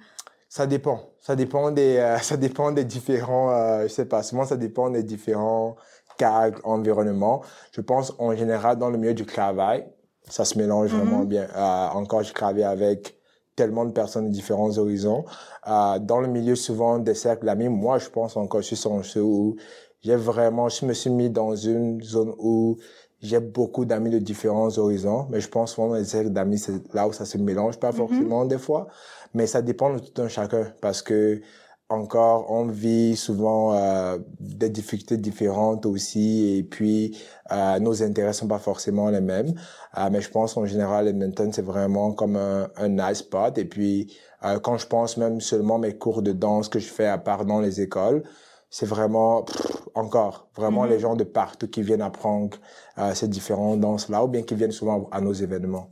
Ça 0.47 0.65
dépend. 0.65 1.01
Ça 1.21 1.35
dépend 1.35 1.69
des, 1.69 1.97
euh, 1.97 2.17
ça 2.21 2.35
dépend 2.35 2.71
des 2.71 2.83
différents, 2.83 3.51
euh, 3.51 3.83
je 3.83 3.89
sais 3.89 4.05
pas, 4.05 4.23
souvent 4.23 4.45
ça 4.45 4.57
dépend 4.57 4.89
des 4.89 5.03
différents 5.03 5.75
cadres, 6.17 6.59
environnements. 6.63 7.43
Je 7.71 7.81
pense 7.81 8.13
en 8.17 8.35
général 8.35 8.77
dans 8.79 8.89
le 8.89 8.97
milieu 8.97 9.13
du 9.13 9.27
travail, 9.27 9.85
ça 10.27 10.45
se 10.45 10.57
mélange 10.57 10.89
vraiment 10.89 11.19
Mhm. 11.19 11.27
bien. 11.27 11.47
Euh, 11.55 11.87
encore, 11.93 12.23
je 12.23 12.33
travaille 12.33 12.63
avec 12.63 13.18
tellement 13.61 13.85
de 13.85 13.91
personnes 13.91 14.27
de 14.29 14.33
différents 14.39 14.73
horizons. 14.77 15.23
Euh, 15.67 15.99
dans 15.99 16.19
le 16.25 16.27
milieu 16.27 16.55
souvent 16.55 16.93
des 17.07 17.13
cercles 17.25 17.45
d'amis, 17.45 17.69
moi 17.69 17.95
je 18.03 18.09
pense 18.09 18.37
encore, 18.37 18.61
je 18.61 18.67
suis 18.67 18.75
chanceux 18.87 19.21
où 19.21 19.55
j'ai 20.01 20.15
vraiment, 20.15 20.69
je 20.69 20.85
me 20.85 20.93
suis 20.93 21.09
mis 21.09 21.29
dans 21.29 21.55
une 21.55 22.01
zone 22.01 22.33
où 22.39 22.77
j'ai 23.21 23.41
beaucoup 23.41 23.83
d'amis 23.89 24.11
de 24.17 24.19
différents 24.31 24.71
horizons, 24.77 25.27
mais 25.29 25.41
je 25.41 25.49
pense 25.49 25.73
souvent 25.73 25.89
dans 25.89 25.95
les 25.95 26.05
cercles 26.05 26.29
d'amis, 26.37 26.57
c'est 26.57 26.93
là 26.93 27.03
où 27.07 27.11
ça 27.19 27.25
se 27.25 27.37
mélange, 27.37 27.75
pas 27.77 27.91
Mhm. 27.91 27.97
forcément 28.01 28.45
des 28.45 28.57
fois, 28.67 28.87
mais 29.33 29.45
ça 29.53 29.61
dépend 29.61 29.89
de 29.93 29.99
tout 29.99 30.21
un 30.21 30.29
chacun 30.29 30.63
parce 30.81 31.01
que 31.01 31.41
encore 31.89 32.51
on 32.51 32.67
vit 32.67 33.15
souvent 33.15 33.73
euh, 33.73 34.19
des 34.39 34.69
difficultés 34.69 35.17
différentes 35.17 35.85
aussi 35.87 36.57
et 36.57 36.63
puis 36.63 37.17
euh, 37.51 37.79
nos 37.79 38.03
intérêts 38.03 38.33
sont 38.33 38.47
pas 38.47 38.59
forcément 38.59 39.09
les 39.09 39.21
mêmes 39.21 39.53
Euh, 39.97 40.09
mais 40.11 40.21
je 40.21 40.29
pense 40.29 40.55
en 40.57 40.65
général 40.65 41.07
Edmonton 41.07 41.51
c'est 41.51 41.63
vraiment 41.63 42.13
comme 42.13 42.35
un, 42.35 42.69
un 42.77 42.89
nice 42.89 43.19
spot 43.19 43.57
et 43.57 43.65
puis 43.65 44.15
euh, 44.45 44.59
quand 44.59 44.77
je 44.77 44.87
pense 44.87 45.17
même 45.17 45.41
seulement 45.41 45.79
mes 45.79 45.97
cours 45.97 46.21
de 46.21 46.31
danse 46.31 46.69
que 46.69 46.79
je 46.79 46.87
fais 46.87 47.07
à 47.07 47.17
part 47.17 47.45
dans 47.45 47.59
les 47.59 47.81
écoles 47.81 48.23
c'est 48.69 48.85
vraiment 48.85 49.43
pff, 49.43 49.87
encore 49.95 50.47
vraiment 50.55 50.85
Mhm. 50.85 50.89
les 50.91 50.99
gens 50.99 51.15
de 51.15 51.23
partout 51.23 51.67
qui 51.67 51.81
viennent 51.81 52.03
apprendre 52.03 52.57
euh, 52.99 53.13
ces 53.15 53.27
différentes 53.27 53.79
danses 53.79 54.09
là 54.09 54.23
ou 54.23 54.27
bien 54.27 54.43
qui 54.43 54.53
viennent 54.55 54.71
souvent 54.71 55.07
à 55.11 55.21
nos 55.21 55.33
événements 55.33 55.89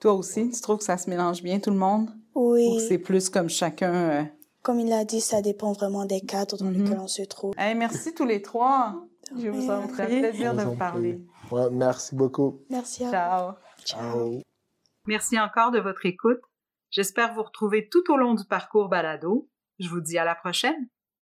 Toi 0.00 0.14
aussi, 0.14 0.50
tu 0.50 0.60
trouves 0.60 0.78
que 0.78 0.84
ça 0.84 0.96
se 0.98 1.08
mélange 1.08 1.42
bien, 1.42 1.58
tout 1.60 1.70
le 1.70 1.76
monde? 1.76 2.10
Ou 2.34 2.52
Oui, 2.52 2.76
que 2.76 2.82
c'est 2.82 2.98
plus 2.98 3.28
comme 3.30 3.48
chacun... 3.48 4.30
comme 4.62 4.80
il 4.80 4.88
l'a 4.88 5.04
dit, 5.04 5.20
ça 5.20 5.40
dépend 5.42 5.72
vraiment 5.72 6.04
des 6.04 6.20
cadres 6.20 6.56
dans 6.58 6.66
Mhm. 6.66 6.82
lesquels 6.84 6.98
on 7.00 7.06
se 7.08 7.22
trouve. 7.22 7.54
Hey, 7.58 7.74
merci 7.74 8.14
tous 8.14 8.26
les 8.26 8.42
trois. 8.42 9.04
Je 9.36 9.48
vous 9.48 9.70
en 9.70 9.86
prie. 9.86 9.96
C'est 9.96 10.02
un 10.02 10.20
plaisir 10.20 10.54
de 10.54 10.62
vous 10.62 10.76
parler. 10.76 11.20
ouais, 11.50 11.70
merci 11.70 12.14
beaucoup 12.14 12.60
Merci 12.70 13.04
à 13.04 13.06
vous. 13.06 13.12
Ciao. 13.12 13.52
ciao 13.84 14.42
Merci 15.06 15.38
encore 15.40 15.70
de 15.70 15.78
votre 15.80 16.04
écoute. 16.06 16.40
J'espère 16.90 17.32
vous 17.34 17.42
retrouver 17.42 17.88
tout 17.88 18.02
au 18.12 18.16
long 18.16 18.34
du 18.34 18.44
parcours 18.44 18.88
balado. 18.88 19.48
Je 19.78 19.88
vous 19.88 20.00
dis 20.00 20.18
à 20.18 20.24
la 20.24 20.34
prochaine. 20.34 20.88